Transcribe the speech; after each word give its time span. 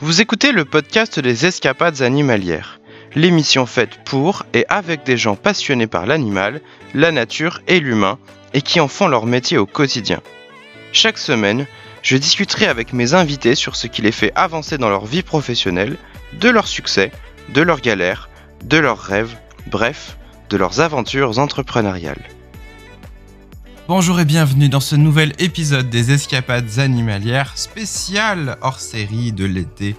Vous 0.00 0.20
écoutez 0.20 0.50
le 0.50 0.64
podcast 0.64 1.20
des 1.20 1.46
escapades 1.46 2.02
animalières, 2.02 2.80
l'émission 3.14 3.64
faite 3.64 4.00
pour 4.04 4.44
et 4.52 4.66
avec 4.68 5.04
des 5.04 5.16
gens 5.16 5.36
passionnés 5.36 5.86
par 5.86 6.04
l'animal, 6.04 6.60
la 6.94 7.12
nature 7.12 7.60
et 7.68 7.78
l'humain, 7.78 8.18
et 8.54 8.60
qui 8.60 8.80
en 8.80 8.88
font 8.88 9.06
leur 9.06 9.24
métier 9.24 9.56
au 9.56 9.66
quotidien. 9.66 10.20
Chaque 10.92 11.16
semaine, 11.16 11.66
je 12.02 12.16
discuterai 12.16 12.66
avec 12.66 12.92
mes 12.92 13.14
invités 13.14 13.54
sur 13.54 13.76
ce 13.76 13.86
qui 13.86 14.02
les 14.02 14.12
fait 14.12 14.32
avancer 14.34 14.78
dans 14.78 14.90
leur 14.90 15.06
vie 15.06 15.22
professionnelle, 15.22 15.96
de 16.32 16.48
leurs 16.48 16.68
succès, 16.68 17.12
de 17.50 17.62
leurs 17.62 17.80
galères, 17.80 18.28
de 18.64 18.78
leurs 18.78 19.00
rêves, 19.00 19.36
bref, 19.68 20.16
de 20.50 20.56
leurs 20.56 20.80
aventures 20.80 21.38
entrepreneuriales. 21.38 22.28
Bonjour 23.86 24.18
et 24.18 24.24
bienvenue 24.24 24.70
dans 24.70 24.80
ce 24.80 24.96
nouvel 24.96 25.34
épisode 25.38 25.90
des 25.90 26.10
Escapades 26.10 26.78
animalières 26.78 27.58
spécial 27.58 28.56
hors 28.62 28.80
série 28.80 29.30
de 29.30 29.44
l'été. 29.44 29.94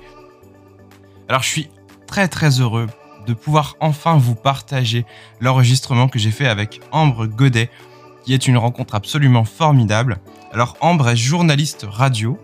Alors 1.30 1.44
je 1.44 1.50
suis 1.50 1.70
très 2.08 2.28
très 2.28 2.60
heureux 2.60 2.88
de 3.28 3.34
pouvoir 3.36 3.76
enfin 3.80 4.18
vous 4.18 4.34
partager 4.34 5.06
l'enregistrement 5.40 6.08
que 6.08 6.18
j'ai 6.18 6.32
fait 6.32 6.48
avec 6.48 6.82
Ambre 6.92 7.28
Godet, 7.28 7.70
qui 8.24 8.34
est 8.34 8.48
une 8.48 8.58
rencontre 8.58 8.96
absolument 8.96 9.46
formidable. 9.46 10.18
Alors 10.52 10.78
Ambre 10.82 11.10
est 11.10 11.16
journaliste 11.16 11.86
radio, 11.88 12.40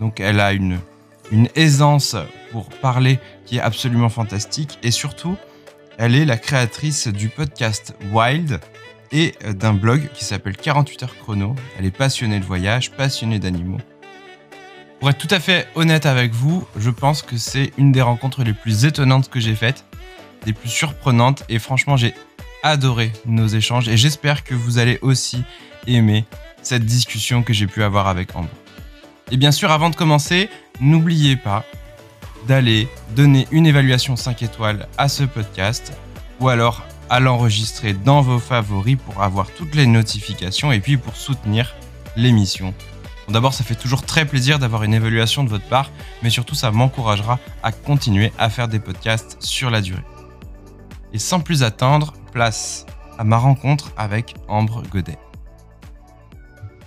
donc 0.00 0.18
elle 0.18 0.40
a 0.40 0.52
une, 0.52 0.80
une 1.30 1.48
aisance 1.54 2.16
pour 2.50 2.68
parler 2.68 3.20
qui 3.46 3.58
est 3.58 3.60
absolument 3.60 4.08
fantastique, 4.08 4.80
et 4.82 4.90
surtout, 4.90 5.36
elle 5.98 6.16
est 6.16 6.24
la 6.24 6.36
créatrice 6.36 7.06
du 7.06 7.28
podcast 7.28 7.94
Wild, 8.12 8.60
et 9.12 9.34
d'un 9.54 9.72
blog 9.72 10.08
qui 10.14 10.24
s'appelle 10.24 10.56
48 10.56 11.02
heures 11.02 11.16
chrono. 11.16 11.54
Elle 11.78 11.86
est 11.86 11.96
passionnée 11.96 12.40
de 12.40 12.44
voyage, 12.44 12.90
passionnée 12.92 13.38
d'animaux. 13.38 13.80
Pour 15.00 15.10
être 15.10 15.18
tout 15.18 15.34
à 15.34 15.40
fait 15.40 15.66
honnête 15.74 16.06
avec 16.06 16.32
vous, 16.32 16.66
je 16.76 16.90
pense 16.90 17.22
que 17.22 17.38
c'est 17.38 17.72
une 17.78 17.90
des 17.90 18.02
rencontres 18.02 18.44
les 18.44 18.52
plus 18.52 18.84
étonnantes 18.84 19.30
que 19.30 19.40
j'ai 19.40 19.54
faites, 19.54 19.84
des 20.44 20.52
plus 20.52 20.68
surprenantes 20.68 21.42
et 21.48 21.58
franchement 21.58 21.96
j'ai 21.96 22.14
adoré 22.62 23.10
nos 23.24 23.46
échanges 23.46 23.88
et 23.88 23.96
j'espère 23.96 24.44
que 24.44 24.54
vous 24.54 24.78
allez 24.78 24.98
aussi 25.00 25.42
aimer 25.86 26.26
cette 26.62 26.84
discussion 26.84 27.42
que 27.42 27.54
j'ai 27.54 27.66
pu 27.66 27.82
avoir 27.82 28.08
avec 28.08 28.36
Ambre. 28.36 28.50
Et 29.30 29.36
bien 29.36 29.52
sûr, 29.52 29.70
avant 29.70 29.90
de 29.90 29.96
commencer, 29.96 30.50
n'oubliez 30.80 31.36
pas 31.36 31.64
d'aller 32.46 32.88
donner 33.14 33.46
une 33.50 33.66
évaluation 33.66 34.16
5 34.16 34.42
étoiles 34.42 34.88
à 34.98 35.08
ce 35.08 35.24
podcast 35.24 35.92
ou 36.40 36.48
alors 36.48 36.84
à 37.10 37.18
l'enregistrer 37.18 37.92
dans 37.92 38.22
vos 38.22 38.38
favoris 38.38 38.96
pour 38.96 39.22
avoir 39.22 39.50
toutes 39.50 39.74
les 39.74 39.86
notifications 39.86 40.70
et 40.70 40.80
puis 40.80 40.96
pour 40.96 41.16
soutenir 41.16 41.74
l'émission. 42.16 42.72
D'abord, 43.28 43.52
ça 43.52 43.64
fait 43.64 43.74
toujours 43.74 44.02
très 44.02 44.24
plaisir 44.24 44.58
d'avoir 44.58 44.84
une 44.84 44.94
évaluation 44.94 45.44
de 45.44 45.48
votre 45.48 45.66
part, 45.66 45.90
mais 46.22 46.30
surtout, 46.30 46.54
ça 46.54 46.70
m'encouragera 46.70 47.38
à 47.62 47.72
continuer 47.72 48.32
à 48.38 48.48
faire 48.48 48.68
des 48.68 48.80
podcasts 48.80 49.36
sur 49.40 49.70
la 49.70 49.80
durée. 49.80 50.02
Et 51.12 51.18
sans 51.18 51.40
plus 51.40 51.62
attendre, 51.64 52.14
place 52.32 52.86
à 53.18 53.24
ma 53.24 53.36
rencontre 53.36 53.92
avec 53.96 54.34
Ambre 54.48 54.82
Godet. 54.90 55.18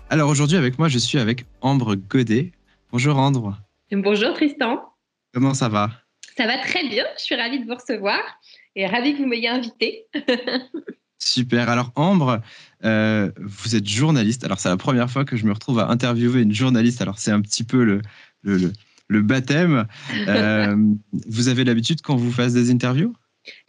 Alors 0.09 0.29
aujourd'hui, 0.29 0.57
avec 0.57 0.79
moi, 0.79 0.87
je 0.87 0.97
suis 0.99 1.19
avec 1.19 1.45
Ambre 1.61 1.95
Godet. 1.95 2.51
Bonjour 2.91 3.17
Ambre. 3.17 3.57
Bonjour 3.91 4.33
Tristan. 4.33 4.81
Comment 5.33 5.53
ça 5.53 5.69
va? 5.69 5.91
Ça 6.37 6.47
va 6.47 6.57
très 6.59 6.87
bien, 6.87 7.03
je 7.17 7.23
suis 7.23 7.35
ravie 7.35 7.59
de 7.59 7.65
vous 7.65 7.75
recevoir 7.75 8.19
et 8.75 8.87
ravi 8.87 9.13
que 9.13 9.19
vous 9.19 9.27
m'ayez 9.27 9.49
invité. 9.49 10.05
Super. 11.19 11.69
Alors 11.69 11.91
Ambre, 11.95 12.41
euh, 12.83 13.31
vous 13.39 13.75
êtes 13.75 13.87
journaliste. 13.87 14.43
Alors 14.43 14.59
c'est 14.59 14.69
la 14.69 14.77
première 14.77 15.09
fois 15.09 15.25
que 15.25 15.37
je 15.37 15.45
me 15.45 15.53
retrouve 15.53 15.79
à 15.79 15.89
interviewer 15.89 16.41
une 16.41 16.53
journaliste. 16.53 17.01
Alors 17.01 17.17
c'est 17.17 17.31
un 17.31 17.41
petit 17.41 17.63
peu 17.63 17.83
le, 17.83 18.01
le, 18.41 18.73
le, 19.07 19.21
baptême. 19.21 19.87
Euh, 20.27 20.75
vous 21.27 21.47
avez 21.47 21.63
l'habitude 21.63 22.01
qu'on 22.01 22.17
vous 22.17 22.31
fasse 22.31 22.53
des 22.53 22.71
interviews? 22.71 23.13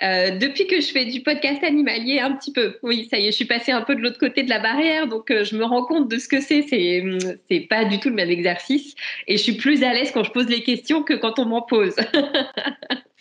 Euh, 0.03 0.39
depuis 0.39 0.67
que 0.67 0.81
je 0.81 0.87
fais 0.89 1.05
du 1.05 1.23
podcast 1.23 1.63
animalier, 1.65 2.21
un 2.21 2.33
petit 2.33 2.53
peu. 2.53 2.77
Oui, 2.83 3.09
ça 3.11 3.19
y 3.19 3.27
est, 3.27 3.31
je 3.31 3.37
suis 3.37 3.45
passée 3.45 3.73
un 3.73 3.83
peu 3.83 3.95
de 3.95 4.01
l'autre 4.01 4.19
côté 4.19 4.43
de 4.43 4.49
la 4.49 4.61
barrière, 4.61 5.09
donc 5.09 5.27
je 5.31 5.57
me 5.57 5.65
rends 5.65 5.85
compte 5.85 6.11
de 6.11 6.19
ce 6.19 6.29
que 6.29 6.41
c'est. 6.41 6.65
C'est, 6.69 7.05
c'est 7.51 7.61
pas 7.61 7.85
du 7.85 7.99
tout 7.99 8.09
le 8.09 8.15
même 8.15 8.31
exercice, 8.31 8.95
et 9.27 9.37
je 9.37 9.43
suis 9.43 9.55
plus 9.55 9.83
à 9.83 9.93
l'aise 9.93 10.11
quand 10.13 10.25
je 10.25 10.31
pose 10.31 10.49
les 10.49 10.63
questions 10.63 11.03
que 11.03 11.15
quand 11.15 11.39
on 11.39 11.47
m'en 11.47 11.63
pose. 11.63 11.95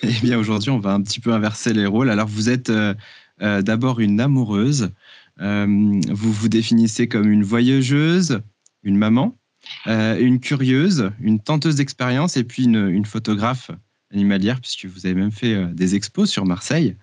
Eh 0.04 0.12
bien, 0.22 0.38
aujourd'hui, 0.38 0.70
on 0.70 0.80
va 0.80 0.92
un 0.92 1.02
petit 1.02 1.20
peu 1.20 1.32
inverser 1.32 1.74
les 1.74 1.86
rôles. 1.86 2.10
Alors, 2.10 2.28
vous 2.28 2.50
êtes 2.50 2.70
euh, 2.70 2.94
euh, 3.42 3.62
d'abord 3.62 4.00
une 4.00 4.20
amoureuse. 4.20 4.92
Euh, 5.40 5.66
vous 6.10 6.32
vous 6.32 6.50
définissez 6.50 7.08
comme 7.08 7.32
une 7.32 7.44
voyageuse, 7.44 8.42
une 8.84 8.98
maman, 8.98 9.38
une 9.86 10.40
curieuse, 10.40 11.10
une 11.22 11.40
tenteuse 11.40 11.78
d'expérience 11.78 12.36
et 12.36 12.44
puis 12.44 12.66
une, 12.66 13.06
photographe 13.06 13.72
animalière, 14.14 14.62
puisque 14.62 14.86
vous 14.86 15.06
avez 15.06 15.16
même 15.16 15.32
fait 15.32 15.74
des 15.74 15.96
expos 15.96 16.30
sur 16.30 16.46
Marseille. 16.46 16.96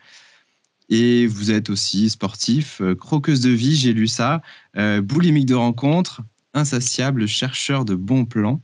Et 0.89 1.27
vous 1.27 1.51
êtes 1.51 1.71
aussi 1.71 2.11
sportif, 2.11 2.81
croqueuse 2.99 3.41
de 3.41 3.51
vie, 3.51 3.77
j'ai 3.77 3.93
lu 3.93 4.09
ça, 4.09 4.43
boulimique 5.03 5.47
de 5.47 5.55
rencontres, 5.55 6.23
insatiable, 6.55 7.27
chercheur 7.27 7.85
de 7.85 7.95
bons 7.95 8.25
plans. 8.25 8.61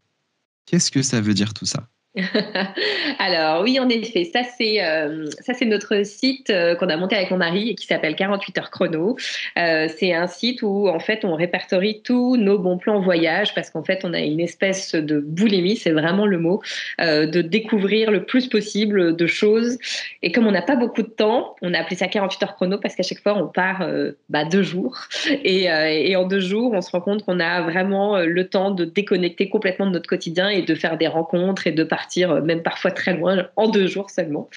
Qu'est-ce 0.64 0.90
que 0.90 1.02
ça 1.02 1.20
veut 1.20 1.34
dire 1.34 1.54
tout 1.54 1.66
ça? 1.66 1.88
Alors 3.18 3.62
oui, 3.62 3.78
en 3.78 3.88
effet, 3.90 4.24
ça 4.24 4.40
c'est 4.56 4.82
euh, 4.82 5.28
notre 5.66 6.04
site 6.06 6.48
euh, 6.48 6.74
qu'on 6.74 6.88
a 6.88 6.96
monté 6.96 7.14
avec 7.14 7.30
mon 7.30 7.36
mari 7.36 7.70
et 7.70 7.74
qui 7.74 7.86
s'appelle 7.86 8.16
48 8.16 8.58
heures 8.58 8.70
chrono. 8.70 9.16
Euh, 9.58 9.88
c'est 9.98 10.14
un 10.14 10.26
site 10.26 10.62
où 10.62 10.88
en 10.88 10.98
fait 10.98 11.24
on 11.24 11.34
répertorie 11.34 12.00
tous 12.02 12.36
nos 12.36 12.58
bons 12.58 12.78
plans 12.78 13.00
voyage 13.00 13.54
parce 13.54 13.68
qu'en 13.70 13.82
fait 13.82 14.00
on 14.04 14.14
a 14.14 14.20
une 14.20 14.40
espèce 14.40 14.94
de 14.94 15.18
boulimie, 15.18 15.76
c'est 15.76 15.90
vraiment 15.90 16.26
le 16.26 16.38
mot, 16.38 16.62
de 16.98 17.42
découvrir 17.42 18.10
le 18.10 18.24
plus 18.24 18.48
possible 18.48 19.14
de 19.16 19.26
choses. 19.26 19.78
Et 20.22 20.32
comme 20.32 20.46
on 20.46 20.52
n'a 20.52 20.62
pas 20.62 20.76
beaucoup 20.76 21.02
de 21.02 21.08
temps, 21.08 21.56
on 21.60 21.74
a 21.74 21.80
appelé 21.80 21.96
ça 21.96 22.06
48 22.06 22.42
heures 22.44 22.54
chrono 22.54 22.78
parce 22.78 22.94
qu'à 22.94 23.02
chaque 23.02 23.20
fois 23.20 23.36
on 23.36 23.46
part 23.46 23.86
bah, 24.30 24.44
deux 24.44 24.62
jours 24.62 25.00
et, 25.44 25.64
et, 25.64 26.16
en 26.16 26.26
deux 26.26 26.40
jours 26.40 26.72
on 26.72 26.80
se 26.80 26.90
rend 26.90 27.00
compte 27.00 27.24
qu'on 27.24 27.40
a 27.40 27.60
vraiment 27.62 28.18
le 28.20 28.48
temps 28.48 28.70
de 28.70 28.84
déconnecter 28.84 29.48
complètement 29.50 29.86
de 29.86 29.92
notre 29.92 30.08
quotidien 30.08 30.48
et 30.48 30.62
de 30.62 30.74
faire 30.74 30.96
des 30.96 31.08
rencontres 31.08 31.66
et 31.66 31.72
de 31.72 31.84
partir 31.84 32.05
euh, 32.18 32.40
même 32.42 32.62
parfois 32.62 32.90
très 32.90 33.14
loin, 33.14 33.48
en 33.56 33.68
deux 33.68 33.86
jours 33.86 34.10
seulement. 34.10 34.48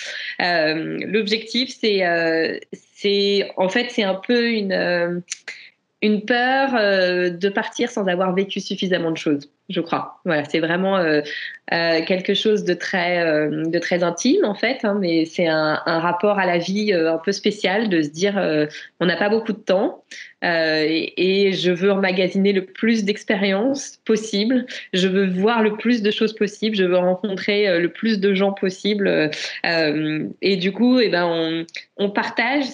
Euh, 0.42 0.98
l'objectif, 1.06 1.76
c'est, 1.80 2.06
euh, 2.06 2.58
c'est, 2.74 3.52
en 3.58 3.70
fait, 3.70 3.90
c'est 3.90 4.04
un 4.04 4.16
peu 4.16 4.50
une, 4.52 5.24
une 6.02 6.26
peur 6.26 6.72
de 7.32 7.50
partir 7.50 7.90
sans 7.90 8.08
avoir 8.08 8.34
vécu 8.34 8.60
suffisamment 8.60 9.12
de 9.12 9.18
choses, 9.18 9.50
je 9.70 9.82
crois. 9.82 10.20
Voilà, 10.26 10.44
c'est 10.46 10.60
vraiment 10.60 11.02
quelque 11.70 12.34
chose 12.34 12.64
de 12.64 12.74
très, 12.74 13.24
de 13.50 13.80
très 13.80 14.04
intime 14.04 14.44
en 14.44 14.56
fait, 14.56 14.80
hein, 14.84 14.98
mais 15.00 15.26
c'est 15.26 15.48
un, 15.48 15.80
rapport 15.86 16.40
à 16.40 16.46
la 16.46 16.58
vie 16.58 16.94
un 16.94 17.20
peu 17.24 17.32
spécial 17.32 17.90
de 17.90 18.02
se 18.02 18.10
dire 18.10 18.68
on 19.00 19.06
n'a 19.06 19.16
pas 19.16 19.30
beaucoup 19.30 19.54
de 19.54 19.60
temps. 19.60 20.04
Euh, 20.44 20.86
et, 21.18 21.52
je 21.54 21.72
veux 21.72 21.92
emmagasiner 21.92 22.54
le 22.54 22.66
plus 22.66 23.04
d'expériences 23.04 24.00
possible. 24.06 24.66
Je 24.94 25.08
veux 25.08 25.28
voir 25.28 25.62
le 25.62 25.76
plus 25.76 26.02
de 26.02 26.12
choses 26.12 26.34
possibles. 26.34 26.76
Je 26.76 26.84
veux 26.84 26.98
rencontrer 26.98 27.68
euh, 27.68 27.80
le 27.80 27.90
plus 27.90 28.20
de 28.20 28.34
gens 28.34 28.54
possible. 28.54 29.32
Euh, 29.66 30.28
et 30.42 30.56
du 30.58 30.72
coup, 30.72 31.00
eh 31.00 31.10
ben, 31.10 31.26
on, 31.26 31.66
on 31.98 32.10
partage 32.10 32.66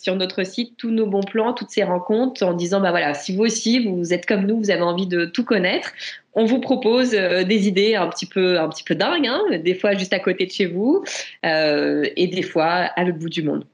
sur 0.00 0.16
notre 0.16 0.44
site 0.44 0.74
tous 0.76 0.90
nos 0.90 1.06
bons 1.06 1.22
plans, 1.22 1.52
toutes 1.52 1.70
ces 1.70 1.84
rencontres 1.84 2.42
en 2.42 2.54
disant 2.54 2.80
bah 2.80 2.90
voilà, 2.90 3.14
si 3.14 3.34
vous 3.34 3.42
aussi 3.42 3.86
vous 3.86 4.12
êtes 4.12 4.26
comme 4.26 4.46
nous, 4.46 4.58
vous 4.58 4.70
avez 4.70 4.82
envie 4.82 5.06
de 5.06 5.24
tout 5.24 5.44
connaître, 5.44 5.92
on 6.34 6.44
vous 6.44 6.60
propose 6.60 7.10
des 7.10 7.68
idées 7.68 7.96
un 7.96 8.08
petit 8.08 8.26
peu 8.26 8.58
un 8.58 8.68
petit 8.68 8.84
peu 8.84 8.94
dingues, 8.94 9.26
hein, 9.26 9.40
des 9.62 9.74
fois 9.74 9.94
juste 9.94 10.12
à 10.12 10.18
côté 10.20 10.46
de 10.46 10.52
chez 10.52 10.66
vous 10.66 11.04
et 11.42 12.26
des 12.32 12.42
fois 12.42 12.66
à 12.66 13.04
l'autre 13.04 13.18
bout 13.18 13.28
du 13.28 13.42
monde. 13.42 13.64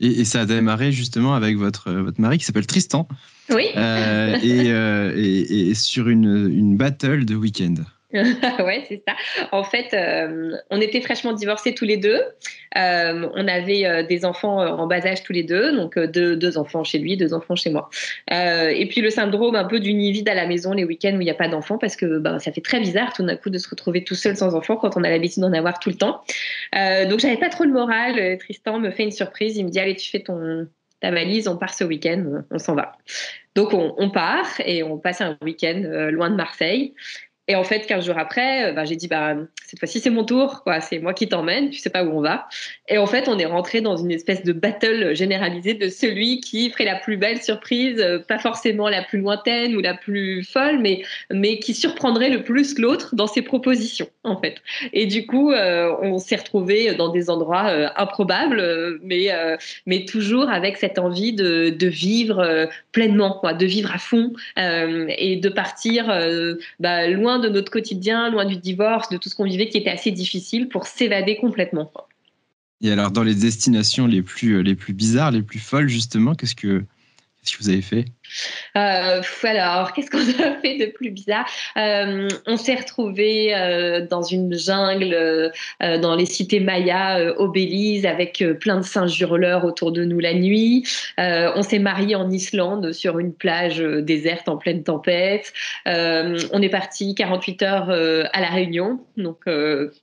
Et, 0.00 0.24
ça 0.24 0.40
a 0.40 0.46
démarré 0.46 0.92
justement 0.92 1.34
avec 1.34 1.56
votre, 1.56 1.92
votre 1.92 2.20
mari 2.20 2.38
qui 2.38 2.44
s'appelle 2.44 2.66
Tristan. 2.66 3.06
Oui. 3.50 3.66
Euh, 3.76 4.36
euh, 4.42 5.12
et, 5.14 5.70
et, 5.70 5.74
sur 5.74 6.08
une, 6.08 6.50
une 6.52 6.76
battle 6.76 7.26
de 7.26 7.34
week-end. 7.34 7.74
ouais, 8.12 8.84
c'est 8.88 9.02
ça. 9.06 9.14
En 9.52 9.62
fait, 9.62 9.94
euh, 9.94 10.56
on 10.70 10.80
était 10.80 11.00
fraîchement 11.00 11.32
divorcés 11.32 11.74
tous 11.74 11.84
les 11.84 11.96
deux. 11.96 12.20
Euh, 12.76 13.28
on 13.34 13.46
avait 13.46 13.86
euh, 13.86 14.02
des 14.02 14.24
enfants 14.24 14.58
en 14.58 14.86
bas 14.88 15.06
âge 15.06 15.22
tous 15.22 15.32
les 15.32 15.44
deux, 15.44 15.76
donc 15.76 15.96
deux, 15.96 16.36
deux, 16.36 16.58
enfants 16.58 16.82
chez 16.82 16.98
lui, 16.98 17.16
deux 17.16 17.34
enfants 17.34 17.54
chez 17.54 17.70
moi. 17.70 17.88
et 18.30 18.86
puis 18.90 19.00
le 19.00 19.10
syndrome 19.10 19.54
un 19.54 19.64
peu 19.64 19.78
du 19.78 19.94
nid 19.94 20.10
vide 20.10 20.28
à 20.28 20.34
la 20.34 20.46
maison 20.46 20.72
les 20.72 20.84
week-ends 20.84 21.14
où 21.16 21.20
il 21.20 21.24
n'y 21.24 21.30
a 21.30 21.34
pas 21.34 21.48
d'enfants, 21.48 21.78
parce 21.78 21.94
que 21.94 22.18
ben, 22.18 22.38
ça 22.40 22.50
fait 22.50 22.60
très 22.60 22.80
bizarre 22.80 23.12
tout 23.12 23.24
d'un 23.24 23.36
coup 23.36 23.50
de 23.50 23.58
se 23.58 23.68
retrouver 23.68 24.02
tout 24.02 24.16
seul 24.16 24.36
sans 24.36 24.54
enfants 24.54 24.76
quand 24.76 24.96
on 24.96 25.04
a 25.04 25.10
l'habitude 25.10 25.42
d'en 25.42 25.52
avoir 25.52 25.78
tout 25.78 25.90
le 25.90 25.96
temps. 25.96 26.22
donc 27.08 27.20
j'avais 27.20 27.38
pas 27.38 27.48
trop 27.48 27.64
le 27.64 27.72
moral. 27.72 28.38
Tristan 28.38 28.80
me 28.80 28.90
fait 28.90 29.04
une 29.04 29.12
surprise. 29.12 29.56
Il 29.56 29.66
me 29.66 29.70
dit 29.70 29.78
allez, 29.78 29.94
tu 29.94 30.10
fais 30.10 30.20
ton 30.20 30.66
ta 31.00 31.10
valise, 31.10 31.48
on 31.48 31.56
part 31.56 31.72
ce 31.72 31.82
week-end, 31.82 32.42
on 32.50 32.58
s'en 32.58 32.74
va. 32.74 32.92
Donc 33.54 33.72
on, 33.72 33.94
on, 33.96 34.10
part 34.10 34.60
et 34.66 34.82
on 34.82 34.98
passe 34.98 35.22
un 35.22 35.38
week-end 35.40 36.10
loin 36.10 36.28
de 36.28 36.36
Marseille. 36.36 36.92
Et 37.50 37.56
en 37.56 37.64
fait, 37.64 37.84
15 37.84 38.06
jours 38.06 38.16
après, 38.16 38.72
bah, 38.74 38.84
j'ai 38.84 38.94
dit, 38.94 39.08
bah, 39.08 39.34
cette 39.66 39.80
fois-ci, 39.80 39.98
c'est 39.98 40.08
mon 40.08 40.22
tour. 40.22 40.62
C'est 40.82 41.00
moi 41.00 41.14
qui 41.14 41.28
t'emmène, 41.28 41.70
tu 41.70 41.80
sais 41.80 41.90
pas 41.90 42.04
où 42.04 42.16
on 42.16 42.20
va. 42.20 42.46
Et 42.88 42.96
en 42.96 43.06
fait, 43.06 43.26
on 43.26 43.40
est 43.40 43.44
rentré 43.44 43.80
dans 43.80 43.96
une 43.96 44.12
espèce 44.12 44.44
de 44.44 44.52
battle 44.52 45.16
généralisée 45.16 45.74
de 45.74 45.88
celui 45.88 46.40
qui 46.40 46.70
ferait 46.70 46.84
la 46.84 46.94
plus 46.94 47.16
belle 47.16 47.42
surprise, 47.42 48.00
pas 48.28 48.38
forcément 48.38 48.88
la 48.88 49.02
plus 49.02 49.18
lointaine 49.18 49.74
ou 49.74 49.80
la 49.80 49.94
plus 49.94 50.44
folle, 50.44 50.78
mais, 50.78 51.02
mais 51.32 51.58
qui 51.58 51.74
surprendrait 51.74 52.30
le 52.30 52.44
plus 52.44 52.78
l'autre 52.78 53.16
dans 53.16 53.26
ses 53.26 53.42
propositions, 53.42 54.06
en 54.22 54.40
fait. 54.40 54.62
Et 54.92 55.06
du 55.06 55.26
coup, 55.26 55.52
on 55.52 56.18
s'est 56.18 56.36
retrouvé 56.36 56.94
dans 56.94 57.08
des 57.08 57.30
endroits 57.30 57.66
improbables, 57.96 59.00
mais, 59.02 59.30
mais 59.86 60.04
toujours 60.04 60.50
avec 60.50 60.76
cette 60.76 61.00
envie 61.00 61.32
de, 61.32 61.70
de 61.70 61.86
vivre 61.88 62.68
pleinement, 62.92 63.38
quoi, 63.40 63.54
de 63.54 63.66
vivre 63.66 63.92
à 63.92 63.98
fond 63.98 64.34
et 64.56 65.36
de 65.42 65.48
partir 65.48 66.06
bah, 66.78 67.08
loin 67.08 67.39
de 67.40 67.48
notre 67.48 67.70
quotidien, 67.70 68.30
loin 68.30 68.44
du 68.44 68.56
divorce, 68.56 69.08
de 69.08 69.16
tout 69.16 69.28
ce 69.28 69.34
qu'on 69.34 69.44
vivait 69.44 69.68
qui 69.68 69.78
était 69.78 69.90
assez 69.90 70.10
difficile 70.10 70.68
pour 70.68 70.86
s'évader 70.86 71.36
complètement. 71.36 71.92
Et 72.82 72.90
alors, 72.90 73.10
dans 73.10 73.22
les 73.22 73.34
destinations 73.34 74.06
les 74.06 74.22
plus, 74.22 74.62
les 74.62 74.74
plus 74.74 74.94
bizarres, 74.94 75.30
les 75.32 75.42
plus 75.42 75.58
folles, 75.58 75.88
justement, 75.88 76.34
qu'est-ce 76.34 76.54
que, 76.54 76.78
qu'est-ce 76.78 77.56
que 77.56 77.62
vous 77.62 77.68
avez 77.68 77.82
fait? 77.82 78.06
Euh, 78.76 79.20
alors, 79.44 79.92
qu'est-ce 79.94 80.10
qu'on 80.10 80.18
a 80.18 80.56
fait 80.60 80.78
de 80.78 80.86
plus 80.86 81.10
bizarre? 81.10 81.46
Euh, 81.76 82.28
On 82.46 82.56
s'est 82.56 82.74
retrouvé 82.74 83.54
euh, 83.54 84.06
dans 84.06 84.22
une 84.22 84.54
jungle, 84.54 85.52
dans 85.80 86.14
les 86.14 86.26
cités 86.26 86.60
mayas, 86.60 87.32
au 87.38 87.48
Belize, 87.48 88.06
avec 88.06 88.44
plein 88.60 88.78
de 88.78 88.84
singes 88.84 89.18
hurleurs 89.20 89.64
autour 89.64 89.92
de 89.92 90.04
nous 90.04 90.18
la 90.18 90.34
nuit. 90.34 90.86
on 91.18 91.62
s'est 91.62 91.78
marié 91.78 92.14
en 92.14 92.30
Islande 92.30 92.92
sur 92.92 93.18
une 93.18 93.32
plage 93.32 93.78
déserte 93.78 94.48
en 94.48 94.56
pleine 94.56 94.82
tempête. 94.82 95.52
on 95.86 96.62
est 96.62 96.68
parti 96.68 97.14
48 97.14 97.62
heures 97.62 97.90
à 97.90 98.40
la 98.40 98.48
Réunion. 98.48 99.00
Donc, 99.16 99.38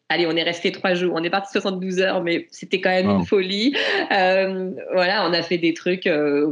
allez, 0.10 0.26
on 0.26 0.36
est 0.36 0.44
resté 0.44 0.72
trois 0.72 0.94
jours. 0.94 1.14
On 1.16 1.24
est 1.24 1.30
parti 1.30 1.52
72 1.52 2.00
heures, 2.00 2.24
mais 2.24 2.48
c'était 2.52 2.82
quand 2.82 2.90
même 2.90 3.10
une 3.10 3.26
folie. 3.26 3.76
voilà, 4.10 5.28
on 5.28 5.34
a 5.34 5.42
fait 5.42 5.58
des 5.58 5.74
trucs 5.74 6.10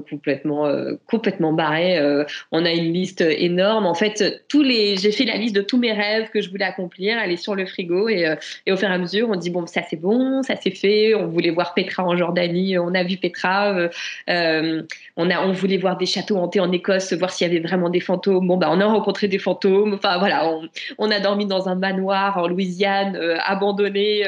complètement, 0.10 0.70
complètement 1.08 1.54
bas 1.54 1.65
euh, 1.74 2.26
on 2.52 2.66
a 2.66 2.72
une 2.72 2.94
liste 2.94 3.22
énorme. 3.22 3.86
En 3.86 3.94
fait, 3.94 4.46
tous 4.48 4.64
les, 4.64 4.98
j'ai 4.98 5.12
fait 5.12 5.26
la 5.26 5.38
liste 5.38 5.56
de 5.56 5.62
tous 5.62 5.78
mes 5.78 5.92
rêves 5.92 6.30
que 6.30 6.42
je 6.42 6.50
voulais 6.50 6.66
accomplir. 6.66 7.18
Elle 7.24 7.32
est 7.32 7.38
sur 7.38 7.56
le 7.56 7.66
frigo 7.66 8.10
et, 8.10 8.26
euh, 8.26 8.36
au 8.70 8.78
fur 8.78 8.90
et 8.90 8.94
à 8.94 8.98
mesure, 8.98 9.30
on 9.30 9.36
dit 9.36 9.50
bon, 9.50 9.66
ça 9.68 9.82
c'est 9.90 10.00
bon, 10.00 10.44
ça 10.44 10.56
c'est 10.62 10.72
fait. 10.72 11.16
On 11.16 11.28
voulait 11.28 11.52
voir 11.52 11.74
Petra 11.74 12.04
en 12.04 12.16
Jordanie, 12.16 12.78
on 12.78 12.94
a 12.94 13.04
vu 13.04 13.18
Petra. 13.18 13.90
Euh, 14.30 14.84
on 15.18 15.30
a, 15.30 15.46
on 15.46 15.52
voulait 15.52 15.78
voir 15.78 15.98
des 15.98 16.06
châteaux 16.06 16.38
hantés 16.38 16.60
en 16.60 16.72
Écosse, 16.72 17.14
voir 17.14 17.32
s'il 17.32 17.48
y 17.48 17.50
avait 17.50 17.66
vraiment 17.66 17.90
des 17.90 18.00
fantômes. 18.00 18.48
Bon, 18.48 18.58
bah, 18.58 18.68
on 18.72 18.80
a 18.80 18.86
rencontré 18.86 19.28
des 19.28 19.40
fantômes. 19.40 19.94
Enfin 19.94 20.18
voilà, 20.18 20.52
on, 20.98 21.12
a 21.12 21.20
dormi 21.20 21.46
dans 21.46 21.70
un 21.70 21.76
manoir 21.76 22.38
en 22.38 22.48
Louisiane 22.48 23.18
abandonné 23.46 24.26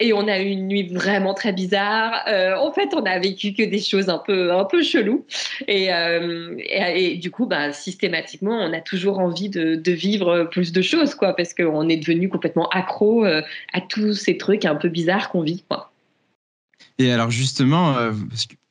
et 0.00 0.12
on 0.12 0.28
a 0.28 0.38
eu 0.40 0.46
une 0.46 0.68
nuit 0.68 0.88
vraiment 0.92 1.34
très 1.34 1.52
bizarre. 1.52 2.24
en 2.26 2.72
fait, 2.72 2.90
on 2.94 3.04
a 3.04 3.18
vécu 3.18 3.52
que 3.52 3.62
des 3.62 3.80
choses 3.80 4.08
un 4.08 4.18
peu, 4.18 4.52
un 4.52 4.64
peu 4.64 4.82
cheloues. 4.82 5.24
Et, 5.66 5.88
et, 6.68 7.16
du 7.16 7.30
coup, 7.30 7.46
bah, 7.46 7.72
systématiquement, 7.72 8.58
on 8.58 8.72
a 8.72 8.80
toujours 8.80 9.18
envie 9.18 9.48
de, 9.48 9.90
vivre 9.90 10.48
plus 10.50 10.72
de 10.72 10.82
choses, 10.82 11.14
quoi, 11.14 11.34
parce 11.34 11.54
qu'on 11.54 11.88
est 11.88 11.96
devenu 11.96 12.28
complètement 12.28 12.68
accro 12.68 13.24
euh, 13.24 13.42
à 13.72 13.80
tous 13.80 14.14
ces 14.14 14.36
trucs 14.36 14.64
un 14.64 14.74
peu 14.74 14.88
bizarres 14.88 15.30
qu'on 15.30 15.42
vit. 15.42 15.64
Quoi. 15.68 15.90
Et 16.98 17.12
alors 17.12 17.30
justement, 17.30 17.96
euh, 17.96 18.12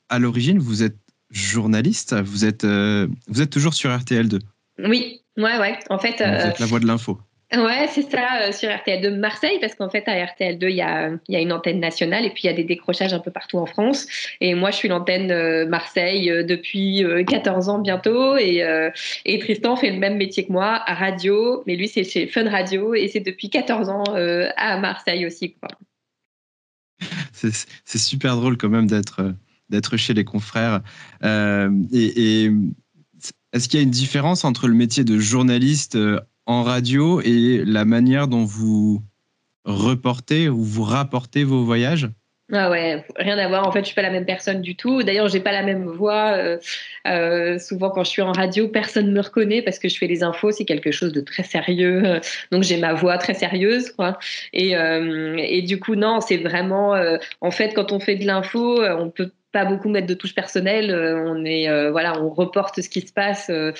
à 0.08 0.18
l'origine, 0.18 0.58
vous 0.58 0.82
êtes 0.82 0.96
journaliste, 1.30 2.14
vous 2.14 2.44
êtes, 2.44 2.64
euh, 2.64 3.06
vous 3.26 3.42
êtes 3.42 3.50
toujours 3.50 3.74
sur 3.74 3.90
RTL2. 3.90 4.40
Oui, 4.78 5.20
ouais, 5.36 5.58
ouais. 5.58 5.78
En 5.90 5.98
fait, 5.98 6.16
vous 6.18 6.46
êtes 6.46 6.58
la 6.58 6.66
voix 6.66 6.80
de 6.80 6.86
l'info. 6.86 7.18
Ouais, 7.50 7.88
c'est 7.90 8.10
ça, 8.10 8.42
euh, 8.42 8.52
sur 8.52 8.68
RTL 8.68 9.00
de 9.00 9.08
Marseille, 9.08 9.56
parce 9.58 9.74
qu'en 9.74 9.88
fait, 9.88 10.06
à 10.06 10.22
RTL 10.22 10.58
2, 10.58 10.68
il 10.68 10.76
y 10.76 10.82
a, 10.82 11.12
y 11.28 11.36
a, 11.36 11.40
une 11.40 11.52
antenne 11.52 11.80
nationale 11.80 12.26
et 12.26 12.30
puis 12.30 12.42
il 12.44 12.46
y 12.48 12.50
a 12.50 12.52
des 12.52 12.64
décrochages 12.64 13.14
un 13.14 13.20
peu 13.20 13.30
partout 13.30 13.56
en 13.56 13.64
France. 13.64 14.06
Et 14.42 14.54
moi, 14.54 14.70
je 14.70 14.76
suis 14.76 14.88
l'antenne 14.88 15.30
euh, 15.30 15.66
Marseille 15.66 16.30
euh, 16.30 16.42
depuis 16.42 17.02
14 17.26 17.70
ans 17.70 17.78
bientôt. 17.78 18.36
Et, 18.36 18.62
et, 19.24 19.38
Tristan 19.38 19.76
fait 19.76 19.90
le 19.90 19.98
même 19.98 20.18
métier 20.18 20.46
que 20.46 20.52
moi 20.52 20.82
à 20.84 20.94
radio, 20.94 21.62
mais 21.66 21.76
lui, 21.76 21.88
c'est 21.88 22.04
chez 22.04 22.26
Fun 22.26 22.50
Radio 22.50 22.94
et 22.94 23.08
c'est 23.08 23.20
depuis 23.20 23.48
14 23.48 23.88
ans 23.88 24.04
à 24.56 24.78
Marseille 24.78 25.24
aussi. 25.24 25.56
C'est 27.32 27.98
super 27.98 28.34
drôle 28.34 28.56
quand 28.56 28.68
même 28.68 28.88
d'être 28.88 29.96
chez 29.96 30.12
les 30.12 30.24
confrères. 30.24 30.82
et 31.22 32.50
est-ce 33.52 33.68
qu'il 33.68 33.78
y 33.78 33.82
a 33.82 33.84
une 33.84 33.90
différence 33.90 34.44
entre 34.44 34.68
le 34.68 34.74
métier 34.74 35.04
de 35.04 35.18
journaliste 35.18 35.96
en 36.48 36.62
radio 36.62 37.20
et 37.20 37.62
la 37.64 37.84
manière 37.84 38.26
dont 38.26 38.44
vous 38.44 39.02
reportez 39.64 40.48
ou 40.48 40.62
vous 40.62 40.82
rapportez 40.82 41.44
vos 41.44 41.62
voyages 41.62 42.08
ah 42.50 42.70
ouais, 42.70 43.04
rien 43.16 43.36
à 43.36 43.46
voir. 43.46 43.68
En 43.68 43.72
fait, 43.72 43.80
je 43.80 43.86
suis 43.86 43.94
pas 43.94 44.00
la 44.00 44.08
même 44.08 44.24
personne 44.24 44.62
du 44.62 44.74
tout. 44.74 45.02
D'ailleurs, 45.02 45.28
j'ai 45.28 45.40
pas 45.40 45.52
la 45.52 45.62
même 45.62 45.84
voix. 45.84 46.32
Euh, 46.32 46.56
euh, 47.06 47.58
souvent, 47.58 47.90
quand 47.90 48.04
je 48.04 48.08
suis 48.08 48.22
en 48.22 48.32
radio, 48.32 48.68
personne 48.68 49.12
me 49.12 49.20
reconnaît 49.20 49.60
parce 49.60 49.78
que 49.78 49.90
je 49.90 49.98
fais 49.98 50.06
les 50.06 50.22
infos. 50.22 50.50
C'est 50.50 50.64
quelque 50.64 50.90
chose 50.90 51.12
de 51.12 51.20
très 51.20 51.42
sérieux. 51.42 52.20
Donc, 52.50 52.62
j'ai 52.62 52.78
ma 52.78 52.94
voix 52.94 53.18
très 53.18 53.34
sérieuse, 53.34 53.90
quoi. 53.90 54.18
Et, 54.54 54.78
euh, 54.78 55.36
et 55.36 55.60
du 55.60 55.78
coup, 55.78 55.94
non, 55.94 56.22
c'est 56.22 56.38
vraiment. 56.38 56.94
en 57.42 57.50
fait, 57.50 57.74
quand 57.74 57.92
on 57.92 58.00
fait 58.00 58.16
de 58.16 58.24
l'info, 58.24 58.82
on 58.82 59.10
peut 59.10 59.30
pas 59.52 59.64
beaucoup 59.64 59.88
mettre 59.88 60.06
de 60.06 60.14
touche 60.14 60.34
personnelle. 60.34 60.90
Euh, 60.90 61.24
on 61.26 61.44
est 61.44 61.68
euh, 61.68 61.90
voilà, 61.90 62.20
on 62.20 62.28
reporte 62.28 62.80
ce 62.80 62.88
qui 62.88 63.00
se 63.00 63.12
passe 63.12 63.50
euh, 63.50 63.72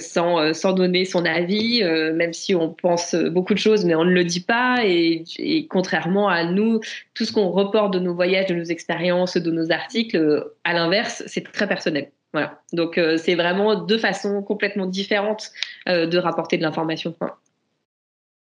sans, 0.00 0.54
sans 0.54 0.72
donner 0.72 1.04
son 1.04 1.24
avis, 1.24 1.82
même 1.84 2.32
si 2.32 2.54
on 2.54 2.70
pense 2.70 3.14
beaucoup 3.14 3.54
de 3.54 3.58
choses, 3.58 3.84
mais 3.84 3.94
on 3.94 4.04
ne 4.04 4.12
le 4.12 4.24
dit 4.24 4.40
pas. 4.40 4.78
Et, 4.84 5.66
contrairement 5.68 6.28
à 6.28 6.44
nous, 6.44 6.80
tout 7.14 7.24
ce 7.24 7.32
qu'on 7.32 7.50
reporte 7.50 7.92
de 7.92 7.98
nos 7.98 8.14
voyages, 8.14 8.46
de 8.46 8.54
nos 8.54 8.64
expériences, 8.64 9.36
de 9.36 9.50
nos 9.50 9.70
articles, 9.70 10.44
à 10.64 10.72
l'inverse, 10.72 11.22
c'est 11.26 11.50
très 11.52 11.68
personnel. 11.68 12.10
Voilà. 12.32 12.60
Donc 12.72 13.00
c'est 13.16 13.34
vraiment 13.34 13.74
deux 13.74 13.98
façons 13.98 14.42
complètement 14.42 14.86
différentes 14.86 15.50
de 15.86 16.18
rapporter 16.18 16.56
de 16.58 16.62
l'information. 16.62 17.14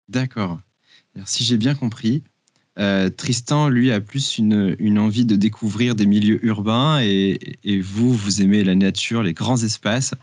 D'accord. 0.08 0.58
Si 1.24 1.44
j'ai 1.44 1.56
bien 1.56 1.74
compris, 1.74 2.22
euh, 2.78 3.10
Tristan, 3.10 3.68
lui, 3.68 3.92
a 3.92 4.00
plus 4.00 4.38
une, 4.38 4.98
envie 4.98 5.24
de 5.26 5.36
découvrir 5.36 5.94
des 5.94 6.06
milieux 6.06 6.44
urbains 6.44 7.00
et, 7.00 7.38
vous, 7.80 8.12
vous 8.12 8.42
aimez 8.42 8.64
la 8.64 8.74
nature, 8.74 9.22
les 9.22 9.34
grands 9.34 9.62
espaces. 9.62 10.14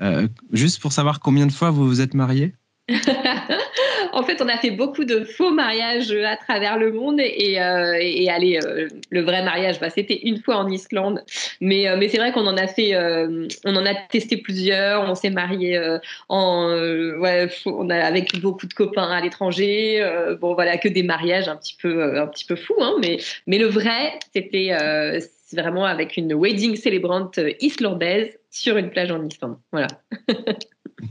Euh, 0.00 0.28
juste 0.52 0.80
pour 0.80 0.92
savoir 0.92 1.20
combien 1.20 1.46
de 1.46 1.52
fois 1.52 1.70
vous 1.70 1.86
vous 1.86 2.00
êtes 2.00 2.14
mariés? 2.14 2.54
en 4.12 4.22
fait, 4.22 4.40
on 4.42 4.48
a 4.48 4.56
fait 4.56 4.70
beaucoup 4.70 5.04
de 5.04 5.24
faux 5.24 5.50
mariages 5.50 6.12
à 6.12 6.36
travers 6.36 6.78
le 6.78 6.92
monde 6.92 7.20
et, 7.20 7.60
euh, 7.60 7.94
euh, 7.94 8.88
le 9.10 9.20
vrai 9.22 9.42
mariage, 9.42 9.80
bah, 9.80 9.90
c'était 9.90 10.20
une 10.24 10.38
fois 10.38 10.56
en 10.56 10.68
Islande. 10.68 11.22
Mais, 11.60 11.88
euh, 11.88 11.98
c'est 12.08 12.18
vrai 12.18 12.32
qu'on 12.32 12.46
en 12.46 12.56
a 12.56 12.66
fait, 12.66 12.96
on 13.64 13.76
en 13.76 13.86
a 13.86 13.94
testé 13.94 14.36
plusieurs. 14.36 15.08
On 15.08 15.14
s'est 15.14 15.30
marié 15.30 15.80
en, 16.28 16.72
ouais, 17.18 17.48
on 17.66 17.88
a 17.90 17.96
avec 17.96 18.40
beaucoup 18.40 18.66
de 18.66 18.74
copains 18.74 19.10
à 19.10 19.20
l'étranger. 19.20 20.04
bon, 20.40 20.54
voilà, 20.54 20.78
que 20.78 20.88
des 20.88 21.02
mariages 21.02 21.48
un 21.48 21.56
petit 21.56 21.76
peu, 21.80 22.18
un 22.18 22.26
petit 22.26 22.44
peu 22.44 22.56
fous, 22.56 22.76
hein, 22.80 22.94
mais, 23.00 23.18
mais 23.46 23.58
le 23.58 23.66
vrai, 23.66 24.18
c'était 24.34 24.72
vraiment 25.52 25.84
avec 25.84 26.16
une 26.16 26.34
wedding 26.34 26.76
célébrante 26.76 27.38
islandaise 27.60 28.38
sur 28.50 28.76
une 28.76 28.90
plage 28.90 29.10
en 29.10 29.24
Islande. 29.24 29.58
Voilà. 29.72 29.88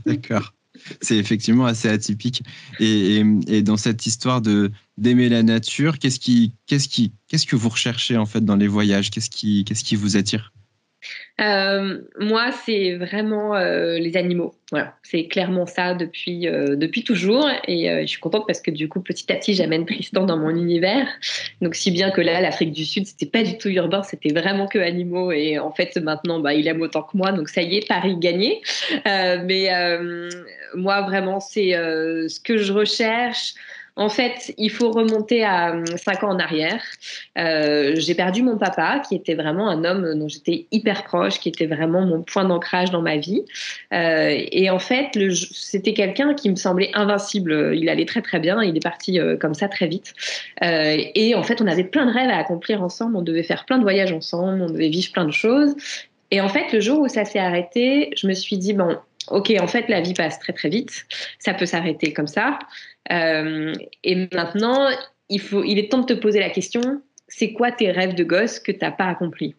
D'accord 0.06 0.52
c'est 1.00 1.16
effectivement 1.16 1.66
assez 1.66 1.88
atypique. 1.88 2.42
Et, 2.78 3.22
dans 3.62 3.76
cette 3.76 4.06
histoire 4.06 4.40
de 4.40 4.70
d'aimer 4.98 5.28
la 5.28 5.42
nature, 5.42 5.98
qu'est-ce 5.98 6.20
qui, 6.20 6.52
qu'est-ce 6.66 6.88
qui, 6.88 7.12
qu'est-ce 7.28 7.46
que 7.46 7.56
vous 7.56 7.70
recherchez 7.70 8.16
en 8.16 8.26
fait 8.26 8.44
dans 8.44 8.56
les 8.56 8.68
voyages? 8.68 9.10
Qu'est-ce 9.10 9.30
qui, 9.30 9.64
qu'est-ce 9.64 9.84
qui 9.84 9.96
vous 9.96 10.16
attire? 10.16 10.52
Euh, 11.40 11.98
moi, 12.18 12.52
c'est 12.64 12.96
vraiment 12.96 13.54
euh, 13.54 13.98
les 13.98 14.16
animaux. 14.16 14.54
Voilà, 14.70 14.94
c'est 15.02 15.26
clairement 15.26 15.66
ça 15.66 15.94
depuis, 15.94 16.46
euh, 16.46 16.76
depuis 16.76 17.02
toujours. 17.02 17.48
Et 17.66 17.88
je 18.02 18.06
suis 18.06 18.20
contente 18.20 18.44
parce 18.46 18.60
que 18.60 18.70
du 18.70 18.88
coup, 18.88 19.00
petit 19.00 19.30
à 19.32 19.36
petit, 19.36 19.54
j'amène 19.54 19.86
Tristan 19.86 20.26
dans 20.26 20.36
mon 20.36 20.50
univers. 20.50 21.08
Donc, 21.60 21.74
si 21.74 21.90
bien 21.90 22.10
que 22.10 22.20
là, 22.20 22.40
l'Afrique 22.40 22.72
du 22.72 22.84
Sud, 22.84 23.06
c'était 23.06 23.26
pas 23.26 23.42
du 23.42 23.58
tout 23.58 23.68
urbain, 23.68 24.02
c'était 24.02 24.32
vraiment 24.32 24.66
que 24.66 24.78
animaux. 24.78 25.32
Et 25.32 25.58
en 25.58 25.72
fait, 25.72 25.96
maintenant, 25.96 26.40
bah, 26.40 26.54
il 26.54 26.68
aime 26.68 26.82
autant 26.82 27.02
que 27.02 27.16
moi. 27.16 27.32
Donc, 27.32 27.48
ça 27.48 27.62
y 27.62 27.76
est, 27.76 27.88
Paris 27.88 28.16
gagné. 28.18 28.60
mais 29.04 29.70
moi, 30.74 31.02
vraiment, 31.02 31.40
c'est 31.40 31.70
ce 31.70 32.40
que 32.40 32.58
je 32.58 32.72
recherche. 32.72 33.54
En 33.96 34.08
fait, 34.08 34.54
il 34.56 34.70
faut 34.70 34.90
remonter 34.90 35.44
à 35.44 35.72
hum, 35.72 35.84
cinq 35.96 36.22
ans 36.22 36.30
en 36.30 36.38
arrière. 36.38 36.82
Euh, 37.38 37.92
j'ai 37.96 38.14
perdu 38.14 38.42
mon 38.42 38.56
papa, 38.56 39.02
qui 39.06 39.14
était 39.14 39.34
vraiment 39.34 39.68
un 39.68 39.84
homme 39.84 40.18
dont 40.18 40.28
j'étais 40.28 40.66
hyper 40.70 41.04
proche, 41.04 41.38
qui 41.38 41.48
était 41.48 41.66
vraiment 41.66 42.02
mon 42.02 42.22
point 42.22 42.44
d'ancrage 42.44 42.90
dans 42.90 43.02
ma 43.02 43.16
vie. 43.16 43.44
Euh, 43.92 44.34
et 44.52 44.70
en 44.70 44.78
fait, 44.78 45.18
c'était 45.52 45.94
quelqu'un 45.94 46.34
qui 46.34 46.50
me 46.50 46.56
semblait 46.56 46.90
invincible. 46.94 47.72
Il 47.74 47.88
allait 47.88 48.06
très 48.06 48.22
très 48.22 48.40
bien. 48.40 48.62
Il 48.62 48.76
est 48.76 48.82
parti 48.82 49.18
euh, 49.18 49.36
comme 49.36 49.54
ça 49.54 49.68
très 49.68 49.86
vite. 49.86 50.14
et 50.62 51.34
en 51.34 51.42
fait, 51.42 51.60
on 51.60 51.66
avait 51.66 51.84
plein 51.84 52.06
de 52.06 52.12
rêves 52.12 52.30
à 52.30 52.36
accomplir 52.36 52.82
ensemble. 52.82 53.16
On 53.16 53.22
devait 53.22 53.42
faire 53.42 53.64
plein 53.64 53.78
de 53.78 53.82
voyages 53.82 54.12
ensemble. 54.12 54.62
On 54.62 54.70
devait 54.70 54.88
vivre 54.88 55.12
plein 55.12 55.24
de 55.24 55.32
choses. 55.32 55.74
Et 56.30 56.40
en 56.40 56.48
fait, 56.48 56.72
le 56.72 56.80
jour 56.80 57.00
où 57.00 57.08
ça 57.08 57.24
s'est 57.24 57.38
arrêté, 57.38 58.10
je 58.16 58.26
me 58.26 58.34
suis 58.34 58.56
dit 58.56 58.72
bon, 58.72 58.96
ok, 59.28 59.52
en 59.60 59.66
fait, 59.66 59.88
la 59.88 60.00
vie 60.00 60.14
passe 60.14 60.38
très 60.38 60.52
très 60.52 60.68
vite, 60.68 61.06
ça 61.38 61.54
peut 61.54 61.66
s'arrêter 61.66 62.12
comme 62.12 62.26
ça. 62.26 62.58
Et 63.08 64.28
maintenant, 64.32 64.88
il, 65.28 65.40
faut, 65.40 65.64
il 65.64 65.78
est 65.78 65.90
temps 65.90 66.00
de 66.00 66.14
te 66.14 66.18
poser 66.18 66.40
la 66.40 66.50
question, 66.50 67.02
c'est 67.28 67.52
quoi 67.52 67.72
tes 67.72 67.90
rêves 67.90 68.14
de 68.14 68.24
gosse 68.24 68.58
que 68.58 68.72
tu 68.72 68.78
n'as 68.82 68.90
pas 68.90 69.06
accomplis 69.06 69.54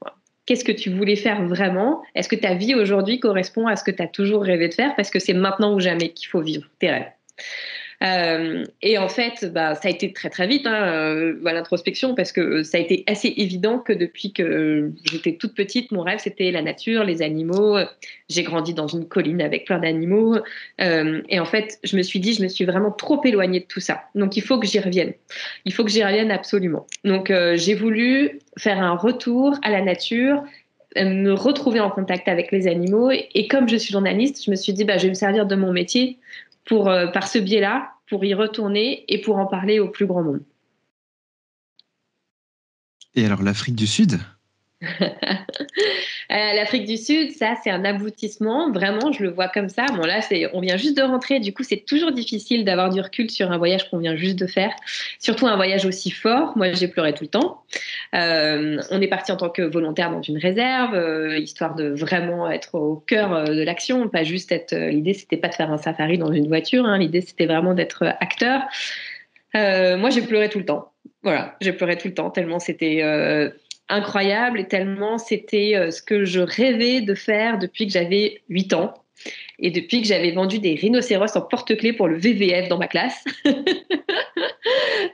Qu'est-ce 0.45 0.65
que 0.65 0.71
tu 0.71 0.89
voulais 0.89 1.15
faire 1.15 1.45
vraiment? 1.45 2.01
Est-ce 2.15 2.27
que 2.27 2.35
ta 2.35 2.55
vie 2.55 2.75
aujourd'hui 2.75 3.19
correspond 3.19 3.67
à 3.67 3.75
ce 3.75 3.83
que 3.83 3.91
tu 3.91 4.01
as 4.01 4.07
toujours 4.07 4.43
rêvé 4.43 4.67
de 4.67 4.73
faire? 4.73 4.95
Parce 4.95 5.09
que 5.09 5.19
c'est 5.19 5.33
maintenant 5.33 5.73
ou 5.73 5.79
jamais 5.79 6.09
qu'il 6.09 6.27
faut 6.27 6.41
vivre 6.41 6.67
tes 6.79 6.89
rêves. 6.89 7.11
Euh, 8.03 8.65
et 8.81 8.97
en 8.97 9.09
fait, 9.09 9.45
bah, 9.53 9.75
ça 9.75 9.87
a 9.87 9.91
été 9.91 10.11
très 10.11 10.29
très 10.29 10.47
vite 10.47 10.65
hein, 10.65 10.87
euh, 10.87 11.35
l'introspection 11.43 12.15
parce 12.15 12.31
que 12.31 12.63
ça 12.63 12.77
a 12.77 12.81
été 12.81 13.03
assez 13.07 13.31
évident 13.37 13.77
que 13.77 13.93
depuis 13.93 14.33
que 14.33 14.91
j'étais 15.03 15.33
toute 15.33 15.53
petite, 15.53 15.91
mon 15.91 16.01
rêve 16.01 16.19
c'était 16.19 16.49
la 16.51 16.63
nature, 16.63 17.03
les 17.03 17.21
animaux. 17.21 17.77
J'ai 18.29 18.43
grandi 18.43 18.73
dans 18.73 18.87
une 18.87 19.07
colline 19.07 19.41
avec 19.41 19.65
plein 19.65 19.77
d'animaux 19.77 20.37
euh, 20.81 21.21
et 21.29 21.39
en 21.39 21.45
fait, 21.45 21.79
je 21.83 21.95
me 21.95 22.01
suis 22.01 22.19
dit, 22.19 22.33
je 22.33 22.41
me 22.41 22.47
suis 22.47 22.65
vraiment 22.65 22.91
trop 22.91 23.23
éloignée 23.23 23.59
de 23.59 23.65
tout 23.65 23.81
ça. 23.81 24.03
Donc 24.15 24.35
il 24.35 24.41
faut 24.41 24.59
que 24.59 24.65
j'y 24.65 24.79
revienne. 24.79 25.13
Il 25.65 25.73
faut 25.73 25.83
que 25.83 25.91
j'y 25.91 26.03
revienne 26.03 26.31
absolument. 26.31 26.87
Donc 27.03 27.31
j'ai 27.55 27.75
voulu 27.75 28.39
faire 28.57 28.79
un 28.79 28.95
retour 28.95 29.55
à 29.61 29.69
la 29.69 29.81
nature 29.81 30.43
me 30.97 31.31
retrouver 31.31 31.79
en 31.79 31.89
contact 31.89 32.27
avec 32.27 32.51
les 32.51 32.67
animaux. 32.67 33.11
Et 33.11 33.47
comme 33.47 33.69
je 33.69 33.77
suis 33.77 33.93
journaliste, 33.93 34.43
je 34.43 34.51
me 34.51 34.57
suis 34.57 34.73
dit, 34.73 34.83
bah, 34.83 34.97
je 34.97 35.03
vais 35.03 35.09
me 35.09 35.13
servir 35.13 35.45
de 35.45 35.55
mon 35.55 35.71
métier 35.71 36.17
pour, 36.65 36.89
euh, 36.89 37.07
par 37.07 37.27
ce 37.27 37.39
biais-là, 37.39 37.91
pour 38.07 38.25
y 38.25 38.33
retourner 38.33 39.05
et 39.07 39.21
pour 39.21 39.37
en 39.37 39.45
parler 39.45 39.79
au 39.79 39.89
plus 39.89 40.05
grand 40.05 40.23
monde. 40.23 40.43
Et 43.15 43.25
alors 43.25 43.41
l'Afrique 43.41 43.75
du 43.75 43.87
Sud? 43.87 44.19
L'Afrique 46.29 46.85
du 46.85 46.97
Sud, 46.97 47.31
ça, 47.31 47.53
c'est 47.63 47.69
un 47.69 47.85
aboutissement. 47.85 48.71
Vraiment, 48.71 49.11
je 49.11 49.23
le 49.23 49.29
vois 49.29 49.47
comme 49.47 49.69
ça. 49.69 49.85
Bon, 49.87 50.01
là, 50.01 50.19
on 50.53 50.61
vient 50.61 50.77
juste 50.77 50.97
de 50.97 51.03
rentrer. 51.03 51.39
Du 51.39 51.53
coup, 51.53 51.63
c'est 51.63 51.85
toujours 51.85 52.11
difficile 52.11 52.65
d'avoir 52.65 52.89
du 52.89 52.99
recul 52.99 53.29
sur 53.29 53.51
un 53.51 53.57
voyage 53.57 53.89
qu'on 53.89 53.99
vient 53.99 54.15
juste 54.15 54.37
de 54.39 54.47
faire. 54.47 54.73
Surtout 55.19 55.47
un 55.47 55.55
voyage 55.55 55.85
aussi 55.85 56.09
fort. 56.09 56.53
Moi, 56.55 56.73
j'ai 56.73 56.87
pleuré 56.87 57.13
tout 57.13 57.23
le 57.23 57.29
temps. 57.29 57.61
Euh, 58.15 58.81
on 58.89 59.01
est 59.01 59.07
parti 59.07 59.31
en 59.31 59.37
tant 59.37 59.49
que 59.49 59.61
volontaire 59.61 60.11
dans 60.11 60.21
une 60.21 60.37
réserve, 60.37 60.95
euh, 60.95 61.37
histoire 61.37 61.75
de 61.75 61.89
vraiment 61.89 62.49
être 62.49 62.75
au 62.75 62.95
cœur 62.95 63.45
de 63.45 63.61
l'action. 63.61 64.07
Pas 64.09 64.23
juste 64.23 64.51
être. 64.51 64.75
L'idée, 64.75 65.13
c'était 65.13 65.37
pas 65.37 65.47
de 65.47 65.55
faire 65.55 65.71
un 65.71 65.77
safari 65.77 66.17
dans 66.17 66.31
une 66.31 66.47
voiture. 66.47 66.85
Hein. 66.85 66.97
L'idée, 66.97 67.21
c'était 67.21 67.45
vraiment 67.45 67.73
d'être 67.73 68.03
acteur. 68.19 68.61
moi, 69.53 70.09
j'ai 70.09 70.21
pleuré 70.21 70.49
tout 70.49 70.59
le 70.59 70.65
temps. 70.65 70.91
Voilà, 71.23 71.55
j'ai 71.61 71.73
pleuré 71.73 71.97
tout 71.97 72.07
le 72.07 72.15
temps 72.15 72.31
tellement 72.31 72.57
c'était 72.57 73.03
incroyable 73.89 74.59
et 74.59 74.67
tellement 74.67 75.17
c'était 75.17 75.75
euh, 75.75 75.91
ce 75.91 76.01
que 76.01 76.25
je 76.25 76.39
rêvais 76.39 77.01
de 77.01 77.13
faire 77.13 77.59
depuis 77.59 77.87
que 77.87 77.93
j'avais 77.93 78.41
8 78.49 78.73
ans 78.73 78.93
et 79.61 79.71
depuis 79.71 80.01
que 80.01 80.07
j'avais 80.07 80.31
vendu 80.31 80.59
des 80.59 80.75
rhinocéros 80.75 81.35
en 81.35 81.41
porte-clés 81.41 81.93
pour 81.93 82.07
le 82.07 82.17
VVF 82.17 82.67
dans 82.67 82.77
ma 82.77 82.87
classe. 82.87 83.23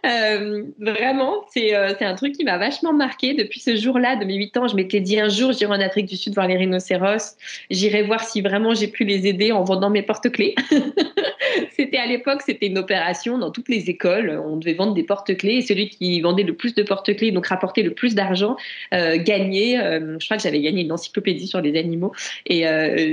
Euh, 0.05 0.63
vraiment, 0.79 1.45
euh, 1.57 1.93
c'est 1.97 2.05
un 2.05 2.15
truc 2.15 2.33
qui 2.33 2.43
m'a 2.43 2.57
vachement 2.57 2.93
marqué. 2.93 3.33
Depuis 3.33 3.59
ce 3.59 3.75
jour-là, 3.75 4.15
de 4.15 4.25
mes 4.25 4.35
8 4.35 4.57
ans, 4.57 4.67
je 4.67 4.75
m'étais 4.75 4.99
dit 4.99 5.19
un 5.19 5.29
jour, 5.29 5.51
j'irai 5.51 5.71
en 5.71 5.81
Afrique 5.81 6.07
du 6.07 6.15
Sud 6.15 6.33
voir 6.33 6.47
les 6.47 6.57
rhinocéros. 6.57 7.35
J'irai 7.69 8.03
voir 8.03 8.23
si 8.23 8.41
vraiment 8.41 8.73
j'ai 8.73 8.87
pu 8.87 9.03
les 9.03 9.27
aider 9.27 9.51
en 9.51 9.63
vendant 9.63 9.89
mes 9.89 10.01
porte-clés. 10.01 10.55
c'était 11.75 11.97
à 11.97 12.05
l'époque, 12.05 12.41
c'était 12.45 12.67
une 12.67 12.77
opération 12.77 13.37
dans 13.37 13.51
toutes 13.51 13.69
les 13.69 13.89
écoles. 13.89 14.41
On 14.45 14.57
devait 14.57 14.73
vendre 14.73 14.93
des 14.93 15.03
porte-clés 15.03 15.55
et 15.55 15.61
celui 15.61 15.89
qui 15.89 16.21
vendait 16.21 16.43
le 16.43 16.53
plus 16.53 16.75
de 16.75 16.83
porte-clés, 16.83 17.31
donc 17.31 17.47
rapportait 17.47 17.83
le 17.83 17.93
plus 17.93 18.15
d'argent, 18.15 18.55
euh, 18.93 19.17
gagnait. 19.17 19.77
je 20.19 20.25
crois 20.25 20.37
que 20.37 20.43
j'avais 20.43 20.61
gagné 20.61 20.83
une 20.83 20.91
encyclopédie 20.91 21.47
sur 21.47 21.61
les 21.61 21.77
animaux. 21.77 22.13
Et 22.45 22.65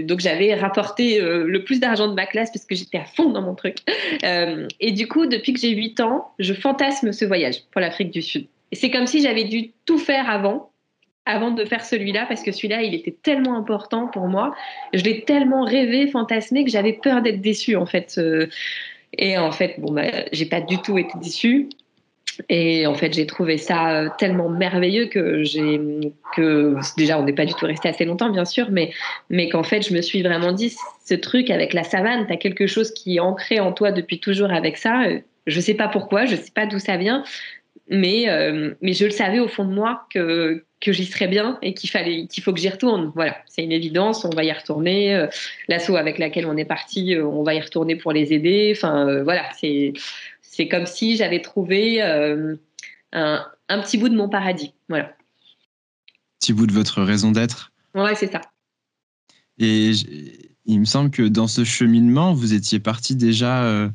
donc 0.02 0.20
j'avais 0.20 0.54
rapporté 0.54 1.20
le 1.24 1.64
plus 1.64 1.80
d'argent 1.80 2.08
de 2.08 2.14
ma 2.14 2.26
classe 2.26 2.50
parce 2.50 2.64
que 2.64 2.74
j'étais 2.74 2.98
à 2.98 3.04
fond 3.04 3.30
dans 3.30 3.42
mon 3.42 3.54
truc. 3.54 3.78
et 4.22 4.92
du 4.92 5.08
coup, 5.08 5.26
depuis 5.26 5.52
que 5.52 5.60
j'ai 5.60 5.70
8 5.70 6.00
ans, 6.00 6.28
je 6.38 6.54
fantasme 6.54 7.12
ce 7.12 7.24
voyage 7.24 7.62
pour 7.70 7.80
l'Afrique 7.80 8.10
du 8.10 8.22
Sud. 8.22 8.46
Et 8.74 8.76
c'est 8.76 8.90
comme 8.90 9.06
si 9.06 9.22
j'avais 9.22 9.44
dû 9.44 9.70
tout 9.86 9.98
faire 9.98 10.28
avant, 10.28 10.72
avant 11.26 11.50
de 11.50 11.64
faire 11.64 11.84
celui-là, 11.84 12.26
parce 12.26 12.42
que 12.42 12.52
celui-là, 12.52 12.82
il 12.82 12.94
était 12.94 13.14
tellement 13.22 13.56
important 13.56 14.08
pour 14.08 14.26
moi. 14.26 14.54
Je 14.92 15.02
l'ai 15.04 15.22
tellement 15.22 15.64
rêvé, 15.64 16.08
fantasmé, 16.08 16.64
que 16.64 16.70
j'avais 16.70 16.94
peur 16.94 17.22
d'être 17.22 17.40
déçue, 17.40 17.76
en 17.76 17.86
fait. 17.86 18.16
Euh. 18.18 18.48
Et 19.16 19.38
en 19.38 19.52
fait, 19.52 19.76
bon, 19.78 19.92
bah, 19.92 20.10
j'ai 20.32 20.46
pas 20.46 20.60
du 20.60 20.78
tout 20.78 20.98
été 20.98 21.12
déçue. 21.22 21.68
Et 22.48 22.86
en 22.86 22.94
fait, 22.94 23.12
j'ai 23.14 23.26
trouvé 23.26 23.58
ça 23.58 23.90
euh, 23.90 24.08
tellement 24.18 24.48
merveilleux 24.48 25.06
que 25.06 25.42
j'ai 25.42 25.80
que 26.34 26.76
déjà 26.96 27.18
on 27.18 27.24
n'est 27.24 27.32
pas 27.32 27.46
du 27.46 27.54
tout 27.54 27.66
resté 27.66 27.88
assez 27.88 28.04
longtemps, 28.04 28.30
bien 28.30 28.44
sûr, 28.44 28.68
mais 28.70 28.90
mais 29.30 29.48
qu'en 29.48 29.62
fait, 29.62 29.86
je 29.86 29.94
me 29.94 30.00
suis 30.00 30.22
vraiment 30.22 30.52
dit 30.52 30.74
ce 31.04 31.14
truc 31.14 31.50
avec 31.50 31.72
la 31.72 31.84
savane, 31.84 32.26
tu 32.26 32.32
as 32.32 32.36
quelque 32.36 32.66
chose 32.66 32.92
qui 32.92 33.16
est 33.16 33.20
ancré 33.20 33.60
en 33.60 33.72
toi 33.72 33.92
depuis 33.92 34.20
toujours 34.20 34.50
avec 34.50 34.76
ça. 34.76 35.04
Je 35.46 35.60
sais 35.60 35.74
pas 35.74 35.88
pourquoi, 35.88 36.24
je 36.24 36.36
sais 36.36 36.52
pas 36.54 36.66
d'où 36.66 36.78
ça 36.78 36.96
vient, 36.96 37.22
mais, 37.88 38.28
euh, 38.28 38.74
mais 38.80 38.92
je 38.92 39.04
le 39.04 39.10
savais 39.10 39.40
au 39.40 39.48
fond 39.48 39.64
de 39.64 39.72
moi 39.72 40.06
que, 40.12 40.64
que 40.80 40.92
j'y 40.92 41.04
serais 41.04 41.28
bien 41.28 41.58
et 41.60 41.74
qu'il 41.74 41.90
fallait 41.90 42.26
qu'il 42.26 42.42
faut 42.42 42.52
que 42.52 42.60
j'y 42.60 42.68
retourne. 42.68 43.12
Voilà, 43.14 43.36
c'est 43.46 43.62
une 43.62 43.72
évidence, 43.72 44.24
on 44.24 44.30
va 44.30 44.44
y 44.44 44.52
retourner. 44.52 45.14
Euh, 45.14 45.26
L'assaut 45.68 45.96
avec 45.96 46.18
laquelle 46.18 46.46
on 46.46 46.56
est 46.56 46.64
parti, 46.64 47.14
euh, 47.14 47.26
on 47.26 47.42
va 47.42 47.54
y 47.54 47.60
retourner 47.60 47.96
pour 47.96 48.12
les 48.12 48.32
aider. 48.32 48.72
Enfin, 48.74 49.22
voilà, 49.22 49.44
c'est 49.58 49.92
c'est 50.54 50.68
comme 50.68 50.86
si 50.86 51.16
j'avais 51.16 51.40
trouvé 51.40 52.00
un, 52.00 52.56
un, 53.12 53.80
petit 53.80 53.98
bout 53.98 54.08
de 54.08 54.16
mon 54.16 54.28
paradis. 54.28 54.72
Voilà. 54.88 55.12
Petit 56.38 56.52
bout 56.52 56.66
de 56.66 56.72
votre 56.72 57.02
raison 57.02 57.32
d'être. 57.32 57.72
Ouais, 57.94 58.14
c'est 58.14 58.30
ça. 58.30 58.40
Et 59.58 59.92
il 60.64 60.80
me 60.80 60.84
semble 60.84 61.10
que 61.10 61.22
dans 61.22 61.46
ce 61.48 61.64
cheminement, 61.64 62.34
vous 62.34 62.54
étiez 62.54 62.78
parti 62.78 63.16
déjà 63.16 63.64
euh, 63.64 63.90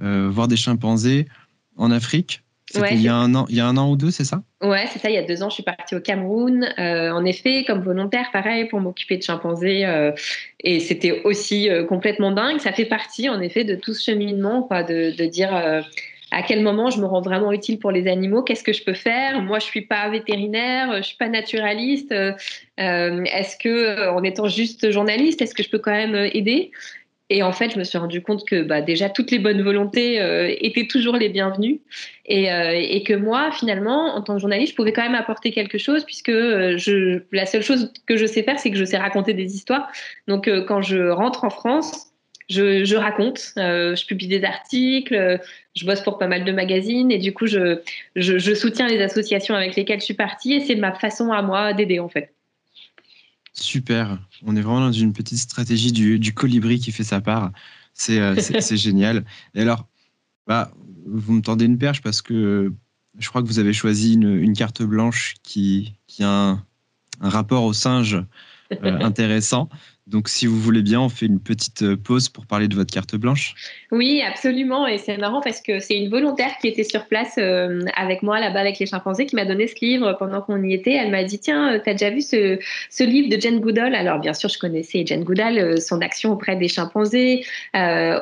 voir 0.00 0.48
des 0.48 0.56
chimpanzés 0.56 1.28
en 1.76 1.90
Afrique. 1.90 2.42
Il, 2.74 3.02
y 3.02 3.08
a 3.08 3.14
un 3.14 3.34
an, 3.34 3.46
il 3.48 3.56
y 3.56 3.60
a 3.60 3.66
un 3.66 3.76
an 3.76 3.90
ou 3.90 3.96
deux, 3.96 4.10
c'est 4.10 4.24
ça? 4.24 4.42
Ouais, 4.62 4.84
c'est 4.92 4.98
ça. 4.98 5.10
Il 5.10 5.14
y 5.14 5.18
a 5.18 5.22
deux 5.22 5.42
ans, 5.42 5.48
je 5.48 5.54
suis 5.54 5.62
partie 5.62 5.94
au 5.94 6.00
Cameroun, 6.00 6.68
euh, 6.78 7.10
en 7.10 7.24
effet, 7.24 7.64
comme 7.66 7.82
volontaire, 7.82 8.30
pareil, 8.32 8.66
pour 8.66 8.80
m'occuper 8.80 9.16
de 9.16 9.22
chimpanzés. 9.22 9.86
Euh, 9.86 10.12
et 10.62 10.80
c'était 10.80 11.22
aussi 11.24 11.68
complètement 11.88 12.32
dingue. 12.32 12.58
Ça 12.58 12.72
fait 12.72 12.84
partie, 12.84 13.28
en 13.28 13.40
effet, 13.40 13.64
de 13.64 13.74
tout 13.74 13.94
ce 13.94 14.04
cheminement, 14.04 14.62
quoi, 14.62 14.82
de, 14.82 15.16
de 15.16 15.24
dire 15.24 15.52
à 16.32 16.42
quel 16.42 16.62
moment 16.62 16.90
je 16.90 17.00
me 17.00 17.06
rends 17.06 17.22
vraiment 17.22 17.50
utile 17.50 17.78
pour 17.78 17.90
les 17.90 18.06
animaux, 18.06 18.42
qu'est-ce 18.42 18.62
que 18.62 18.72
je 18.72 18.84
peux 18.84 18.94
faire? 18.94 19.42
Moi, 19.42 19.58
je 19.58 19.64
suis 19.64 19.80
pas 19.80 20.08
vétérinaire, 20.08 20.98
je 20.98 21.02
suis 21.02 21.16
pas 21.16 21.28
naturaliste. 21.28 22.12
est-ce 22.76 23.56
que, 23.56 24.08
en 24.10 24.22
étant 24.22 24.46
juste 24.48 24.90
journaliste, 24.90 25.42
est-ce 25.42 25.54
que 25.54 25.62
je 25.62 25.70
peux 25.70 25.78
quand 25.78 25.92
même 25.92 26.30
aider? 26.32 26.70
Et 27.30 27.44
en 27.44 27.52
fait, 27.52 27.70
je 27.70 27.78
me 27.78 27.84
suis 27.84 27.96
rendu 27.96 28.22
compte 28.22 28.44
que 28.44 28.62
bah, 28.62 28.82
déjà 28.82 29.08
toutes 29.08 29.30
les 29.30 29.38
bonnes 29.38 29.62
volontés 29.62 30.20
euh, 30.20 30.52
étaient 30.60 30.88
toujours 30.88 31.14
les 31.14 31.28
bienvenues 31.28 31.80
et, 32.26 32.52
euh, 32.52 32.72
et, 32.74 33.04
que 33.04 33.14
moi, 33.14 33.52
finalement, 33.52 34.16
en 34.16 34.20
tant 34.20 34.34
que 34.34 34.40
journaliste, 34.40 34.72
je 34.72 34.76
pouvais 34.76 34.92
quand 34.92 35.04
même 35.04 35.14
apporter 35.14 35.52
quelque 35.52 35.78
chose 35.78 36.04
puisque 36.04 36.28
euh, 36.28 36.76
je, 36.76 37.22
la 37.30 37.46
seule 37.46 37.62
chose 37.62 37.92
que 38.06 38.16
je 38.16 38.26
sais 38.26 38.42
faire, 38.42 38.58
c'est 38.58 38.72
que 38.72 38.76
je 38.76 38.84
sais 38.84 38.98
raconter 38.98 39.32
des 39.32 39.54
histoires. 39.54 39.88
Donc, 40.26 40.50
quand 40.66 40.82
je 40.82 41.08
rentre 41.08 41.44
en 41.44 41.50
France, 41.50 42.08
je, 42.48 42.84
je 42.84 42.96
raconte, 42.96 43.52
je 43.56 44.06
publie 44.06 44.26
des 44.26 44.42
articles, 44.42 45.40
je 45.76 45.86
bosse 45.86 46.00
pour 46.00 46.18
pas 46.18 46.26
mal 46.26 46.44
de 46.44 46.50
magazines 46.50 47.12
et 47.12 47.18
du 47.18 47.32
coup, 47.32 47.46
je, 47.46 47.78
je, 48.16 48.38
je 48.38 48.54
soutiens 48.54 48.88
les 48.88 49.00
associations 49.00 49.54
avec 49.54 49.76
lesquelles 49.76 50.00
je 50.00 50.06
suis 50.06 50.14
partie 50.14 50.54
et 50.54 50.60
c'est 50.60 50.74
ma 50.74 50.92
façon 50.92 51.30
à 51.30 51.42
moi 51.42 51.74
d'aider 51.74 52.00
en 52.00 52.08
fait. 52.08 52.34
Super. 53.52 54.18
On 54.44 54.56
est 54.56 54.60
vraiment 54.60 54.80
dans 54.80 54.92
une 54.92 55.12
petite 55.12 55.38
stratégie 55.38 55.92
du, 55.92 56.34
colibri 56.34 56.78
qui 56.78 56.92
fait 56.92 57.04
sa 57.04 57.20
part. 57.20 57.52
C'est 57.94 58.20
euh, 58.20 58.34
génial. 58.76 59.24
Et 59.54 59.62
alors, 59.62 59.88
bah, 60.46 60.72
vous 61.06 61.32
me 61.32 61.42
tendez 61.42 61.64
une 61.64 61.78
perche 61.78 62.02
parce 62.02 62.22
que 62.22 62.72
je 63.18 63.28
crois 63.28 63.42
que 63.42 63.46
vous 63.46 63.58
avez 63.58 63.72
choisi 63.72 64.14
une, 64.14 64.52
carte 64.54 64.82
blanche 64.82 65.34
qui, 65.42 65.94
qui 66.06 66.22
a 66.22 66.30
un, 66.30 66.64
rapport 67.20 67.64
au 67.64 67.72
singe 67.72 68.24
euh, 68.72 68.98
intéressant. 69.00 69.68
Donc, 70.06 70.28
si 70.28 70.46
vous 70.46 70.58
voulez 70.58 70.82
bien, 70.82 71.00
on 71.00 71.08
fait 71.08 71.26
une 71.26 71.38
petite 71.38 71.82
euh, 71.82 71.96
pause 71.96 72.28
pour 72.28 72.46
parler 72.46 72.68
de 72.68 72.74
votre 72.74 72.92
carte 72.92 73.14
blanche. 73.14 73.54
Oui, 73.92 74.22
absolument. 74.26 74.86
Et 74.86 74.98
c'est 74.98 75.16
marrant 75.18 75.40
parce 75.40 75.60
que 75.60 75.78
c'est 75.78 75.96
une 75.96 76.10
volontaire 76.10 76.50
qui 76.60 76.68
était 76.68 76.84
sur 76.84 77.06
place 77.06 77.36
euh, 77.38 77.84
avec 77.96 78.22
moi 78.22 78.40
là-bas 78.40 78.60
avec 78.60 78.78
les 78.78 78.86
chimpanzés 78.86 79.26
qui 79.26 79.36
m'a 79.36 79.44
donné 79.44 79.66
ce 79.66 79.74
livre 79.80 80.16
pendant 80.18 80.40
qu'on 80.40 80.62
y 80.64 80.72
était. 80.72 80.94
Elle 80.94 81.10
m'a 81.10 81.22
dit 81.22 81.38
Tiens, 81.38 81.74
euh, 81.74 81.80
tu 81.82 81.90
as 81.90 81.92
déjà 81.92 82.10
vu 82.10 82.22
ce, 82.22 82.58
livre 83.04 83.28
de 83.28 83.40
Jane 83.40 83.60
Goodall? 83.60 83.94
Alors, 83.94 84.18
bien 84.18 84.32
sûr, 84.32 84.48
je 84.48 84.58
connaissais 84.58 85.04
Jane 85.06 85.22
Goodall, 85.22 85.80
son 85.80 86.00
action 86.00 86.32
auprès 86.32 86.56
des 86.56 86.68
chimpanzés. 86.68 87.44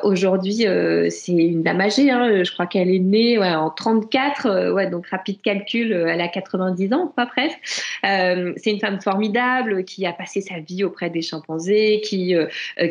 Aujourd'hui, 0.02 0.66
c'est 1.10 1.32
une 1.32 1.62
dame 1.62 1.80
âgée. 1.80 2.10
Hein. 2.10 2.42
Je 2.44 2.52
crois 2.52 2.66
qu'elle 2.66 2.90
est 2.90 2.98
née 2.98 3.38
en 3.38 3.70
34. 3.70 4.72
ouais, 4.72 4.90
donc, 4.90 5.06
rapide 5.06 5.40
calcul, 5.42 5.92
elle 5.92 6.20
a 6.20 6.28
90 6.28 6.92
ans, 6.92 7.12
pas 7.14 7.26
presque. 7.26 7.58
c'est 8.02 8.70
une 8.70 8.80
femme 8.80 9.00
formidable 9.00 9.84
qui 9.84 10.06
a 10.06 10.12
passé 10.12 10.40
sa 10.40 10.58
vie 10.60 10.84
auprès 10.84 11.10
des 11.10 11.22
chimpanzés 11.22 11.67
chimpanzés, 11.68 12.00
qui, 12.04 12.34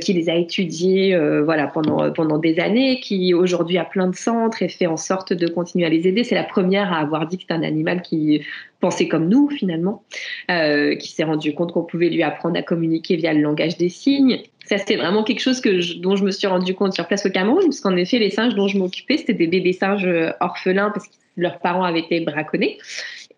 qui 0.01 0.13
les 0.13 0.29
a 0.29 0.35
étudiés 0.35 1.17
voilà, 1.43 1.67
pendant, 1.67 2.11
pendant 2.11 2.37
des 2.37 2.59
années, 2.59 2.99
qui 2.99 3.33
aujourd'hui 3.33 3.77
a 3.77 3.85
plein 3.85 4.07
de 4.07 4.15
centres 4.15 4.61
et 4.61 4.69
fait 4.69 4.87
en 4.87 4.97
sorte 4.97 5.33
de 5.33 5.47
continuer 5.47 5.85
à 5.85 5.89
les 5.89 6.07
aider. 6.07 6.23
C'est 6.23 6.35
la 6.35 6.43
première 6.43 6.93
à 6.93 6.97
avoir 6.97 7.27
dit 7.27 7.37
que 7.37 7.43
c'est 7.47 7.53
un 7.53 7.63
animal 7.63 8.01
qui 8.01 8.41
pensait 8.79 9.07
comme 9.07 9.27
nous 9.27 9.49
finalement, 9.49 10.03
qui 10.47 11.11
s'est 11.11 11.23
rendu 11.23 11.53
compte 11.53 11.71
qu'on 11.71 11.83
pouvait 11.83 12.09
lui 12.09 12.23
apprendre 12.23 12.57
à 12.57 12.61
communiquer 12.61 13.15
via 13.15 13.33
le 13.33 13.41
langage 13.41 13.77
des 13.77 13.89
signes. 13.89 14.41
Ça, 14.65 14.77
c'est 14.77 14.97
vraiment 14.97 15.23
quelque 15.23 15.39
chose 15.39 15.61
que 15.61 16.01
dont 16.01 16.17
je 16.17 16.25
me 16.25 16.31
suis 16.31 16.47
rendu 16.47 16.75
compte 16.75 16.93
sur 16.93 17.07
place 17.07 17.25
au 17.25 17.29
Cameroun, 17.29 17.63
parce 17.63 17.79
qu'en 17.79 17.95
effet, 17.95 18.19
les 18.19 18.31
singes 18.31 18.53
dont 18.53 18.67
je 18.67 18.77
m'occupais, 18.77 19.17
c'était 19.17 19.33
des 19.33 19.47
bébés 19.47 19.71
singes 19.71 20.07
orphelins 20.41 20.89
parce 20.89 21.07
que 21.07 21.13
leurs 21.37 21.59
parents 21.59 21.83
avaient 21.83 22.01
été 22.01 22.19
braconnés. 22.19 22.77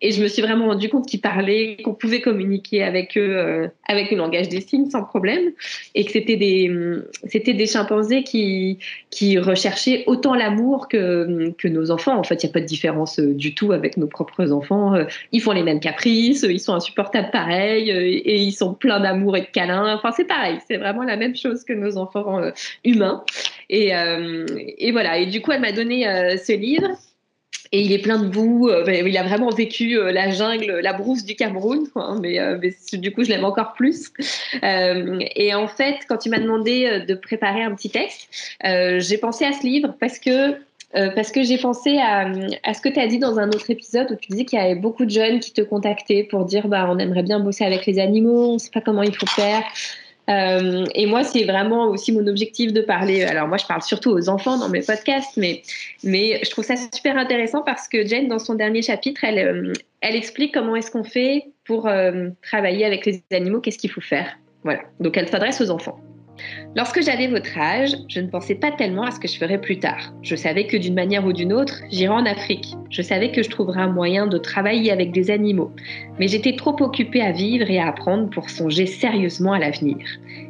Et 0.01 0.11
je 0.11 0.23
me 0.23 0.27
suis 0.27 0.41
vraiment 0.41 0.67
rendu 0.67 0.87
compte 0.87 1.05
qu'ils 1.07 1.19
parlaient, 1.19 1.77
qu'on 1.83 1.93
pouvait 1.93 2.21
communiquer 2.21 2.83
avec 2.83 3.17
eux 3.17 3.35
euh, 3.37 3.67
avec 3.87 4.11
le 4.11 4.17
langage 4.17 4.47
des 4.47 4.61
signes 4.61 4.89
sans 4.89 5.03
problème, 5.03 5.51
et 5.93 6.05
que 6.05 6.11
c'était 6.11 6.37
des 6.37 6.71
c'était 7.25 7.53
des 7.53 7.67
chimpanzés 7.67 8.23
qui 8.23 8.79
qui 9.09 9.37
recherchaient 9.37 10.05
autant 10.07 10.35
l'amour 10.35 10.87
que 10.87 11.51
que 11.57 11.67
nos 11.67 11.91
enfants. 11.91 12.17
En 12.17 12.23
fait, 12.23 12.41
il 12.43 12.45
n'y 12.45 12.51
a 12.51 12.53
pas 12.53 12.61
de 12.61 12.65
différence 12.65 13.19
euh, 13.19 13.33
du 13.33 13.53
tout 13.53 13.73
avec 13.73 13.97
nos 13.97 14.07
propres 14.07 14.53
enfants. 14.53 14.95
Euh, 14.95 15.03
ils 15.33 15.41
font 15.41 15.51
les 15.51 15.63
mêmes 15.63 15.81
caprices, 15.81 16.45
ils 16.49 16.61
sont 16.61 16.73
insupportables 16.73 17.31
pareil, 17.31 17.89
et 17.91 18.37
ils 18.37 18.53
sont 18.53 18.73
pleins 18.73 19.01
d'amour 19.01 19.35
et 19.35 19.41
de 19.41 19.47
câlins. 19.47 19.95
Enfin, 19.95 20.11
c'est 20.15 20.27
pareil, 20.27 20.59
c'est 20.67 20.77
vraiment 20.77 21.03
la 21.03 21.17
même 21.17 21.35
chose 21.35 21.65
que 21.65 21.73
nos 21.73 21.97
enfants 21.97 22.39
humains. 22.85 23.23
Et, 23.69 23.91
et 24.77 24.91
voilà. 24.91 25.17
Et 25.19 25.25
du 25.25 25.41
coup, 25.41 25.51
elle 25.51 25.61
m'a 25.61 25.71
donné 25.71 26.03
ce 26.37 26.53
livre 26.53 26.89
et 27.71 27.81
il 27.81 27.91
est 27.91 27.99
plein 27.99 28.19
de 28.19 28.27
boue. 28.27 28.69
Euh, 28.69 28.83
il 29.05 29.17
a 29.17 29.23
vraiment 29.23 29.49
vécu 29.49 29.97
euh, 29.97 30.11
la 30.11 30.31
jungle, 30.31 30.79
la 30.81 30.93
brousse 30.93 31.23
du 31.23 31.35
Cameroun, 31.35 31.87
hein, 31.95 32.17
mais, 32.21 32.39
euh, 32.39 32.57
du 32.93 33.11
coup, 33.11 33.23
je 33.23 33.29
l'aime 33.29 33.45
encore 33.45 33.73
plus. 33.73 34.11
et 34.63 35.53
en 35.53 35.67
fait, 35.67 35.97
quand 36.07 36.17
tu 36.17 36.29
m'as 36.29 36.39
demandé 36.39 37.03
de 37.07 37.13
préparer 37.13 37.63
un 37.63 37.73
petit 37.75 37.89
texte, 37.89 38.29
j'ai 38.63 39.17
pensé 39.17 39.45
à 39.45 39.53
ce 39.53 39.65
livre 39.65 39.93
parce 39.99 40.19
que 40.19 40.55
parce 40.91 41.31
que 41.31 41.43
j'ai 41.43 41.59
pensé 41.59 41.99
à, 41.99 42.31
à, 42.63 42.73
ce 42.73 42.81
que 42.81 42.89
tu 42.89 42.99
as 42.99 43.05
dit 43.05 43.19
dans 43.19 43.37
un 43.37 43.49
autre 43.49 43.69
épisode 43.69 44.11
où 44.11 44.15
tu 44.15 44.31
disais 44.31 44.45
qu'il 44.45 44.57
y 44.57 44.61
avait 44.61 44.73
beaucoup 44.73 45.05
de 45.05 45.11
jeunes 45.11 45.39
qui 45.39 45.53
te 45.53 45.61
contactaient 45.61 46.23
pour 46.23 46.45
dire 46.45 46.67
bah, 46.67 46.87
on 46.89 46.97
aimerait 46.97 47.21
bien 47.21 47.39
bosser 47.39 47.63
avec 47.63 47.85
les 47.85 47.99
animaux, 47.99 48.49
on 48.49 48.53
ne 48.53 48.57
sait 48.57 48.71
pas 48.71 48.81
comment 48.81 49.03
il 49.03 49.15
faut 49.15 49.27
faire. 49.27 49.61
Euh, 50.29 50.85
et 50.93 51.05
moi, 51.05 51.23
c'est 51.23 51.43
vraiment 51.43 51.87
aussi 51.87 52.11
mon 52.11 52.25
objectif 52.27 52.71
de 52.71 52.81
parler. 52.81 53.23
Alors 53.23 53.47
moi, 53.47 53.57
je 53.57 53.65
parle 53.65 53.81
surtout 53.81 54.11
aux 54.11 54.29
enfants 54.29 54.57
dans 54.57 54.69
mes 54.69 54.81
podcasts, 54.81 55.37
mais, 55.37 55.63
mais 56.03 56.39
je 56.43 56.49
trouve 56.51 56.63
ça 56.63 56.75
super 56.93 57.17
intéressant 57.17 57.61
parce 57.63 57.87
que 57.87 58.05
Jane, 58.05 58.27
dans 58.27 58.39
son 58.39 58.53
dernier 58.53 58.81
chapitre, 58.81 59.23
elle, 59.23 59.39
euh, 59.39 59.73
elle 60.01 60.15
explique 60.15 60.53
comment 60.53 60.75
est-ce 60.75 60.91
qu'on 60.91 61.03
fait 61.03 61.45
pour 61.65 61.87
euh, 61.87 62.29
travailler 62.43 62.85
avec 62.85 63.05
les 63.05 63.23
animaux, 63.31 63.59
qu'est-ce 63.59 63.79
qu'il 63.79 63.91
faut 63.91 64.01
faire. 64.01 64.37
Voilà. 64.63 64.81
Donc 64.99 65.17
elle 65.17 65.29
s'adresse 65.29 65.61
aux 65.61 65.71
enfants. 65.71 65.99
Lorsque 66.75 67.01
j'avais 67.01 67.27
votre 67.27 67.57
âge, 67.57 67.95
je 68.07 68.19
ne 68.19 68.27
pensais 68.27 68.55
pas 68.55 68.71
tellement 68.71 69.03
à 69.03 69.11
ce 69.11 69.19
que 69.19 69.27
je 69.27 69.37
ferais 69.37 69.59
plus 69.59 69.79
tard. 69.79 70.13
Je 70.21 70.35
savais 70.35 70.67
que 70.67 70.77
d'une 70.77 70.93
manière 70.93 71.25
ou 71.25 71.33
d'une 71.33 71.53
autre, 71.53 71.81
j'irais 71.91 72.13
en 72.13 72.25
Afrique. 72.25 72.75
Je 72.89 73.01
savais 73.01 73.31
que 73.31 73.43
je 73.43 73.49
trouverais 73.49 73.81
un 73.81 73.91
moyen 73.91 74.27
de 74.27 74.37
travailler 74.37 74.91
avec 74.91 75.11
des 75.11 75.31
animaux. 75.31 75.71
Mais 76.19 76.27
j'étais 76.27 76.55
trop 76.55 76.75
occupée 76.81 77.21
à 77.21 77.31
vivre 77.31 77.69
et 77.69 77.79
à 77.79 77.87
apprendre 77.87 78.29
pour 78.29 78.49
songer 78.49 78.85
sérieusement 78.85 79.53
à 79.53 79.59
l'avenir. 79.59 79.97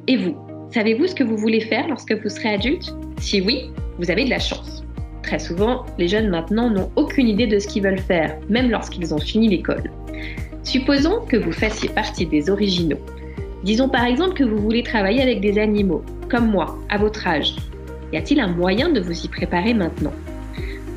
Et 0.07 0.17
vous 0.17 0.35
Savez-vous 0.71 1.07
ce 1.07 1.15
que 1.15 1.23
vous 1.23 1.37
voulez 1.37 1.61
faire 1.61 1.87
lorsque 1.87 2.13
vous 2.13 2.29
serez 2.29 2.49
adulte? 2.49 2.93
Si 3.19 3.41
oui, 3.41 3.71
vous 3.97 4.11
avez 4.11 4.25
de 4.25 4.29
la 4.29 4.37
chance. 4.37 4.83
Très 5.23 5.39
souvent, 5.39 5.83
les 5.97 6.07
jeunes 6.07 6.29
maintenant 6.29 6.69
n'ont 6.69 6.91
aucune 6.95 7.27
idée 7.27 7.47
de 7.47 7.57
ce 7.57 7.67
qu'ils 7.67 7.81
veulent 7.81 7.97
faire, 7.97 8.37
même 8.49 8.69
lorsqu'ils 8.69 9.11
ont 9.11 9.19
fini 9.19 9.47
l'école. 9.47 9.89
Supposons 10.63 11.21
que 11.27 11.37
vous 11.37 11.51
fassiez 11.51 11.89
partie 11.89 12.27
des 12.27 12.51
originaux. 12.51 12.99
Disons 13.63 13.89
par 13.89 14.05
exemple 14.05 14.35
que 14.35 14.43
vous 14.43 14.57
voulez 14.57 14.83
travailler 14.83 15.21
avec 15.21 15.41
des 15.41 15.59
animaux, 15.59 16.03
comme 16.29 16.49
moi, 16.49 16.77
à 16.89 16.97
votre 16.97 17.27
âge. 17.27 17.55
Y 18.13 18.17
a-t-il 18.17 18.39
un 18.39 18.47
moyen 18.47 18.89
de 18.89 18.99
vous 18.99 19.25
y 19.25 19.27
préparer 19.27 19.73
maintenant? 19.73 20.13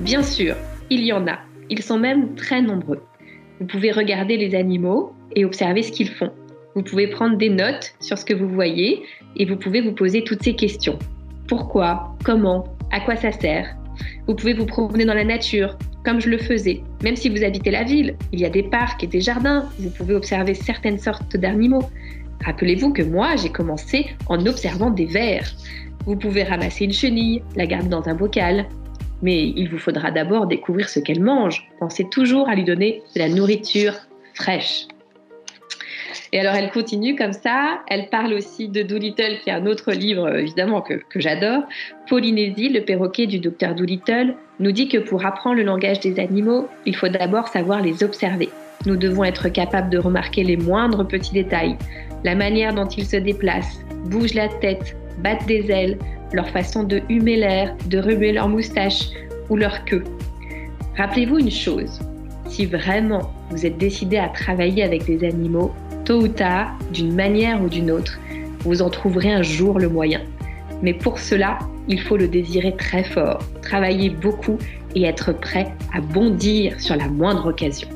Bien 0.00 0.22
sûr, 0.22 0.54
il 0.88 1.04
y 1.04 1.12
en 1.12 1.26
a. 1.26 1.38
Ils 1.70 1.82
sont 1.82 1.98
même 1.98 2.34
très 2.34 2.62
nombreux. 2.62 3.02
Vous 3.60 3.66
pouvez 3.66 3.92
regarder 3.92 4.36
les 4.36 4.54
animaux 4.54 5.12
et 5.34 5.44
observer 5.44 5.82
ce 5.82 5.92
qu'ils 5.92 6.10
font. 6.10 6.30
Vous 6.74 6.82
pouvez 6.82 7.06
prendre 7.06 7.36
des 7.36 7.50
notes 7.50 7.94
sur 8.00 8.16
ce 8.16 8.24
que 8.24 8.34
vous 8.34 8.48
voyez 8.48 9.02
et 9.36 9.44
vous 9.44 9.56
pouvez 9.56 9.80
vous 9.80 9.92
poser 9.92 10.24
toutes 10.24 10.42
ces 10.42 10.54
questions. 10.54 10.98
Pourquoi? 11.48 12.16
Comment? 12.24 12.64
À 12.90 13.00
quoi 13.00 13.16
ça 13.16 13.32
sert? 13.32 13.76
Vous 14.26 14.34
pouvez 14.34 14.54
vous 14.54 14.66
promener 14.66 15.04
dans 15.04 15.14
la 15.14 15.24
nature, 15.24 15.76
comme 16.04 16.20
je 16.20 16.30
le 16.30 16.38
faisais. 16.38 16.82
Même 17.02 17.16
si 17.16 17.28
vous 17.28 17.44
habitez 17.44 17.70
la 17.70 17.84
ville, 17.84 18.16
il 18.32 18.40
y 18.40 18.46
a 18.46 18.50
des 18.50 18.62
parcs 18.62 19.04
et 19.04 19.06
des 19.06 19.20
jardins. 19.20 19.68
Vous 19.78 19.90
pouvez 19.90 20.14
observer 20.14 20.54
certaines 20.54 20.98
sortes 20.98 21.36
d'animaux. 21.36 21.90
Rappelez-vous 22.44 22.92
que 22.92 23.02
moi, 23.02 23.36
j'ai 23.36 23.50
commencé 23.50 24.06
en 24.28 24.44
observant 24.46 24.90
des 24.90 25.06
vers. 25.06 25.50
Vous 26.06 26.16
pouvez 26.16 26.42
ramasser 26.42 26.84
une 26.84 26.92
chenille, 26.92 27.42
la 27.54 27.66
garder 27.66 27.88
dans 27.88 28.08
un 28.08 28.14
bocal, 28.14 28.66
mais 29.22 29.52
il 29.56 29.68
vous 29.70 29.78
faudra 29.78 30.10
d'abord 30.10 30.46
découvrir 30.46 30.88
ce 30.88 30.98
qu'elle 30.98 31.22
mange. 31.22 31.68
Pensez 31.78 32.08
toujours 32.10 32.48
à 32.48 32.54
lui 32.54 32.64
donner 32.64 33.02
de 33.14 33.20
la 33.20 33.28
nourriture 33.28 33.94
fraîche. 34.34 34.86
Et 36.32 36.40
alors 36.40 36.54
elle 36.54 36.70
continue 36.70 37.14
comme 37.14 37.34
ça, 37.34 37.80
elle 37.88 38.08
parle 38.08 38.32
aussi 38.32 38.68
de 38.68 38.82
Doolittle, 38.82 39.38
qui 39.42 39.50
est 39.50 39.52
un 39.52 39.66
autre 39.66 39.92
livre 39.92 40.34
évidemment 40.34 40.80
que, 40.80 40.94
que 40.94 41.20
j'adore. 41.20 41.62
Polynésie, 42.08 42.70
le 42.70 42.80
perroquet 42.80 43.26
du 43.26 43.38
docteur 43.38 43.74
Doolittle, 43.74 44.34
nous 44.58 44.72
dit 44.72 44.88
que 44.88 44.98
pour 44.98 45.26
apprendre 45.26 45.56
le 45.56 45.62
langage 45.62 46.00
des 46.00 46.18
animaux, 46.18 46.68
il 46.86 46.96
faut 46.96 47.08
d'abord 47.08 47.48
savoir 47.48 47.82
les 47.82 48.02
observer. 48.02 48.48
Nous 48.84 48.96
devons 48.96 49.24
être 49.24 49.48
capables 49.48 49.90
de 49.90 49.98
remarquer 49.98 50.42
les 50.42 50.56
moindres 50.56 51.06
petits 51.06 51.32
détails, 51.32 51.76
la 52.24 52.34
manière 52.34 52.74
dont 52.74 52.86
ils 52.86 53.06
se 53.06 53.16
déplacent, 53.16 53.80
bougent 54.06 54.34
la 54.34 54.48
tête, 54.48 54.96
battent 55.18 55.46
des 55.46 55.70
ailes, 55.70 55.98
leur 56.32 56.48
façon 56.48 56.82
de 56.82 57.00
humer 57.08 57.36
l'air, 57.36 57.74
de 57.86 57.98
remuer 57.98 58.32
leur 58.32 58.48
moustache 58.48 59.10
ou 59.48 59.56
leur 59.56 59.84
queue. 59.84 60.02
Rappelez-vous 60.96 61.38
une 61.38 61.50
chose, 61.50 62.00
si 62.48 62.66
vraiment 62.66 63.32
vous 63.50 63.64
êtes 63.64 63.78
décidé 63.78 64.18
à 64.18 64.28
travailler 64.28 64.82
avec 64.82 65.04
des 65.04 65.24
animaux, 65.24 65.72
tôt 66.04 66.22
ou 66.22 66.28
tard, 66.28 66.76
d'une 66.92 67.14
manière 67.14 67.62
ou 67.62 67.68
d'une 67.68 67.90
autre, 67.90 68.18
vous 68.60 68.82
en 68.82 68.90
trouverez 68.90 69.32
un 69.32 69.42
jour 69.42 69.78
le 69.78 69.88
moyen. 69.88 70.20
Mais 70.82 70.94
pour 70.94 71.18
cela, 71.18 71.58
il 71.88 72.00
faut 72.00 72.16
le 72.16 72.28
désirer 72.28 72.74
très 72.76 73.04
fort, 73.04 73.38
travailler 73.60 74.10
beaucoup 74.10 74.58
et 74.94 75.04
être 75.04 75.32
prêt 75.32 75.72
à 75.94 76.00
bondir 76.00 76.80
sur 76.80 76.96
la 76.96 77.08
moindre 77.08 77.46
occasion. 77.46 77.88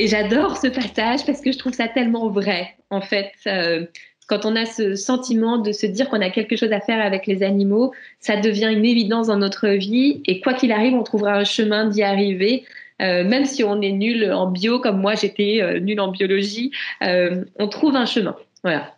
Et 0.00 0.08
j'adore 0.08 0.56
ce 0.56 0.68
passage 0.68 1.26
parce 1.26 1.42
que 1.42 1.52
je 1.52 1.58
trouve 1.58 1.74
ça 1.74 1.86
tellement 1.86 2.30
vrai, 2.30 2.74
en 2.88 3.02
fait. 3.02 3.32
Euh, 3.46 3.84
quand 4.28 4.46
on 4.46 4.56
a 4.56 4.64
ce 4.64 4.94
sentiment 4.94 5.58
de 5.58 5.72
se 5.72 5.84
dire 5.84 6.08
qu'on 6.08 6.22
a 6.22 6.30
quelque 6.30 6.56
chose 6.56 6.72
à 6.72 6.80
faire 6.80 7.04
avec 7.04 7.26
les 7.26 7.42
animaux, 7.42 7.92
ça 8.18 8.40
devient 8.40 8.70
une 8.72 8.86
évidence 8.86 9.26
dans 9.26 9.36
notre 9.36 9.68
vie. 9.68 10.22
Et 10.24 10.40
quoi 10.40 10.54
qu'il 10.54 10.72
arrive, 10.72 10.94
on 10.94 11.02
trouvera 11.02 11.34
un 11.34 11.44
chemin 11.44 11.86
d'y 11.86 12.02
arriver. 12.02 12.64
Euh, 13.02 13.24
même 13.24 13.44
si 13.44 13.62
on 13.62 13.82
est 13.82 13.92
nul 13.92 14.32
en 14.32 14.50
bio, 14.50 14.78
comme 14.78 15.02
moi 15.02 15.16
j'étais 15.16 15.60
euh, 15.60 15.80
nul 15.80 16.00
en 16.00 16.08
biologie, 16.08 16.72
on 17.02 17.68
trouve 17.68 17.94
un 17.94 18.06
chemin. 18.06 18.36
Voilà. 18.62 18.96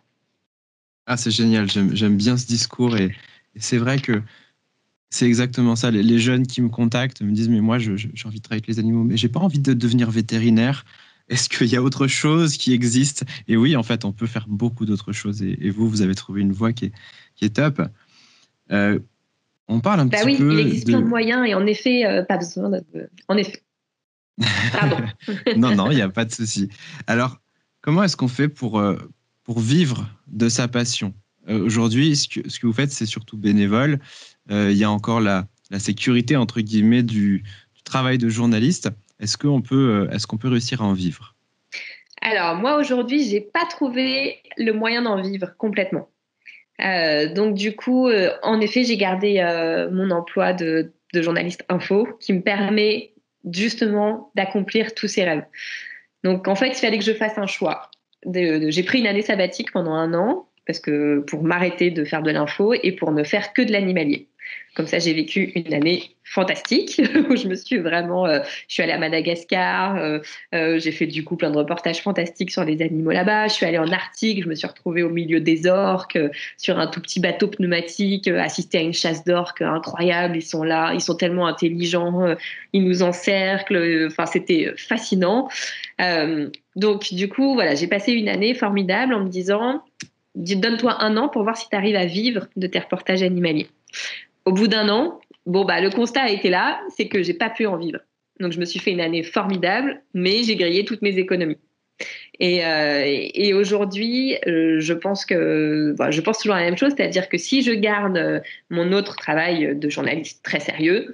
Ah, 1.05 1.17
c'est 1.17 1.31
génial. 1.31 1.67
J'aime 1.69 2.15
bien 2.15 2.37
ce 2.37 2.47
discours. 2.47 2.95
Et, 2.95 3.11
c'est 3.57 3.77
vrai 3.77 3.99
que 3.99 4.21
c'est 5.13 5.27
exactement 5.27 5.75
ça. 5.75 5.91
Les, 5.91 6.17
jeunes 6.17 6.47
qui 6.47 6.59
me 6.59 6.69
contactent 6.69 7.21
me 7.21 7.31
disent 7.31 7.47
Mais 7.47 7.61
moi, 7.61 7.77
j'ai 7.77 7.93
envie 8.25 8.39
de 8.39 8.43
travailler 8.43 8.63
avec 8.63 8.67
les 8.67 8.79
animaux, 8.79 9.03
mais 9.03 9.15
j'ai 9.15 9.29
pas 9.29 9.39
envie 9.39 9.59
de 9.59 9.73
devenir 9.73 10.09
vétérinaire. 10.09 10.85
Est-ce 11.29 11.49
qu'il 11.49 11.67
y 11.67 11.75
a 11.75 11.83
autre 11.83 12.07
chose 12.07 12.57
qui 12.57 12.73
existe? 12.73 13.23
Et 13.47 13.55
oui, 13.55 13.75
en 13.75 13.83
fait, 13.83 14.05
on 14.05 14.11
peut 14.11 14.25
faire 14.25 14.45
beaucoup 14.47 14.85
d'autres 14.85 15.11
choses. 15.11 15.43
Et, 15.43 15.69
vous, 15.69 15.87
vous 15.87 16.01
avez 16.01 16.15
trouvé 16.15 16.41
une 16.41 16.51
voie 16.51 16.73
qui 16.73 16.85
est, 16.85 16.91
qui 17.35 17.45
est 17.45 17.55
top. 17.55 17.79
Euh, 18.71 18.97
on 19.67 19.81
parle 19.81 19.99
un 19.99 20.05
bah 20.07 20.17
petit 20.17 20.25
oui, 20.25 20.37
peu. 20.37 20.51
Il 20.51 20.59
existe 20.59 20.87
plein 20.87 21.01
de 21.01 21.05
moyens 21.05 21.47
et 21.47 21.53
en 21.53 21.67
effet, 21.67 22.07
euh, 22.07 22.23
pas 22.23 22.37
besoin 22.37 22.71
de. 22.71 22.83
En 23.27 23.37
effet. 23.37 23.61
Pardon. 24.71 24.97
non, 25.57 25.75
non, 25.75 25.91
il 25.91 25.95
n'y 25.95 26.01
a 26.01 26.09
pas 26.09 26.25
de 26.25 26.31
souci. 26.31 26.69
Alors, 27.05 27.39
comment 27.81 28.01
est-ce 28.03 28.17
qu'on 28.17 28.27
fait 28.27 28.49
pour, 28.49 28.79
euh, 28.79 28.97
pour 29.43 29.59
vivre 29.59 30.09
de 30.25 30.49
sa 30.49 30.67
passion? 30.67 31.13
Aujourd'hui, 31.47 32.15
ce 32.15 32.27
que, 32.27 32.65
vous 32.65 32.73
faites, 32.73 32.91
c'est 32.91 33.05
surtout 33.05 33.37
bénévole. 33.37 33.99
Il 34.49 34.73
y 34.73 34.83
a 34.83 34.91
encore 34.91 35.19
la, 35.19 35.47
sécurité, 35.79 36.35
entre 36.35 36.61
guillemets, 36.61 37.03
du, 37.03 37.43
travail 37.83 38.17
de 38.17 38.29
journaliste. 38.29 38.89
Est-ce 39.19 39.37
qu'on 39.37 39.61
peut, 39.61 40.07
euh, 40.09 40.15
est 40.15 40.25
qu'on 40.25 40.37
peut 40.37 40.47
réussir 40.47 40.81
à 40.81 40.85
en 40.85 40.93
vivre? 40.93 41.35
Alors, 42.21 42.55
moi, 42.55 42.77
aujourd'hui, 42.77 43.27
je 43.27 43.33
n'ai 43.33 43.41
pas 43.41 43.65
trouvé 43.65 44.39
le 44.57 44.71
moyen 44.71 45.03
d'en 45.03 45.21
vivre 45.21 45.55
complètement. 45.57 46.09
Euh, 46.81 47.31
donc, 47.33 47.53
du 47.53 47.75
coup, 47.75 48.07
euh, 48.07 48.31
en 48.41 48.59
effet, 48.61 48.83
j'ai 48.83 48.97
gardé 48.97 49.41
mon 49.91 50.09
emploi 50.11 50.53
de, 50.53 50.91
journaliste 51.13 51.63
info 51.69 52.07
qui 52.19 52.33
me 52.33 52.41
permet 52.41 53.13
justement 53.51 54.31
d'accomplir 54.33 54.95
tous 54.95 55.07
ces 55.07 55.23
rêves. 55.23 55.45
Donc, 56.23 56.47
en 56.47 56.55
fait, 56.55 56.69
il 56.69 56.75
fallait 56.75 56.97
que 56.97 57.05
je 57.05 57.13
fasse 57.13 57.37
un 57.37 57.45
choix. 57.45 57.91
j'ai 58.25 58.83
pris 58.83 58.99
une 58.99 59.05
année 59.07 59.21
sabbatique 59.21 59.71
pendant 59.71 59.93
un 59.93 60.15
an 60.15 60.47
parce 60.65 60.79
que 60.79 61.19
pour 61.19 61.43
m'arrêter 61.43 61.91
de 61.91 62.03
faire 62.05 62.21
de 62.21 62.31
l'info 62.31 62.73
et 62.73 62.91
pour 62.93 63.11
ne 63.11 63.23
faire 63.23 63.53
que 63.53 63.61
de 63.61 63.71
l'animalier. 63.71 64.27
Comme 64.75 64.87
ça, 64.87 64.97
j'ai 64.97 65.13
vécu 65.13 65.51
une 65.55 65.71
année 65.71 66.09
fantastique 66.23 66.99
où 67.29 67.35
je 67.35 67.47
me 67.47 67.53
suis 67.53 67.77
vraiment, 67.77 68.25
euh, 68.25 68.39
je 68.67 68.73
suis 68.73 68.81
allée 68.81 68.91
à 68.91 68.97
Madagascar, 68.97 69.97
euh, 69.97 70.17
euh, 70.55 70.79
j'ai 70.79 70.91
fait 70.91 71.05
du 71.05 71.23
coup 71.23 71.35
plein 71.35 71.51
de 71.51 71.57
reportages 71.57 72.01
fantastiques 72.01 72.49
sur 72.49 72.63
les 72.63 72.81
animaux 72.81 73.11
là-bas. 73.11 73.49
Je 73.49 73.53
suis 73.53 73.67
allée 73.67 73.77
en 73.77 73.91
Arctique, 73.91 74.43
je 74.43 74.49
me 74.49 74.55
suis 74.55 74.65
retrouvée 74.65 75.03
au 75.03 75.09
milieu 75.09 75.39
des 75.39 75.67
orques 75.67 76.17
sur 76.57 76.79
un 76.79 76.87
tout 76.87 77.01
petit 77.01 77.19
bateau 77.19 77.49
pneumatique, 77.49 78.27
assister 78.27 78.79
à 78.79 78.81
une 78.81 78.93
chasse 78.93 79.23
d'orques 79.23 79.61
incroyable. 79.61 80.37
Ils 80.37 80.41
sont 80.41 80.63
là, 80.63 80.91
ils 80.95 81.01
sont 81.01 81.15
tellement 81.15 81.45
intelligents, 81.45 82.35
ils 82.73 82.83
nous 82.83 83.03
encerclent. 83.03 84.07
Enfin, 84.07 84.25
c'était 84.25 84.73
fascinant. 84.75 85.49
donc 86.75 87.13
du 87.13 87.29
coup, 87.29 87.53
voilà, 87.53 87.75
j'ai 87.75 87.87
passé 87.87 88.11
une 88.13 88.29
année 88.29 88.55
formidable 88.55 89.13
en 89.13 89.23
me 89.23 89.29
disant, 89.29 89.83
donne-toi 90.35 91.03
un 91.03 91.17
an 91.17 91.29
pour 91.29 91.43
voir 91.43 91.57
si 91.57 91.69
tu 91.69 91.75
arrives 91.75 91.95
à 91.95 92.05
vivre 92.05 92.47
de 92.55 92.67
tes 92.67 92.79
reportages 92.79 93.23
animaliers. 93.23 93.67
Au 94.45 94.51
bout 94.51 94.67
d'un 94.67 94.89
an, 94.89 95.19
bon 95.45 95.65
bah 95.65 95.81
le 95.81 95.89
constat 95.89 96.23
a 96.23 96.29
été 96.29 96.49
là, 96.49 96.81
c'est 96.95 97.07
que 97.07 97.23
j'ai 97.23 97.33
pas 97.33 97.49
pu 97.49 97.65
en 97.65 97.77
vivre. 97.77 97.99
Donc 98.39 98.51
je 98.51 98.59
me 98.59 98.65
suis 98.65 98.79
fait 98.79 98.91
une 98.91 99.01
année 99.01 99.23
formidable, 99.23 100.01
mais 100.13 100.43
j'ai 100.43 100.55
grillé 100.55 100.85
toutes 100.85 101.01
mes 101.01 101.17
économies. 101.17 101.57
Et, 102.39 102.65
euh, 102.65 103.59
aujourd'hui, 103.59 104.35
euh, 104.47 104.79
je 104.79 104.93
pense 104.93 105.25
que 105.25 105.95
je 106.09 106.21
pense 106.21 106.39
toujours 106.39 106.55
la 106.55 106.63
même 106.63 106.77
chose, 106.77 106.93
c'est-à-dire 106.97 107.29
que 107.29 107.37
si 107.37 107.61
je 107.61 107.71
garde 107.71 108.17
euh, 108.17 108.39
mon 108.69 108.91
autre 108.91 109.15
travail 109.15 109.75
de 109.75 109.89
journaliste 109.89 110.43
très 110.43 110.59
sérieux, 110.59 111.13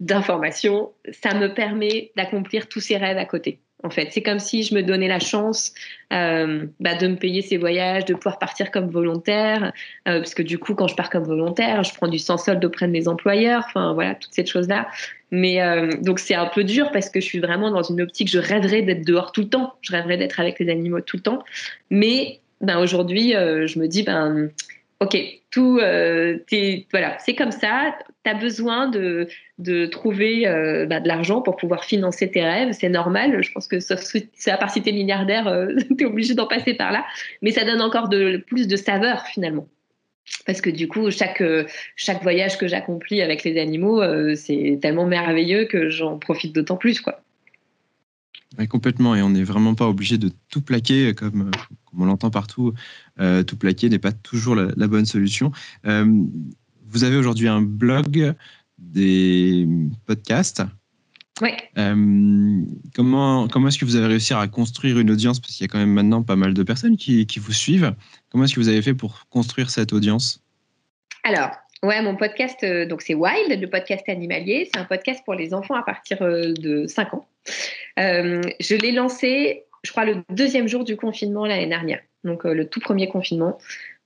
d'information, 0.00 0.92
ça 1.10 1.34
me 1.34 1.54
permet 1.54 2.12
d'accomplir 2.16 2.68
tous 2.68 2.80
ces 2.80 2.96
rêves 2.96 3.18
à 3.18 3.24
côté 3.24 3.60
en 3.84 3.90
fait. 3.90 4.08
C'est 4.10 4.22
comme 4.22 4.38
si 4.38 4.62
je 4.62 4.74
me 4.74 4.82
donnais 4.82 5.08
la 5.08 5.20
chance 5.20 5.72
euh, 6.12 6.66
bah, 6.80 6.94
de 6.94 7.06
me 7.06 7.16
payer 7.16 7.42
ces 7.42 7.56
voyages, 7.56 8.04
de 8.04 8.14
pouvoir 8.14 8.38
partir 8.38 8.70
comme 8.70 8.88
volontaire, 8.90 9.72
euh, 10.08 10.18
parce 10.18 10.34
que 10.34 10.42
du 10.42 10.58
coup, 10.58 10.74
quand 10.74 10.88
je 10.88 10.96
pars 10.96 11.10
comme 11.10 11.24
volontaire, 11.24 11.84
je 11.84 11.94
prends 11.94 12.08
du 12.08 12.18
sans 12.18 12.38
solde 12.38 12.64
auprès 12.64 12.86
de 12.86 12.92
mes 12.92 13.08
employeurs, 13.08 13.62
enfin 13.66 13.92
voilà, 13.92 14.14
toutes 14.14 14.34
ces 14.34 14.44
choses-là. 14.44 14.88
Mais 15.30 15.62
euh, 15.62 15.92
donc 16.00 16.18
c'est 16.18 16.34
un 16.34 16.46
peu 16.46 16.64
dur 16.64 16.90
parce 16.90 17.10
que 17.10 17.20
je 17.20 17.26
suis 17.26 17.38
vraiment 17.38 17.70
dans 17.70 17.82
une 17.82 18.00
optique, 18.00 18.28
je 18.28 18.38
rêverais 18.38 18.82
d'être 18.82 19.06
dehors 19.06 19.32
tout 19.32 19.42
le 19.42 19.48
temps, 19.48 19.74
je 19.82 19.92
rêverais 19.92 20.16
d'être 20.16 20.40
avec 20.40 20.58
les 20.58 20.70
animaux 20.70 21.00
tout 21.00 21.16
le 21.16 21.22
temps. 21.22 21.44
Mais 21.90 22.40
ben, 22.60 22.78
aujourd'hui, 22.78 23.32
je 23.32 23.78
me 23.78 23.86
dis, 23.86 24.02
ben 24.02 24.50
ok, 25.00 25.16
tout, 25.50 25.74
voilà, 25.76 27.18
c'est 27.20 27.34
comme 27.36 27.52
ça. 27.52 27.94
Tu 28.34 28.40
besoin 28.40 28.88
de, 28.88 29.28
de 29.58 29.86
trouver 29.86 30.46
euh, 30.46 30.86
bah, 30.86 31.00
de 31.00 31.08
l'argent 31.08 31.40
pour 31.42 31.56
pouvoir 31.56 31.84
financer 31.84 32.30
tes 32.30 32.42
rêves. 32.42 32.72
C'est 32.72 32.88
normal. 32.88 33.42
Je 33.42 33.52
pense 33.52 33.66
que 33.66 33.80
sauf 33.80 34.00
c'est 34.00 34.50
à 34.50 34.56
part 34.56 34.70
si 34.70 34.82
tu 34.82 34.88
es 34.90 34.92
milliardaire, 34.92 35.48
euh, 35.48 35.74
tu 35.98 36.04
es 36.04 36.06
obligé 36.06 36.34
d'en 36.34 36.46
passer 36.46 36.74
par 36.74 36.92
là. 36.92 37.04
Mais 37.42 37.50
ça 37.50 37.64
donne 37.64 37.80
encore 37.80 38.08
de, 38.08 38.42
plus 38.46 38.68
de 38.68 38.76
saveur 38.76 39.26
finalement. 39.26 39.66
Parce 40.46 40.60
que 40.60 40.70
du 40.70 40.88
coup, 40.88 41.10
chaque, 41.10 41.42
chaque 41.96 42.22
voyage 42.22 42.58
que 42.58 42.68
j'accomplis 42.68 43.22
avec 43.22 43.44
les 43.44 43.58
animaux, 43.58 44.02
c'est 44.34 44.78
tellement 44.80 45.06
merveilleux 45.06 45.64
que 45.64 45.88
j'en 45.88 46.18
profite 46.18 46.54
d'autant 46.54 46.76
plus. 46.76 47.00
quoi 47.00 47.22
complètement, 48.66 49.14
et 49.14 49.22
on 49.22 49.30
n'est 49.30 49.44
vraiment 49.44 49.74
pas 49.74 49.86
obligé 49.86 50.18
de 50.18 50.30
tout 50.50 50.62
plaquer, 50.62 51.14
comme, 51.14 51.50
on 51.96 52.04
l'entend 52.06 52.30
partout. 52.30 52.72
Euh, 53.20 53.42
tout 53.42 53.56
plaquer 53.56 53.88
n'est 53.88 53.98
pas 53.98 54.12
toujours 54.12 54.54
la, 54.54 54.86
bonne 54.88 55.06
solution. 55.06 55.52
Euh, 55.86 56.06
vous 56.90 57.04
avez 57.04 57.16
aujourd'hui 57.16 57.48
un 57.48 57.60
blog, 57.60 58.34
des 58.78 59.66
podcasts. 60.06 60.62
Oui. 61.40 61.50
Euh, 61.76 62.62
comment 62.94 63.46
comment 63.46 63.68
est-ce 63.68 63.78
que 63.78 63.84
vous 63.84 63.96
avez 63.96 64.06
réussi 64.06 64.34
à 64.34 64.46
construire 64.48 64.98
une 64.98 65.10
audience? 65.10 65.38
Parce 65.38 65.54
qu'il 65.54 65.64
y 65.64 65.68
a 65.68 65.68
quand 65.68 65.78
même 65.78 65.92
maintenant 65.92 66.22
pas 66.22 66.36
mal 66.36 66.52
de 66.52 66.62
personnes 66.62 66.96
qui, 66.96 67.26
qui 67.26 67.38
vous 67.38 67.52
suivent. 67.52 67.94
Comment 68.30 68.44
est-ce 68.44 68.54
que 68.54 68.60
vous 68.60 68.68
avez 68.68 68.82
fait 68.82 68.94
pour 68.94 69.26
construire 69.30 69.70
cette 69.70 69.92
audience? 69.92 70.42
Alors, 71.24 71.50
Ouais, 71.84 72.02
mon 72.02 72.16
podcast, 72.16 72.66
donc 72.88 73.02
c'est 73.02 73.14
Wild, 73.14 73.60
le 73.60 73.70
podcast 73.70 74.02
animalier. 74.08 74.68
C'est 74.72 74.80
un 74.80 74.84
podcast 74.84 75.22
pour 75.24 75.34
les 75.34 75.54
enfants 75.54 75.76
à 75.76 75.84
partir 75.84 76.18
de 76.18 76.86
5 76.88 77.14
ans. 77.14 77.28
Euh, 77.98 78.40
je 78.60 78.74
l'ai 78.74 78.92
lancé, 78.92 79.64
je 79.82 79.90
crois, 79.90 80.04
le 80.04 80.22
deuxième 80.30 80.68
jour 80.68 80.84
du 80.84 80.96
confinement 80.96 81.46
l'année 81.46 81.66
dernière, 81.66 82.00
donc 82.24 82.46
euh, 82.46 82.54
le 82.54 82.68
tout 82.68 82.80
premier 82.80 83.08
confinement. 83.08 83.58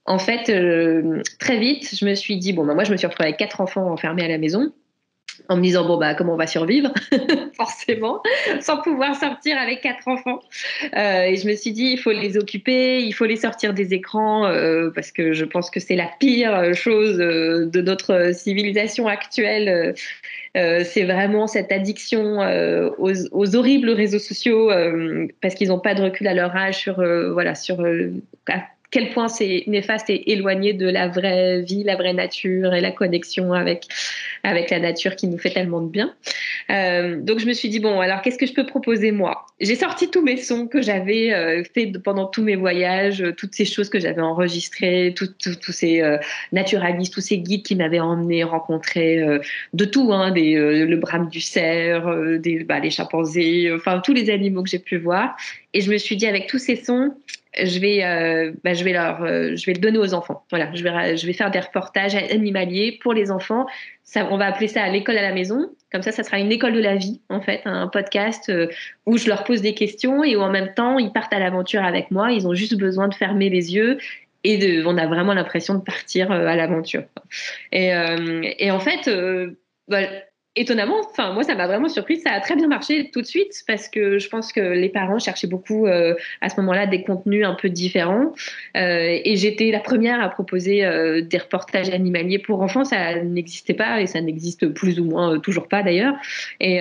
En 0.04 0.18
fait, 0.18 0.48
euh, 0.48 1.22
très 1.38 1.58
vite, 1.58 1.94
je 1.94 2.04
me 2.04 2.14
suis 2.14 2.36
dit, 2.36 2.52
bon, 2.52 2.66
bah, 2.66 2.74
moi, 2.74 2.84
je 2.84 2.92
me 2.92 2.96
suis 2.96 3.06
retrouvée 3.06 3.28
avec 3.28 3.38
quatre 3.38 3.60
enfants 3.60 3.90
enfermés 3.90 4.24
à 4.24 4.28
la 4.28 4.38
maison 4.38 4.72
en 5.48 5.56
me 5.56 5.62
disant 5.62 5.86
bon 5.86 5.96
bah 5.96 6.14
comment 6.14 6.34
on 6.34 6.36
va 6.36 6.46
survivre? 6.46 6.92
Forcément 7.56 8.22
sans 8.60 8.76
pouvoir 8.82 9.16
sortir 9.16 9.56
avec 9.58 9.80
quatre 9.80 10.06
enfants. 10.06 10.40
Et 10.92 11.36
je 11.36 11.48
me 11.48 11.56
suis 11.56 11.72
dit 11.72 11.86
il 11.86 11.98
faut 11.98 12.12
les 12.12 12.36
occuper 12.36 13.02
il 13.02 13.12
faut 13.12 13.24
les 13.24 13.36
sortir 13.36 13.72
des 13.72 13.94
écrans 13.94 14.42
parce 14.94 15.10
que 15.10 15.32
je 15.32 15.44
pense 15.46 15.70
que 15.70 15.80
c'est 15.80 15.96
la 15.96 16.08
pire 16.20 16.74
chose 16.74 17.16
de 17.16 17.80
notre 17.80 18.32
civilisation 18.34 19.08
actuelle. 19.08 19.94
Euh, 20.56 20.84
c'est 20.84 21.04
vraiment 21.04 21.46
cette 21.46 21.72
addiction 21.72 22.42
euh, 22.42 22.90
aux, 22.98 23.56
horribles 23.56 23.90
réseaux 23.90 24.18
sociaux 24.18 24.70
euh, 24.70 25.26
parce 25.40 25.54
qu'ils 25.54 25.68
n'ont 25.68 25.80
pas 25.80 25.94
de 25.94 26.02
recul 26.02 26.26
à 26.26 26.34
leur 26.34 26.54
âge 26.54 26.78
sur 26.78 26.96
voilà 27.32 27.54
sur 27.54 27.82
quel 28.92 29.08
point 29.08 29.28
c'est 29.28 29.64
néfaste 29.66 30.10
et 30.10 30.32
éloigné 30.32 30.74
de 30.74 30.86
la 30.86 31.08
vraie 31.08 31.62
vie, 31.62 31.82
la 31.82 31.96
vraie 31.96 32.12
nature 32.12 32.74
et 32.74 32.82
la 32.82 32.92
connexion 32.92 33.54
avec, 33.54 33.86
avec 34.42 34.68
la 34.68 34.78
nature 34.78 35.16
qui 35.16 35.26
nous 35.28 35.38
fait 35.38 35.50
tellement 35.50 35.80
de 35.80 35.88
bien. 35.88 36.14
Euh, 36.70 37.18
donc 37.18 37.38
je 37.38 37.46
me 37.46 37.54
suis 37.54 37.70
dit, 37.70 37.80
bon, 37.80 38.00
alors 38.00 38.20
qu'est-ce 38.20 38.36
que 38.36 38.46
je 38.46 38.52
peux 38.52 38.66
proposer 38.66 39.10
moi? 39.10 39.46
J'ai 39.60 39.76
sorti 39.76 40.10
tous 40.10 40.20
mes 40.20 40.36
sons 40.36 40.66
que 40.68 40.82
j'avais 40.82 41.32
euh, 41.32 41.64
fait 41.74 41.90
pendant 42.04 42.26
tous 42.26 42.42
mes 42.42 42.54
voyages, 42.54 43.22
euh, 43.22 43.32
toutes 43.32 43.54
ces 43.54 43.64
choses 43.64 43.88
que 43.88 43.98
j'avais 43.98 44.20
enregistrées, 44.20 45.14
tous 45.16 45.72
ces 45.72 46.02
naturalistes, 46.52 47.14
tous 47.14 47.22
ces 47.22 47.38
guides 47.38 47.62
qui 47.62 47.74
m'avaient 47.74 47.98
emmené 48.00 48.44
rencontrer 48.44 49.22
de 49.72 49.84
tout, 49.86 50.12
hein, 50.12 50.32
des, 50.32 50.54
le 50.54 50.96
brame 50.96 51.30
du 51.30 51.40
cerf, 51.40 52.14
des, 52.38 52.62
bah, 52.64 52.78
les 52.78 52.90
chimpanzés, 52.90 53.72
enfin 53.72 54.00
tous 54.00 54.12
les 54.12 54.28
animaux 54.28 54.62
que 54.62 54.68
j'ai 54.68 54.78
pu 54.78 54.98
voir. 54.98 55.34
Et 55.72 55.80
je 55.80 55.90
me 55.90 55.96
suis 55.96 56.16
dit, 56.16 56.26
avec 56.26 56.46
tous 56.46 56.58
ces 56.58 56.76
sons, 56.76 57.14
je 57.60 57.78
vais, 57.78 58.04
euh, 58.04 58.52
bah, 58.64 58.72
je 58.72 58.82
vais 58.82 58.92
leur, 58.92 59.22
euh, 59.22 59.56
je 59.56 59.66
vais 59.66 59.74
le 59.74 59.80
donner 59.80 59.98
aux 59.98 60.14
enfants. 60.14 60.44
Voilà, 60.50 60.70
je 60.74 60.82
vais, 60.82 61.16
je 61.16 61.26
vais 61.26 61.32
faire 61.32 61.50
des 61.50 61.60
reportages 61.60 62.14
animaliers 62.14 62.98
pour 63.02 63.12
les 63.12 63.30
enfants. 63.30 63.66
Ça, 64.04 64.26
on 64.30 64.36
va 64.36 64.46
appeler 64.46 64.68
ça 64.68 64.88
l'école 64.88 65.18
à 65.18 65.22
la 65.22 65.32
maison. 65.34 65.70
Comme 65.90 66.02
ça, 66.02 66.12
ça 66.12 66.22
sera 66.22 66.38
une 66.38 66.50
école 66.50 66.72
de 66.72 66.80
la 66.80 66.96
vie, 66.96 67.20
en 67.28 67.40
fait, 67.40 67.60
un 67.66 67.88
podcast 67.88 68.48
euh, 68.48 68.68
où 69.06 69.18
je 69.18 69.28
leur 69.28 69.44
pose 69.44 69.60
des 69.60 69.74
questions 69.74 70.24
et 70.24 70.36
où 70.36 70.40
en 70.40 70.50
même 70.50 70.72
temps 70.74 70.98
ils 70.98 71.12
partent 71.12 71.34
à 71.34 71.38
l'aventure 71.38 71.84
avec 71.84 72.10
moi. 72.10 72.32
Ils 72.32 72.48
ont 72.48 72.54
juste 72.54 72.76
besoin 72.76 73.08
de 73.08 73.14
fermer 73.14 73.50
les 73.50 73.74
yeux 73.74 73.98
et 74.44 74.56
de, 74.56 74.86
on 74.86 74.96
a 74.96 75.06
vraiment 75.06 75.34
l'impression 75.34 75.74
de 75.74 75.82
partir 75.82 76.32
à 76.32 76.56
l'aventure. 76.56 77.04
Et, 77.70 77.92
et, 78.58 78.70
en 78.72 78.80
fait, 78.80 79.08
bah, 79.86 80.00
étonnamment, 80.54 81.00
enfin 81.10 81.32
moi 81.32 81.44
ça 81.44 81.54
m'a 81.54 81.66
vraiment 81.66 81.88
surpris. 81.88 82.20
Ça 82.20 82.30
a 82.32 82.40
très 82.40 82.56
bien 82.56 82.68
marché 82.68 83.10
tout 83.10 83.22
de 83.22 83.26
suite 83.26 83.62
parce 83.66 83.88
que 83.88 84.18
je 84.18 84.28
pense 84.28 84.52
que 84.52 84.60
les 84.60 84.90
parents 84.90 85.18
cherchaient 85.18 85.46
beaucoup 85.46 85.86
euh, 85.86 86.14
à 86.42 86.50
ce 86.50 86.60
moment-là 86.60 86.86
des 86.86 87.02
contenus 87.04 87.46
un 87.46 87.54
peu 87.54 87.70
différents. 87.70 88.32
Euh, 88.76 89.18
et 89.24 89.36
j'étais 89.36 89.70
la 89.70 89.80
première 89.80 90.20
à 90.20 90.28
proposer 90.28 90.84
euh, 90.84 91.22
des 91.22 91.38
reportages 91.38 91.88
animaliers 91.88 92.38
pour 92.38 92.60
enfants. 92.60 92.84
Ça 92.84 93.22
n'existait 93.22 93.72
pas 93.72 94.02
et 94.02 94.06
ça 94.06 94.20
n'existe 94.20 94.68
plus 94.68 95.00
ou 95.00 95.04
moins 95.04 95.38
toujours 95.40 95.68
pas 95.68 95.82
d'ailleurs. 95.82 96.14
Et, 96.60 96.80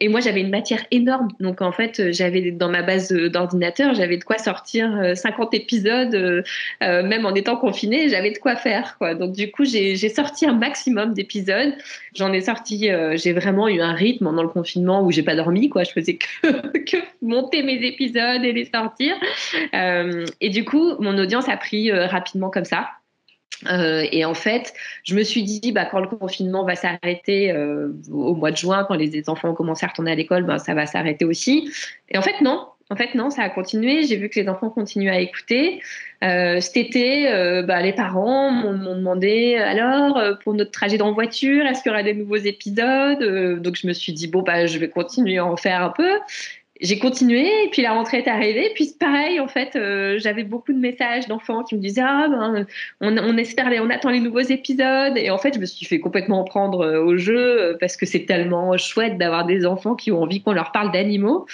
et, 0.00 0.08
moi 0.08 0.20
j'avais 0.20 0.40
une 0.40 0.50
matière 0.50 0.84
énorme. 0.90 1.28
Donc 1.40 1.60
en 1.60 1.72
fait 1.72 2.12
j'avais 2.12 2.50
dans 2.50 2.70
ma 2.70 2.82
base 2.82 3.12
d'ordinateur 3.12 3.94
j'avais 3.94 4.16
de 4.16 4.24
quoi 4.24 4.38
sortir 4.38 5.12
50 5.14 5.54
épisodes 5.54 6.44
même 6.80 7.26
en 7.26 7.34
étant 7.34 7.56
confinée 7.56 8.08
j'avais 8.08 8.30
de 8.30 8.38
quoi 8.38 8.56
faire 8.56 8.96
quoi. 8.98 9.14
Donc 9.14 9.32
du 9.32 9.50
coup 9.50 9.64
j'ai 9.64 9.96
sorti 10.08 10.46
un 10.46 10.54
maximum 10.54 11.12
d'épisodes. 11.14 11.74
J'en 12.14 12.32
ai 12.32 12.40
sorti 12.40 12.90
euh, 13.10 13.16
j'ai 13.16 13.32
vraiment 13.32 13.68
eu 13.68 13.80
un 13.80 13.92
rythme 13.92 14.24
pendant 14.24 14.42
le 14.42 14.48
confinement 14.48 15.02
où 15.02 15.10
j'ai 15.10 15.22
pas 15.22 15.34
dormi, 15.34 15.68
quoi. 15.68 15.84
Je 15.84 15.92
faisais 15.92 16.18
que, 16.42 16.96
monter 17.22 17.62
mes 17.62 17.84
épisodes 17.86 18.44
et 18.44 18.52
les 18.52 18.66
sortir. 18.66 19.14
Euh, 19.74 20.24
et 20.40 20.50
du 20.50 20.64
coup, 20.64 20.94
mon 21.00 21.16
audience 21.18 21.48
a 21.48 21.56
pris 21.56 21.90
euh, 21.90 22.06
rapidement 22.06 22.50
comme 22.50 22.64
ça. 22.64 22.88
et 23.68 24.24
en 24.24 24.34
fait, 24.34 24.72
je 25.04 25.14
me 25.14 25.22
suis 25.22 25.42
dit, 25.42 25.72
bah, 25.72 25.84
quand 25.84 26.00
le 26.00 26.08
confinement 26.08 26.64
va 26.64 26.76
s'arrêter 26.76 27.52
au 28.10 28.34
mois 28.34 28.50
de 28.52 28.56
juin, 28.56 28.84
quand 28.88 28.94
les 28.94 29.28
enfants 29.28 29.50
ont 29.50 29.54
commencé 29.54 29.84
à 29.84 29.88
retourner 29.88 30.12
à 30.12 30.14
l'école, 30.14 30.44
ben, 30.44 30.58
ça 30.58 30.72
va 30.72 30.86
s'arrêter 30.86 31.26
aussi. 31.26 31.70
Et 32.08 32.16
en 32.16 32.22
fait, 32.22 32.40
non. 32.40 32.69
En 32.92 32.96
fait, 32.96 33.14
non, 33.14 33.30
ça 33.30 33.42
a 33.42 33.48
continué. 33.48 34.02
J'ai 34.02 34.16
vu 34.16 34.28
que 34.28 34.40
les 34.40 34.48
enfants 34.48 34.68
continuent 34.68 35.10
à 35.10 35.20
écouter. 35.20 35.80
Euh, 36.24 36.60
cet 36.60 36.76
été, 36.76 37.28
euh, 37.28 37.62
bah, 37.62 37.80
les 37.80 37.92
parents 37.92 38.50
m'ont 38.50 38.96
demandé 38.96 39.54
alors 39.54 40.18
euh, 40.18 40.34
pour 40.34 40.54
notre 40.54 40.72
trajet 40.72 41.00
en 41.00 41.12
voiture, 41.12 41.64
est-ce 41.66 41.82
qu'il 41.82 41.90
y 41.90 41.94
aura 41.94 42.02
des 42.02 42.14
nouveaux 42.14 42.36
épisodes? 42.36 43.62
Donc 43.62 43.76
je 43.76 43.86
me 43.86 43.92
suis 43.92 44.12
dit 44.12 44.26
bon 44.26 44.42
bah 44.42 44.66
je 44.66 44.78
vais 44.78 44.88
continuer 44.88 45.38
à 45.38 45.46
en 45.46 45.56
faire 45.56 45.82
un 45.82 45.90
peu 45.90 46.10
j'ai 46.80 46.98
continué 46.98 47.46
et 47.64 47.68
puis 47.70 47.82
la 47.82 47.92
rentrée 47.92 48.18
est 48.18 48.28
arrivée. 48.28 48.70
Puis 48.74 48.94
pareil, 48.98 49.38
en 49.38 49.48
fait, 49.48 49.76
euh, 49.76 50.18
j'avais 50.18 50.44
beaucoup 50.44 50.72
de 50.72 50.78
messages 50.78 51.28
d'enfants 51.28 51.62
qui 51.62 51.74
me 51.74 51.80
disaient 51.80 52.02
ah 52.04 52.26
ben 52.28 52.66
on, 53.00 53.36
espère, 53.36 53.70
on 53.82 53.90
attend 53.90 54.10
les 54.10 54.20
nouveaux 54.20 54.40
épisodes. 54.40 55.16
Et 55.16 55.30
en 55.30 55.38
fait, 55.38 55.54
je 55.54 55.58
me 55.58 55.66
suis 55.66 55.84
fait 55.84 56.00
complètement 56.00 56.42
prendre 56.44 56.80
euh, 56.80 57.04
au 57.04 57.16
jeu 57.16 57.38
euh, 57.38 57.76
parce 57.78 57.96
que 57.96 58.06
c'est 58.06 58.24
tellement 58.24 58.76
chouette 58.78 59.18
d'avoir 59.18 59.44
des 59.44 59.66
enfants 59.66 59.94
qui 59.94 60.10
ont 60.10 60.22
envie 60.22 60.42
qu'on 60.42 60.52
leur 60.52 60.72
parle 60.72 60.92
d'animaux 60.92 61.46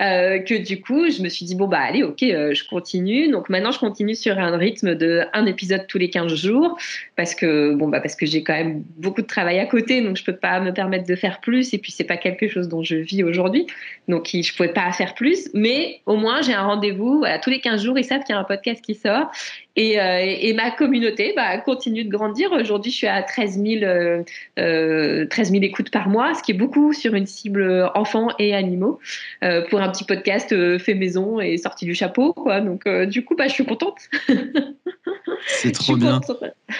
que 0.00 0.62
du 0.62 0.80
coup, 0.80 1.08
je 1.10 1.22
me 1.22 1.28
suis 1.28 1.46
dit 1.46 1.54
bon 1.54 1.66
bah 1.66 1.78
allez, 1.80 2.02
ok, 2.02 2.18
je 2.20 2.68
continue. 2.68 3.30
Donc 3.30 3.48
maintenant, 3.48 3.70
je 3.70 3.78
continue 3.78 4.14
sur 4.14 4.38
un 4.38 4.56
rythme 4.56 4.94
de 4.94 5.22
un 5.32 5.46
épisode 5.46 5.86
tous 5.86 5.98
les 5.98 6.10
15 6.10 6.34
jours. 6.34 6.76
Parce 7.16 7.34
que 7.34 7.74
bon 7.74 7.88
bah 7.88 8.00
parce 8.00 8.16
que 8.16 8.26
j'ai 8.26 8.42
quand 8.42 8.54
même 8.54 8.82
beaucoup 8.96 9.22
de 9.22 9.26
travail 9.26 9.58
à 9.58 9.66
côté, 9.66 10.00
donc 10.02 10.16
je 10.16 10.24
peux 10.24 10.36
pas 10.36 10.60
me 10.60 10.72
permettre 10.72 11.06
de 11.06 11.14
faire 11.14 11.40
plus. 11.40 11.74
Et 11.74 11.78
puis 11.78 11.92
c'est 11.92 12.04
pas 12.04 12.16
quelque 12.16 12.48
chose 12.48 12.68
dont 12.68 12.82
je 12.82 12.96
vis 12.96 13.22
aujourd'hui, 13.22 13.66
donc 14.08 14.28
je 14.32 14.56
pouvais 14.56 14.72
pas 14.72 14.90
faire 14.92 15.14
plus. 15.14 15.48
Mais 15.54 16.00
au 16.06 16.16
moins 16.16 16.42
j'ai 16.42 16.54
un 16.54 16.64
rendez-vous. 16.64 17.24
Tous 17.42 17.50
les 17.50 17.60
15 17.60 17.84
jours, 17.84 17.98
ils 17.98 18.04
savent 18.04 18.22
qu'il 18.22 18.34
y 18.34 18.38
a 18.38 18.40
un 18.40 18.44
podcast 18.44 18.84
qui 18.84 18.94
sort. 18.94 19.30
Et, 19.76 20.00
euh, 20.00 20.20
et 20.22 20.52
ma 20.52 20.70
communauté 20.70 21.32
bah, 21.34 21.58
continue 21.58 22.04
de 22.04 22.10
grandir. 22.10 22.52
Aujourd'hui, 22.52 22.92
je 22.92 22.96
suis 22.96 23.06
à 23.08 23.22
13 23.22 23.60
000, 23.60 23.84
euh, 23.84 24.22
13 24.56 24.58
euh, 24.58 25.24
000 25.26 25.64
écoutes 25.64 25.90
par 25.90 26.08
mois, 26.08 26.34
ce 26.34 26.42
qui 26.42 26.52
est 26.52 26.54
beaucoup 26.54 26.92
sur 26.92 27.14
une 27.14 27.26
cible 27.26 27.90
enfants 27.94 28.28
et 28.38 28.54
animaux 28.54 29.00
euh, 29.42 29.62
pour 29.68 29.80
un 29.80 29.90
petit 29.90 30.04
podcast 30.04 30.54
fait 30.78 30.94
maison 30.94 31.40
et 31.40 31.56
sorti 31.56 31.86
du 31.86 31.94
chapeau. 31.94 32.32
Quoi. 32.32 32.60
Donc, 32.60 32.88
du 33.06 33.24
coup, 33.24 33.34
bah, 33.34 33.48
je 33.48 33.54
suis 33.54 33.64
contente. 33.64 33.98
C'est 35.46 35.72
trop 35.72 35.96
bien. 35.96 36.20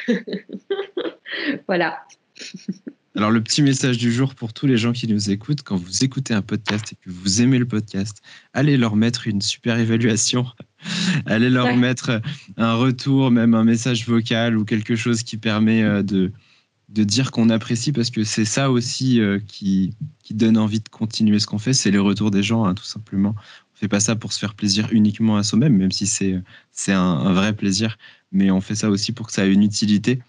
voilà. 1.67 2.05
Alors, 3.17 3.31
le 3.31 3.41
petit 3.41 3.63
message 3.63 3.97
du 3.97 4.13
jour 4.13 4.35
pour 4.35 4.53
tous 4.53 4.67
les 4.67 4.77
gens 4.77 4.93
qui 4.93 5.07
nous 5.07 5.31
écoutent, 5.31 5.63
quand 5.63 5.77
vous 5.77 6.03
écoutez 6.03 6.35
un 6.35 6.43
podcast 6.43 6.93
et 6.93 6.97
que 6.97 7.11
vous 7.11 7.43
aimez 7.43 7.59
le 7.59 7.67
podcast, 7.67 8.23
allez 8.55 8.77
leur 8.77 8.97
mettre 8.97 9.29
une 9.29 9.41
super 9.41 9.79
évaluation. 9.79 10.47
allez 11.27 11.49
leur 11.49 11.77
mettre 11.77 12.21
un 12.57 12.75
retour, 12.75 13.31
même 13.31 13.55
un 13.55 13.63
message 13.63 14.07
vocal 14.09 14.59
ou 14.59 14.65
quelque 14.65 14.97
chose 14.97 15.23
qui 15.23 15.37
permet 15.37 15.85
euh, 15.85 16.03
de, 16.03 16.33
de 16.89 17.05
dire 17.05 17.31
qu'on 17.31 17.51
apprécie 17.51 17.93
parce 17.93 18.11
que 18.11 18.25
c'est 18.25 18.45
ça 18.45 18.71
aussi 18.71 19.21
euh, 19.21 19.39
qui, 19.47 19.95
qui 20.25 20.35
donne 20.35 20.59
envie 20.59 20.81
de 20.81 20.89
continuer 20.89 21.39
ce 21.39 21.47
qu'on 21.47 21.59
fait, 21.59 21.73
c'est 21.73 21.93
les 21.93 21.99
retours 21.99 22.33
des 22.33 22.43
gens, 22.43 22.65
hein, 22.65 22.75
tout 22.75 22.85
simplement. 22.85 23.37
On 23.75 23.79
fait 23.79 23.89
pas 23.89 24.01
ça 24.01 24.17
pour 24.17 24.33
se 24.33 24.39
faire 24.39 24.55
plaisir 24.55 24.89
uniquement 24.93 25.37
à 25.37 25.43
soi-même, 25.43 25.77
même 25.77 25.91
si 25.91 26.07
c'est 26.07 26.93
un, 26.93 27.01
un 27.01 27.33
vrai 27.33 27.55
plaisir, 27.55 27.99
mais 28.33 28.51
on 28.51 28.61
fait 28.61 28.75
ça 28.75 28.89
aussi 28.89 29.13
pour 29.13 29.27
que 29.27 29.33
ça 29.33 29.47
ait 29.47 29.53
une 29.53 29.63
utilité. 29.63 30.21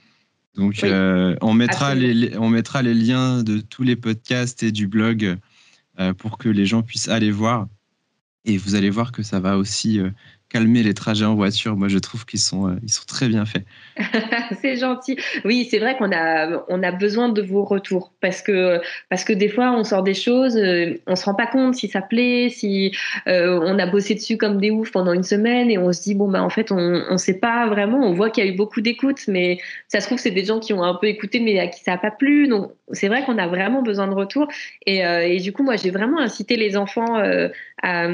Donc, 0.56 0.84
euh, 0.84 1.36
on, 1.42 1.54
mettra 1.54 1.96
les, 1.96 2.38
on 2.38 2.50
mettra 2.50 2.82
les 2.82 2.94
liens 2.94 3.44
de 3.44 3.60
tous 3.60 3.84
les 3.84 3.96
podcasts 3.96 4.64
et 4.64 4.72
du 4.72 4.88
blog 4.88 5.38
euh, 6.00 6.14
pour 6.14 6.38
que 6.38 6.50
les 6.50 6.66
gens 6.66 6.82
puissent 6.82 7.10
aller 7.10 7.32
voir. 7.32 7.68
Et 8.46 8.58
vous 8.58 8.76
allez 8.76 8.90
voir 8.90 9.12
que 9.12 9.24
ça 9.24 9.40
va 9.40 9.58
aussi 9.58 10.00
euh, 10.00 10.10
calmer 10.56 10.84
les 10.84 10.94
trajets 10.94 11.26
en 11.26 11.36
voiture. 11.36 11.76
Moi, 11.76 11.90
je 11.90 11.98
trouve 11.98 12.26
qu'ils 12.26 12.40
sont, 12.40 12.70
euh, 12.70 12.76
ils 12.82 12.92
sont 12.92 13.04
très 13.06 13.28
bien 13.28 13.44
faits. 13.46 13.66
c'est 14.62 14.78
gentil. 14.78 15.18
Oui, 15.44 15.68
c'est 15.70 15.80
vrai 15.80 15.98
qu'on 15.98 16.14
a, 16.14 16.64
on 16.70 16.82
a 16.82 16.94
besoin 16.94 17.28
de 17.28 17.42
vos 17.42 17.66
retours 17.66 18.14
parce 18.22 18.42
que, 18.42 18.80
parce 19.10 19.26
que 19.26 19.34
des 19.34 19.50
fois, 19.50 19.74
on 19.74 19.84
sort 19.84 20.02
des 20.02 20.14
choses, 20.14 20.56
euh, 20.56 20.94
on 21.08 21.18
se 21.18 21.26
rend 21.26 21.34
pas 21.36 21.48
compte 21.48 21.76
si 21.76 21.90
ça 21.90 22.02
plaît, 22.02 22.48
si 22.50 22.96
euh, 23.28 23.60
on 23.64 23.78
a 23.80 23.86
bossé 23.86 24.16
dessus 24.16 24.38
comme 24.38 24.62
des 24.62 24.72
oufs 24.72 24.92
pendant 24.94 25.12
une 25.12 25.24
semaine 25.24 25.70
et 25.70 25.78
on 25.78 25.92
se 25.92 26.02
dit, 26.02 26.16
bon, 26.16 26.30
bah, 26.30 26.42
en 26.42 26.50
fait, 26.50 26.72
on 26.72 27.12
ne 27.12 27.18
sait 27.18 27.40
pas 27.40 27.68
vraiment. 27.68 28.00
On 28.00 28.14
voit 28.14 28.30
qu'il 28.30 28.46
y 28.46 28.48
a 28.48 28.50
eu 28.50 28.56
beaucoup 28.56 28.80
d'écoute, 28.80 29.28
mais 29.28 29.58
ça 29.90 30.00
se 30.00 30.06
trouve, 30.06 30.20
c'est 30.20 30.32
des 30.32 30.46
gens 30.46 30.62
qui 30.62 30.72
ont 30.72 30.84
un 30.84 30.96
peu 30.96 31.08
écouté, 31.08 31.42
mais 31.42 31.60
à 31.60 31.68
qui 31.68 31.84
ça 31.84 31.92
n'a 31.92 31.98
pas 31.98 32.12
plu. 32.12 32.48
Donc, 32.48 32.72
c'est 32.94 33.10
vrai 33.10 33.26
qu'on 33.26 33.38
a 33.38 33.48
vraiment 33.48 33.82
besoin 33.82 34.08
de 34.08 34.14
retours. 34.14 34.48
Et, 34.86 35.38
du 35.40 35.52
coup, 35.52 35.64
moi, 35.64 35.76
j'ai 35.76 35.90
vraiment 35.90 36.20
incité 36.20 36.56
les 36.56 36.78
enfants 36.78 37.22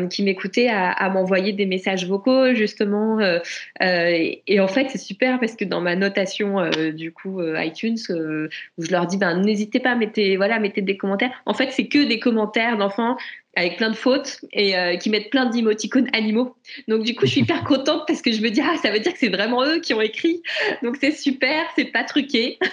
qui 0.10 0.24
m'écoutaient 0.24 0.70
à 0.70 1.10
m'envoyer 1.10 1.54
des 1.54 1.66
messages 1.66 2.08
vocaux 2.08 2.31
justement. 2.54 3.20
Euh, 3.20 3.40
euh, 3.82 4.32
et, 4.48 4.60
en 4.60 4.68
fait, 4.68 4.88
c'est 4.90 4.98
super 4.98 5.40
parce 5.40 5.56
que 5.56 5.66
dans 5.66 5.82
ma 5.82 5.96
notation 5.96 6.60
euh, 6.60 6.92
du 6.92 7.12
coup 7.12 7.42
iTunes, 7.56 7.98
où 8.10 8.84
je 8.84 8.92
leur 8.92 9.08
dis, 9.08 9.18
ben 9.18 9.40
n'hésitez 9.42 9.80
pas, 9.80 9.96
mettez 9.96 10.38
voilà, 10.38 10.60
mettez 10.60 10.82
des 10.82 10.98
commentaires. 10.98 11.32
En 11.46 11.54
fait, 11.54 11.72
c'est 11.72 11.88
que 11.88 12.04
des 12.04 12.20
commentaires 12.20 12.78
d'enfants 12.78 13.18
avec 13.58 13.76
plein 13.78 13.90
de 13.90 13.96
fautes 13.96 14.40
et 14.54 14.74
qui 15.00 15.10
mettent 15.10 15.30
plein 15.30 15.46
d'émoticônes 15.46 16.08
animaux. 16.14 16.56
Donc 16.88 17.04
du 17.04 17.16
coup, 17.16 17.26
je 17.26 17.32
suis 17.32 17.42
hyper 17.46 17.64
contente 17.64 18.04
parce 18.08 18.22
que 18.22 18.32
je 18.32 18.42
me 18.42 18.50
dis 18.50 18.62
ah 18.62 18.78
ça 18.82 18.92
veut 18.92 19.00
dire 19.00 19.12
que 19.12 19.20
c'est 19.20 19.30
vraiment 19.30 19.66
eux 19.66 19.80
qui 19.80 19.94
ont 19.94 20.02
écrit. 20.02 20.42
Donc 20.84 20.98
c'est 21.00 21.12
super, 21.12 21.66
c'est 21.76 21.86
pas 21.86 22.04
truqué. 22.04 22.58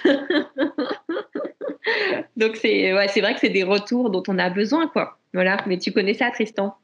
Donc 2.37 2.55
c'est 2.55 2.93
ouais, 2.93 3.07
c'est 3.09 3.21
vrai 3.21 3.33
que 3.33 3.39
c'est 3.39 3.49
des 3.49 3.63
retours 3.63 4.09
dont 4.09 4.23
on 4.27 4.37
a 4.37 4.49
besoin 4.49 4.87
quoi. 4.87 5.17
Voilà, 5.33 5.57
mais 5.67 5.77
tu 5.77 5.91
connais 5.91 6.13
ça 6.13 6.31
Tristan? 6.31 6.75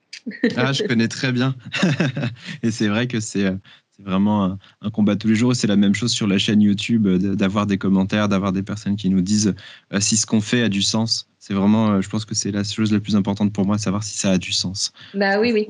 Ah, 0.57 0.73
je 0.73 0.83
connais 0.83 1.07
très 1.07 1.31
bien. 1.31 1.55
et 2.63 2.71
c'est 2.71 2.87
vrai 2.87 3.07
que 3.07 3.19
c'est 3.19 3.53
vraiment 3.99 4.57
un, 4.81 4.89
combat 4.89 5.15
tous 5.15 5.27
les 5.27 5.35
jours. 5.35 5.55
C'est 5.55 5.67
la 5.67 5.75
même 5.75 5.95
chose 5.95 6.11
sur 6.11 6.27
la 6.27 6.37
chaîne 6.37 6.61
YouTube, 6.61 7.07
d'avoir 7.07 7.65
des 7.65 7.77
commentaires, 7.77 8.29
d'avoir 8.29 8.51
des 8.51 8.63
personnes 8.63 8.95
qui 8.95 9.09
nous 9.09 9.21
disent 9.21 9.55
euh, 9.93 9.99
si 9.99 10.17
ce 10.17 10.25
qu'on 10.25 10.41
fait 10.41 10.63
a 10.63 10.69
du 10.69 10.81
sens. 10.81 11.29
C'est 11.39 11.53
vraiment, 11.53 11.91
euh, 11.91 12.01
je 12.01 12.09
pense 12.09 12.25
que 12.25 12.35
c'est 12.35 12.51
la 12.51 12.63
chose 12.63 12.91
la 12.91 12.99
plus 12.99 13.15
importante 13.15 13.53
pour 13.53 13.65
moi, 13.65 13.77
savoir 13.77 14.03
si 14.03 14.17
ça 14.17 14.31
a 14.31 14.37
du 14.37 14.51
sens. 14.51 14.91
Bah 15.13 15.39
oui, 15.39 15.51
oui. 15.53 15.67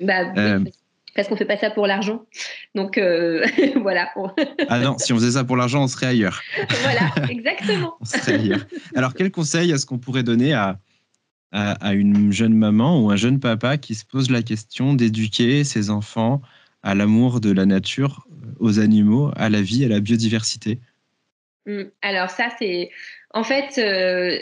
Bah, 0.00 0.32
euh, 0.36 0.64
parce 1.14 1.28
qu'on 1.28 1.36
fait 1.36 1.44
pas 1.44 1.58
ça 1.58 1.70
pour 1.70 1.86
l'argent. 1.86 2.24
Donc 2.74 2.98
voilà. 3.82 4.10
ah 4.68 4.78
non, 4.78 4.96
si 4.98 5.12
on 5.12 5.16
faisait 5.16 5.32
ça 5.32 5.44
pour 5.44 5.56
l'argent, 5.56 5.82
on 5.82 5.88
serait 5.88 6.06
ailleurs. 6.06 6.40
voilà, 6.82 7.28
exactement. 7.28 7.96
on 8.00 8.04
serait 8.04 8.34
ailleurs. 8.34 8.64
Alors, 8.94 9.14
quel 9.14 9.30
conseil 9.30 9.70
est-ce 9.70 9.86
qu'on 9.86 9.98
pourrait 9.98 10.22
donner 10.22 10.54
à, 10.54 10.78
à, 11.52 11.92
une 11.92 12.32
jeune 12.32 12.54
maman 12.54 13.00
ou 13.00 13.10
un 13.10 13.16
jeune 13.16 13.38
papa 13.38 13.76
qui 13.76 13.94
se 13.94 14.04
pose 14.04 14.30
la 14.30 14.42
question 14.42 14.94
d'éduquer 14.94 15.64
ses 15.64 15.90
enfants 15.90 16.40
à 16.82 16.94
l'amour 16.94 17.40
de 17.40 17.52
la 17.52 17.66
nature, 17.66 18.26
aux 18.58 18.80
animaux, 18.80 19.30
à 19.36 19.48
la 19.48 19.60
vie, 19.60 19.84
à 19.84 19.88
la 19.88 20.00
biodiversité 20.00 20.80
mmh. 21.66 21.82
Alors 22.00 22.30
ça, 22.30 22.48
c'est 22.58 22.90
en 23.34 23.44
fait, 23.44 23.78
euh, 23.78 24.38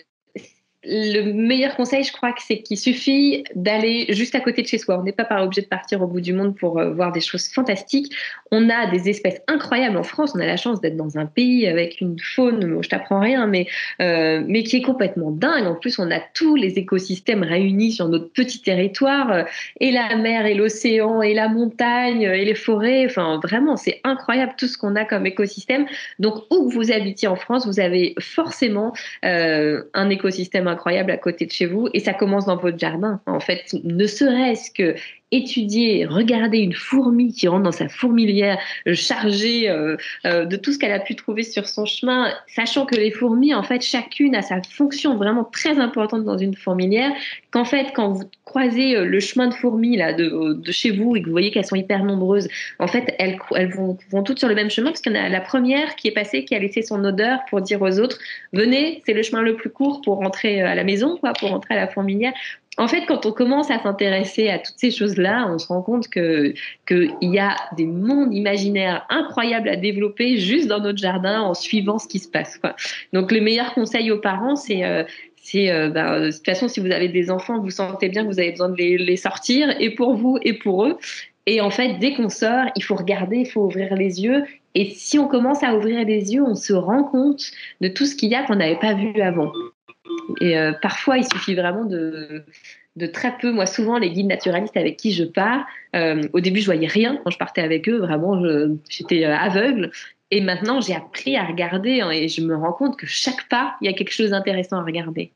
le 0.83 1.33
meilleur 1.33 1.77
conseil, 1.77 2.05
je 2.05 2.13
crois 2.13 2.33
que 2.33 2.41
c'est 2.43 2.63
qu'il 2.63 2.79
suffit 2.79 3.45
d'aller 3.55 4.07
juste 4.11 4.35
à 4.35 4.41
côté 4.41 4.63
de 4.63 4.67
chez 4.67 4.79
soi. 4.79 4.99
On 4.99 5.03
n'est 5.03 5.13
pas 5.13 5.25
par 5.25 5.43
obligé 5.43 5.61
de 5.61 5.67
partir 5.67 6.01
au 6.01 6.07
bout 6.07 6.23
du 6.23 6.33
monde 6.33 6.57
pour 6.57 6.79
euh, 6.79 6.91
voir 6.91 7.13
des 7.13 7.21
choses 7.21 7.49
fantastiques. 7.49 8.15
On 8.51 8.71
a 8.71 8.87
des 8.91 9.11
espèces 9.11 9.43
incroyables 9.47 9.99
en 9.99 10.03
France. 10.03 10.33
On 10.35 10.41
a 10.41 10.47
la 10.47 10.57
chance 10.57 10.81
d'être 10.81 10.97
dans 10.97 11.19
un 11.19 11.27
pays 11.27 11.67
avec 11.67 12.01
une 12.01 12.19
faune, 12.19 12.83
je 12.83 12.89
t'apprends 12.89 13.21
rien, 13.21 13.47
mais, 13.47 13.67
euh, 14.01 14.43
mais 14.47 14.63
qui 14.63 14.77
est 14.77 14.83
complètement 14.83 15.31
dingue. 15.31 15.67
En 15.67 15.75
plus, 15.75 15.99
on 15.99 16.11
a 16.11 16.19
tous 16.33 16.57
les 16.57 16.79
écosystèmes 16.79 17.43
réunis 17.43 17.93
sur 17.93 18.09
notre 18.09 18.33
petit 18.33 18.63
territoire, 18.63 19.31
euh, 19.33 19.43
et 19.81 19.91
la 19.91 20.17
mer, 20.17 20.47
et 20.47 20.55
l'océan, 20.55 21.21
et 21.21 21.35
la 21.35 21.49
montagne, 21.49 22.23
et 22.23 22.45
les 22.47 22.55
forêts. 22.55 23.05
Enfin, 23.05 23.39
vraiment, 23.43 23.77
c'est 23.77 24.01
incroyable 24.03 24.55
tout 24.57 24.67
ce 24.67 24.79
qu'on 24.79 24.97
a 24.97 25.05
comme 25.05 25.27
écosystème. 25.27 25.85
Donc, 26.19 26.45
où 26.51 26.71
que 26.71 26.75
vous 26.75 26.91
habitiez 26.91 27.29
en 27.29 27.37
France, 27.37 27.67
vous 27.67 27.81
avez 27.81 28.15
forcément 28.19 28.95
un 29.23 30.11
écosystème 30.11 30.69
incroyable 30.71 31.11
à 31.11 31.17
côté 31.17 31.47
de 31.47 31.53
chez 31.53 31.67
vous 31.67 31.89
et 31.93 32.01
ça 32.01 32.15
commence 32.15 32.47
dans 32.47 32.57
votre 32.57 32.79
jardin. 32.79 33.21
En 33.27 33.41
fait, 33.41 33.75
ne 33.85 34.07
serait-ce 34.07 34.71
que 34.71 34.95
étudier, 35.33 36.07
regarder 36.07 36.59
une 36.59 36.73
fourmi 36.73 37.33
qui 37.33 37.47
rentre 37.47 37.63
dans 37.63 37.73
sa 37.73 37.89
fourmilière 37.89 38.59
euh, 38.87 38.95
chargée 38.95 39.71
euh, 39.71 39.97
euh, 40.27 40.45
de 40.45 40.57
tout 40.57 40.73
ce 40.73 40.79
qu'elle 40.79 40.93
a 40.93 40.99
pu 40.99 41.15
trouver 41.15 41.45
sur 41.45 41.67
son 41.67 41.87
chemin, 41.87 42.33
sachant 42.49 42.85
que 42.85 42.97
les 42.97 43.11
fourmis, 43.13 43.55
en 43.55 43.63
fait, 43.63 43.83
chacune 43.83 44.35
a 44.35 44.43
sa 44.43 44.61
fonction 44.63 45.17
vraiment 45.17 45.45
très 45.45 45.79
importante 45.79 46.25
dans 46.25 46.39
une 46.39 46.55
fourmilière, 46.55 47.13
qu'en 47.53 47.65
fait, 47.65 47.93
quand 47.95 48.13
vous 48.13 48.25
croisez 48.45 48.97
le 48.97 49.21
chemin 49.21 49.47
de 49.47 49.55
fourmis 49.55 49.97
là, 49.97 50.13
de, 50.13 50.61
chez 50.73 50.91
vous 50.91 51.15
et 51.15 51.21
que 51.21 51.27
vous 51.27 51.33
voyez 51.33 51.53
qu'elles 51.53 51.67
sont 51.67 51.77
hyper 51.77 52.03
nombreuses, 52.03 52.49
en 52.81 52.89
fait, 52.89 53.15
elles, 53.19 53.39
vont 54.11 54.23
toutes 54.25 54.41
sur 54.41 54.49
le 54.49 54.57
même 54.57 54.71
chemin 54.71 54.91
parce 54.91 55.01
qu'il 55.01 55.13
y 55.13 55.19
en 55.19 55.25
a 55.25 55.29
la 55.29 55.41
première 55.41 55.95
qui 55.95 56.09
est 56.09 56.13
passée, 56.13 56.45
qui 56.45 56.55
a 56.55 56.59
laissé 56.59 56.83
son 56.83 57.05
odeur 57.05 57.39
pour 57.49 57.61
dire 57.61 57.81
aux 57.81 58.01
autres, 58.01 58.19
venez, 58.53 59.03
c'est 59.07 59.15
le 59.15 59.23
chemin 59.23 59.43
le 59.43 59.55
plus 59.55 59.71
court 59.71 60.01
pour 60.01 60.17
rentrer 60.17 60.63
à 60.63 60.75
la 60.75 60.83
maison, 60.83 61.17
quoi, 61.17 61.33
pour 61.33 61.51
rentrer 61.51 61.75
à 61.75 61.81
la 61.81 61.87
fourmilière. 61.87 62.33
En 62.79 62.87
fait, 62.87 63.05
quand 63.07 63.27
on 63.27 63.33
commence 63.33 63.71
à 63.71 63.81
s'intéresser 63.81 64.49
à 64.49 64.59
toutes 64.59 64.79
ces 64.79 64.91
choses-là, 64.91 65.49
on 65.53 65.59
se 65.59 65.67
rend 65.67 65.83
compte 65.83 66.09
que 66.09 66.55
qu'il 66.87 67.11
y 67.21 67.39
a 67.39 67.57
des 67.77 67.87
mondes 67.87 68.33
imaginaires 68.33 69.05
incroyables 69.11 69.69
à 69.69 69.77
développer 69.77 70.39
juste 70.39 70.69
dans 70.69 70.81
notre 70.81 70.99
jardin 70.99 71.43
en 71.43 71.55
suivant 71.55 71.99
ce 71.99 72.07
qui 72.07 72.21
se 72.21 72.29
passe. 72.29 72.59
Quoi. 72.59 72.77
Donc, 73.13 73.33
le 73.33 73.41
meilleur 73.41 73.75
conseil 73.75 74.11
aux 74.11 74.21
parents, 74.21 74.57
c'est 74.57 74.85
euh, 74.85 75.03
euh, 75.57 75.91
bah, 75.91 76.21
de 76.21 76.31
toute 76.31 76.45
façon, 76.45 76.69
si 76.69 76.81
vous 76.81 76.91
avez 76.91 77.09
des 77.09 77.31
enfants, 77.31 77.61
vous 77.61 77.71
sentez 77.71 78.09
bien 78.09 78.23
que 78.23 78.29
vous 78.29 78.41
avez 78.41 78.53
besoin 78.53 78.69
de 78.69 78.77
les, 78.77 78.99
les 78.99 79.17
sortir, 79.17 79.75
et 79.81 79.91
pour 79.91 80.15
vous 80.15 80.39
et 80.43 80.55
pour 80.55 80.87
eux. 80.87 80.97
Et 81.47 81.61
en 81.61 81.71
fait, 81.71 81.99
dès 81.99 82.15
qu'on 82.15 82.29
sort, 82.29 82.67
il 82.77 82.85
faut 82.85 82.95
regarder, 82.95 83.39
il 83.39 83.47
faut 83.47 83.63
ouvrir 83.63 83.95
les 83.95 84.23
yeux. 84.23 84.45
Et 84.75 84.91
si 84.91 85.19
on 85.19 85.27
commence 85.27 85.63
à 85.65 85.75
ouvrir 85.75 86.05
les 86.07 86.33
yeux, 86.33 86.43
on 86.43 86.55
se 86.55 86.73
rend 86.73 87.03
compte 87.03 87.43
de 87.81 87.89
tout 87.89 88.07
ce 88.07 88.15
qu'il 88.15 88.31
y 88.31 88.35
a 88.35 88.45
qu'on 88.45 88.57
n'avait 88.57 88.79
pas 88.79 88.95
vu 88.95 89.21
avant. 89.21 89.53
Et 90.41 90.57
euh, 90.57 90.73
parfois, 90.73 91.19
il 91.19 91.25
suffit 91.25 91.55
vraiment 91.55 91.85
de, 91.85 92.45
très 93.13 93.37
peu. 93.39 93.51
Moi, 93.53 93.67
souvent, 93.67 93.99
les 93.99 94.11
guides 94.11 94.27
naturalistes 94.27 94.77
avec 94.77 94.97
qui 94.97 95.13
je 95.13 95.25
pars, 95.25 95.67
euh, 95.97 96.23
au 96.33 96.41
début, 96.41 96.61
je 96.61 96.67
voyais 96.67 96.87
rien 96.87 97.21
quand 97.23 97.31
je 97.31 97.39
partais 97.39 97.63
avec 97.63 97.89
eux. 97.89 97.99
Vraiment, 97.99 98.41
j'étais 98.89 99.25
euh, 99.25 99.37
aveugle. 99.37 99.91
Et 100.31 100.41
maintenant, 100.41 100.81
j'ai 100.81 100.95
appris 100.95 101.37
à 101.37 101.45
regarder 101.45 102.01
hein, 102.01 102.11
et 102.11 102.29
je 102.29 102.41
me 102.43 102.55
rends 102.55 102.73
compte 102.73 102.97
que 102.97 103.07
chaque 103.07 103.49
pas, 103.49 103.75
il 103.81 103.91
y 103.91 103.93
a 103.93 103.97
quelque 103.97 104.13
chose 104.13 104.31
d'intéressant 104.31 104.79
à 104.79 104.85
regarder. 104.85 105.33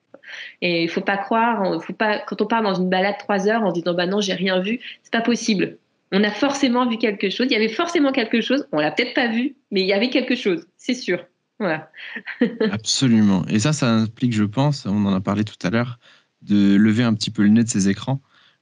Et 0.63 0.85
il 0.85 0.89
faut 0.89 1.01
pas 1.01 1.17
croire, 1.17 1.83
faut 1.83 1.93
pas, 1.93 2.21
quand 2.21 2.41
on 2.41 2.47
part 2.47 2.63
dans 2.63 2.75
une 2.75 2.89
balade 2.89 3.17
trois 3.19 3.49
heures 3.49 3.63
en 3.63 3.73
disant 3.73 3.93
bah 3.93 4.07
non, 4.07 4.21
j'ai 4.21 4.35
rien 4.35 4.61
vu, 4.61 4.81
c'est 5.03 5.13
pas 5.13 5.21
possible. 5.21 5.79
On 6.13 6.23
a 6.23 6.31
forcément 6.31 6.87
vu 6.87 6.97
quelque 6.97 7.29
chose. 7.29 7.49
Il 7.51 7.53
y 7.53 7.57
avait 7.57 7.69
forcément 7.69 8.13
quelque 8.13 8.41
chose. 8.41 8.69
On 8.71 8.79
l'a 8.79 8.93
peut-être 8.93 9.15
pas 9.15 9.27
vu, 9.27 9.57
mais 9.73 9.81
il 9.81 9.87
y 9.87 9.93
avait 9.93 10.11
quelque 10.11 10.37
chose, 10.37 10.65
c'est 10.77 10.95
sûr. 10.95 11.27
Absolument. 12.71 13.47
Et 13.47 13.59
ça, 13.59 13.73
ça 13.73 13.91
implique, 13.91 14.33
je 14.33 14.45
pense, 14.45 14.87
on 14.87 15.07
en 15.07 15.15
a 15.15 15.21
parlé 15.21 15.45
tout 15.45 15.55
à 15.67 15.71
l'heure, 15.71 15.99
de 16.43 16.77
lever 16.77 17.03
un 17.03 17.15
petit 17.15 17.31
peu 17.31 17.43
le 17.43 17.49
nez 17.49 17.65
de 17.65 17.69
ces 17.69 17.89
écrans. 17.89 18.21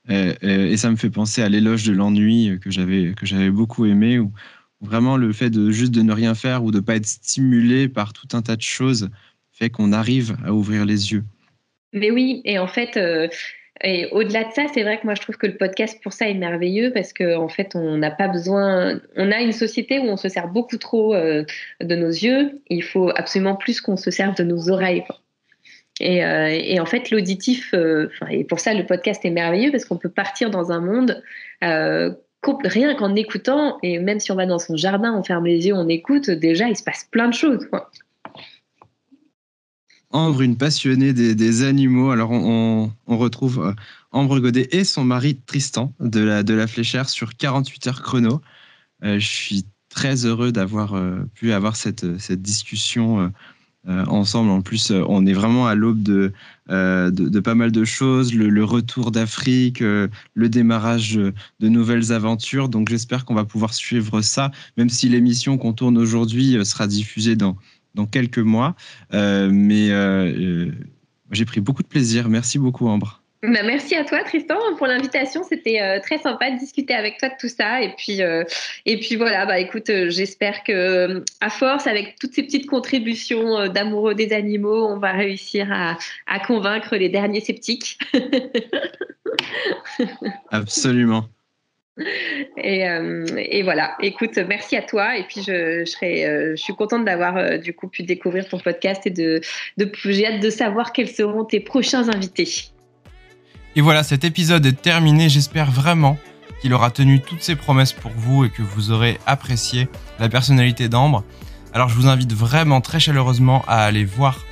Et, 0.08 0.76
ça 0.76 0.90
me 0.90 0.96
fait 0.96 1.10
penser 1.10 1.42
à 1.42 1.48
l'éloge 1.48 1.84
de 1.84 1.92
l'ennui 1.92 2.58
que 2.60 2.70
j'avais 2.70 3.14
que 3.14 3.24
j'avais 3.24 3.50
beaucoup 3.50 3.86
aimé, 3.86 4.18
où, 4.18 4.32
Vraiment, 4.82 5.16
le 5.16 5.32
fait 5.32 5.48
de 5.48 5.70
juste 5.70 5.92
de 5.92 6.02
ne 6.02 6.12
rien 6.12 6.34
faire 6.34 6.64
ou 6.64 6.72
de 6.72 6.78
ne 6.78 6.82
pas 6.82 6.96
être 6.96 7.06
stimulé 7.06 7.88
par 7.88 8.12
tout 8.12 8.26
un 8.32 8.42
tas 8.42 8.56
de 8.56 8.62
choses 8.62 9.10
fait 9.52 9.70
qu'on 9.70 9.92
arrive 9.92 10.36
à 10.44 10.52
ouvrir 10.52 10.84
les 10.84 11.12
yeux. 11.12 11.24
Mais 11.92 12.10
oui, 12.10 12.42
et 12.44 12.58
en 12.58 12.66
fait, 12.66 12.96
euh, 12.96 13.28
et 13.80 14.06
au-delà 14.12 14.44
de 14.44 14.52
ça, 14.52 14.66
c'est 14.72 14.82
vrai 14.82 14.98
que 14.98 15.04
moi 15.04 15.14
je 15.14 15.22
trouve 15.22 15.36
que 15.36 15.46
le 15.46 15.56
podcast 15.56 15.98
pour 16.02 16.12
ça 16.12 16.28
est 16.28 16.34
merveilleux 16.34 16.92
parce 16.92 17.12
qu'en 17.12 17.44
en 17.44 17.48
fait, 17.48 17.74
on 17.74 17.96
n'a 17.96 18.10
pas 18.10 18.28
besoin. 18.28 19.00
On 19.16 19.32
a 19.32 19.40
une 19.40 19.52
société 19.52 19.98
où 19.98 20.04
on 20.04 20.16
se 20.16 20.28
sert 20.28 20.48
beaucoup 20.48 20.76
trop 20.76 21.14
euh, 21.14 21.44
de 21.80 21.96
nos 21.96 22.10
yeux. 22.10 22.60
Il 22.68 22.84
faut 22.84 23.10
absolument 23.16 23.56
plus 23.56 23.80
qu'on 23.80 23.96
se 23.96 24.10
serve 24.10 24.36
de 24.36 24.44
nos 24.44 24.70
oreilles. 24.70 25.04
Et, 26.00 26.24
euh, 26.24 26.48
et, 26.48 26.80
en 26.80 26.86
fait, 26.86 27.10
l'auditif, 27.10 27.74
et 28.30 28.44
pour 28.44 28.60
ça, 28.60 28.74
le 28.74 28.84
podcast 28.86 29.24
est 29.24 29.30
merveilleux 29.30 29.70
parce 29.70 29.84
qu'on 29.84 29.98
peut 29.98 30.08
partir 30.08 30.50
dans 30.50 30.72
un 30.72 30.80
monde 30.80 31.22
rien 32.64 32.94
qu'en 32.94 33.14
écoutant, 33.14 33.78
et 33.82 33.98
même 33.98 34.18
si 34.18 34.32
on 34.32 34.34
va 34.34 34.46
dans 34.46 34.58
son 34.58 34.76
jardin, 34.76 35.14
on 35.16 35.22
ferme 35.22 35.46
les 35.46 35.66
yeux, 35.66 35.74
on 35.74 35.88
écoute, 35.88 36.30
déjà, 36.30 36.68
il 36.68 36.76
se 36.76 36.82
passe 36.82 37.06
plein 37.10 37.28
de 37.28 37.34
choses. 37.34 37.68
Ambre, 40.12 40.42
une 40.42 40.58
passionnée 40.58 41.14
des, 41.14 41.62
animaux. 41.62 42.10
Alors, 42.10 42.30
on, 42.30 42.92
retrouve 43.06 43.60
euh, 43.64 43.72
Ambre 44.10 44.40
Godet 44.40 44.68
et 44.70 44.84
son 44.84 45.04
mari 45.04 45.36
Tristan 45.46 45.94
de 46.00 46.20
la, 46.20 46.42
de 46.42 46.52
la 46.52 46.66
Fléchère 46.66 47.08
sur 47.08 47.34
48 47.34 47.86
heures 47.86 48.02
chrono. 48.02 48.42
Euh, 49.04 49.18
je 49.18 49.26
suis 49.26 49.64
très 49.88 50.26
heureux 50.26 50.52
d'avoir 50.52 50.94
euh, 50.94 51.24
pu 51.34 51.52
avoir 51.52 51.76
cette, 51.76 52.18
cette 52.18 52.42
discussion 52.42 53.32
ensemble. 53.86 54.50
En 54.50 54.60
plus, 54.60 54.92
on 54.92 55.26
est 55.26 55.32
vraiment 55.32 55.66
à 55.66 55.74
l'aube 55.74 56.04
de, 56.04 56.32
de, 56.68 57.40
pas 57.40 57.56
mal 57.56 57.72
de 57.72 57.84
choses, 57.84 58.32
le, 58.32 58.64
retour 58.64 59.10
d'Afrique, 59.10 59.80
le 59.80 60.48
démarrage 60.48 61.14
de 61.14 61.68
nouvelles 61.68 62.12
aventures. 62.12 62.68
Donc, 62.68 62.88
j'espère 62.88 63.24
qu'on 63.24 63.34
va 63.34 63.44
pouvoir 63.44 63.74
suivre 63.74 64.20
ça, 64.20 64.52
même 64.76 64.88
si 64.88 65.08
l'émission 65.08 65.58
qu'on 65.58 65.72
tourne 65.72 65.98
aujourd'hui 65.98 66.64
sera 66.64 66.86
diffusée 66.86 67.34
dans 67.34 67.56
dans 67.94 68.06
quelques 68.06 68.38
mois. 68.38 68.74
Euh, 69.14 69.48
mais 69.52 69.90
euh, 69.90 70.26
euh, 70.26 70.72
j'ai 71.30 71.44
pris 71.44 71.60
beaucoup 71.60 71.82
de 71.82 71.88
plaisir. 71.88 72.28
Merci 72.28 72.58
beaucoup, 72.58 72.88
Ambre. 72.88 73.20
Bah, 73.42 73.62
merci 73.64 73.96
à 73.96 74.04
toi 74.04 74.22
Tristan 74.22 74.54
pour 74.78 74.86
l'invitation, 74.86 75.42
c'était 75.42 76.00
très 76.00 76.18
sympa 76.18 76.52
de 76.52 76.60
discuter 76.60 76.94
avec 76.94 77.18
toi 77.18 77.28
de 77.28 77.34
tout 77.40 77.48
ça 77.48 77.82
et 77.82 77.92
puis 77.96 78.20
et 78.86 79.00
puis 79.00 79.16
voilà 79.16 79.46
bah 79.46 79.58
écoute 79.58 79.90
j'espère 80.10 80.62
que 80.62 81.24
à 81.40 81.50
force 81.50 81.88
avec 81.88 82.20
toutes 82.20 82.34
ces 82.34 82.44
petites 82.44 82.68
contributions 82.68 83.66
d'amoureux 83.66 84.14
des 84.14 84.32
animaux 84.32 84.86
on 84.86 85.00
va 85.00 85.10
réussir 85.10 85.72
à, 85.72 85.98
à 86.28 86.38
convaincre 86.38 86.94
les 86.94 87.08
derniers 87.08 87.40
sceptiques. 87.40 87.98
Absolument. 90.52 91.26
Et, 92.56 92.88
euh, 92.88 93.26
et, 93.36 93.62
voilà, 93.62 93.96
écoute, 94.00 94.38
merci 94.48 94.76
à 94.76 94.82
toi. 94.82 95.16
Et 95.18 95.24
puis, 95.24 95.42
je, 95.42 95.84
serai, 95.84 96.26
euh, 96.26 96.54
je 96.56 96.62
suis 96.62 96.74
contente 96.74 97.04
d'avoir 97.04 97.36
euh, 97.36 97.58
du 97.58 97.74
coup 97.74 97.88
pu 97.88 98.02
découvrir 98.02 98.48
ton 98.48 98.58
podcast 98.58 99.06
et 99.06 99.10
de, 99.10 99.40
de 99.76 99.92
j'ai 100.04 100.26
hâte 100.26 100.40
de 100.40 100.50
savoir 100.50 100.92
quels 100.92 101.10
seront 101.10 101.44
tes 101.44 101.60
prochains 101.60 102.08
invités. 102.08 102.48
Et 103.76 103.80
voilà, 103.80 104.02
cet 104.02 104.24
épisode 104.24 104.64
est 104.64 104.80
terminé. 104.80 105.28
J'espère 105.28 105.70
vraiment 105.70 106.18
qu'il 106.60 106.72
aura 106.72 106.90
tenu 106.90 107.20
toutes 107.20 107.42
ses 107.42 107.56
promesses 107.56 107.92
pour 107.92 108.12
vous 108.14 108.44
et 108.44 108.50
que 108.50 108.62
vous 108.62 108.90
aurez 108.90 109.18
apprécié 109.26 109.88
la 110.18 110.28
personnalité 110.28 110.88
d'Ambre. 110.88 111.24
Alors, 111.74 111.88
je 111.88 111.94
vous 111.94 112.06
invite 112.06 112.32
vraiment 112.32 112.80
très 112.80 113.00
chaleureusement 113.00 113.64
à 113.66 113.84
aller 113.84 114.04
voir 114.04 114.44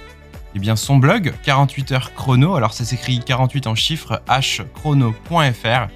eh 0.54 0.58
bien, 0.58 0.74
son 0.74 0.96
blog 0.96 1.32
48 1.44 1.92
heures 1.92 2.14
chrono. 2.14 2.56
Alors, 2.56 2.72
ça 2.74 2.84
s'écrit 2.84 3.20
48 3.20 3.66
en 3.66 3.74
chiffres 3.74 4.20
hchrono.fr. 4.28 5.88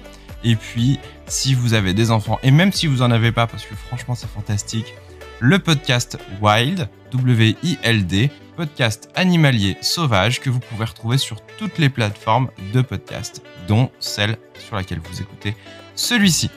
Et 0.45 0.55
puis, 0.55 0.99
si 1.25 1.55
vous 1.55 1.73
avez 1.73 1.93
des 1.95 2.11
enfants, 2.11 2.39
et 2.43 2.51
même 2.51 2.71
si 2.71 2.85
vous 2.85 3.01
en 3.01 3.09
avez 3.09 3.31
pas, 3.31 3.47
parce 3.47 3.65
que 3.65 3.75
franchement 3.75 4.13
c'est 4.13 4.29
fantastique, 4.29 4.93
le 5.39 5.57
podcast 5.57 6.19
Wild, 6.39 6.87
W-I-L-D, 7.11 8.29
podcast 8.55 9.09
animalier 9.15 9.75
sauvage 9.81 10.39
que 10.39 10.51
vous 10.51 10.59
pouvez 10.59 10.85
retrouver 10.85 11.17
sur 11.17 11.41
toutes 11.57 11.79
les 11.79 11.89
plateformes 11.89 12.49
de 12.73 12.81
podcast, 12.81 13.41
dont 13.67 13.89
celle 13.99 14.37
sur 14.59 14.75
laquelle 14.75 14.99
vous 15.03 15.19
écoutez 15.19 15.55
celui-ci. 15.95 16.51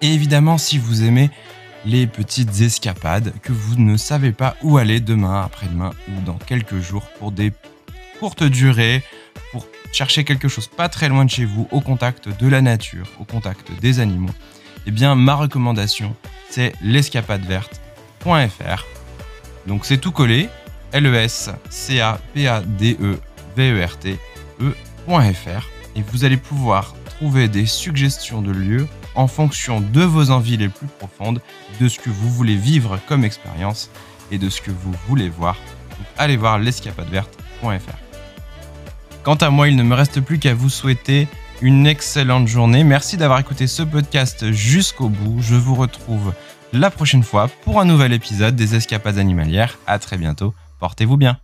Et 0.00 0.14
évidemment, 0.14 0.56
si 0.56 0.78
vous 0.78 1.04
aimez 1.04 1.30
les 1.84 2.06
petites 2.06 2.62
escapades, 2.62 3.34
que 3.42 3.52
vous 3.52 3.76
ne 3.76 3.98
savez 3.98 4.32
pas 4.32 4.56
où 4.62 4.78
aller 4.78 5.00
demain, 5.00 5.42
après-demain 5.42 5.90
ou 6.08 6.22
dans 6.24 6.38
quelques 6.38 6.80
jours 6.80 7.06
pour 7.18 7.30
des 7.30 7.52
courtes 8.18 8.42
durées, 8.42 9.02
cherchez 9.96 10.24
quelque 10.24 10.46
chose 10.46 10.66
pas 10.66 10.90
très 10.90 11.08
loin 11.08 11.24
de 11.24 11.30
chez 11.30 11.46
vous, 11.46 11.66
au 11.70 11.80
contact 11.80 12.28
de 12.28 12.48
la 12.48 12.60
nature, 12.60 13.08
au 13.18 13.24
contact 13.24 13.70
des 13.80 13.98
animaux, 13.98 14.34
eh 14.84 14.90
bien 14.90 15.14
ma 15.14 15.34
recommandation, 15.34 16.14
c'est 16.50 16.74
l'escapadeverte.fr. 16.82 18.84
Donc 19.66 19.86
c'est 19.86 19.96
tout 19.96 20.12
collé, 20.12 20.50
l 20.92 21.06
e 21.06 21.26
et 25.96 26.02
vous 26.02 26.24
allez 26.24 26.36
pouvoir 26.36 26.94
trouver 27.06 27.48
des 27.48 27.64
suggestions 27.64 28.42
de 28.42 28.52
lieux 28.52 28.86
en 29.14 29.26
fonction 29.26 29.80
de 29.80 30.02
vos 30.02 30.30
envies 30.30 30.58
les 30.58 30.68
plus 30.68 30.88
profondes, 30.88 31.40
de 31.80 31.88
ce 31.88 31.98
que 31.98 32.10
vous 32.10 32.28
voulez 32.28 32.56
vivre 32.56 33.00
comme 33.08 33.24
expérience 33.24 33.90
et 34.30 34.36
de 34.36 34.50
ce 34.50 34.60
que 34.60 34.70
vous 34.70 34.92
voulez 35.08 35.30
voir. 35.30 35.56
allez 36.18 36.36
voir 36.36 36.58
l'escapadeverte.fr. 36.58 38.05
Quant 39.26 39.34
à 39.34 39.50
moi, 39.50 39.66
il 39.66 39.74
ne 39.74 39.82
me 39.82 39.96
reste 39.96 40.20
plus 40.20 40.38
qu'à 40.38 40.54
vous 40.54 40.68
souhaiter 40.68 41.26
une 41.60 41.84
excellente 41.88 42.46
journée. 42.46 42.84
Merci 42.84 43.16
d'avoir 43.16 43.40
écouté 43.40 43.66
ce 43.66 43.82
podcast 43.82 44.52
jusqu'au 44.52 45.08
bout. 45.08 45.38
Je 45.40 45.56
vous 45.56 45.74
retrouve 45.74 46.32
la 46.72 46.92
prochaine 46.92 47.24
fois 47.24 47.50
pour 47.64 47.80
un 47.80 47.86
nouvel 47.86 48.12
épisode 48.12 48.54
des 48.54 48.76
Escapades 48.76 49.18
animalières. 49.18 49.80
À 49.88 49.98
très 49.98 50.16
bientôt. 50.16 50.54
Portez-vous 50.78 51.16
bien. 51.16 51.40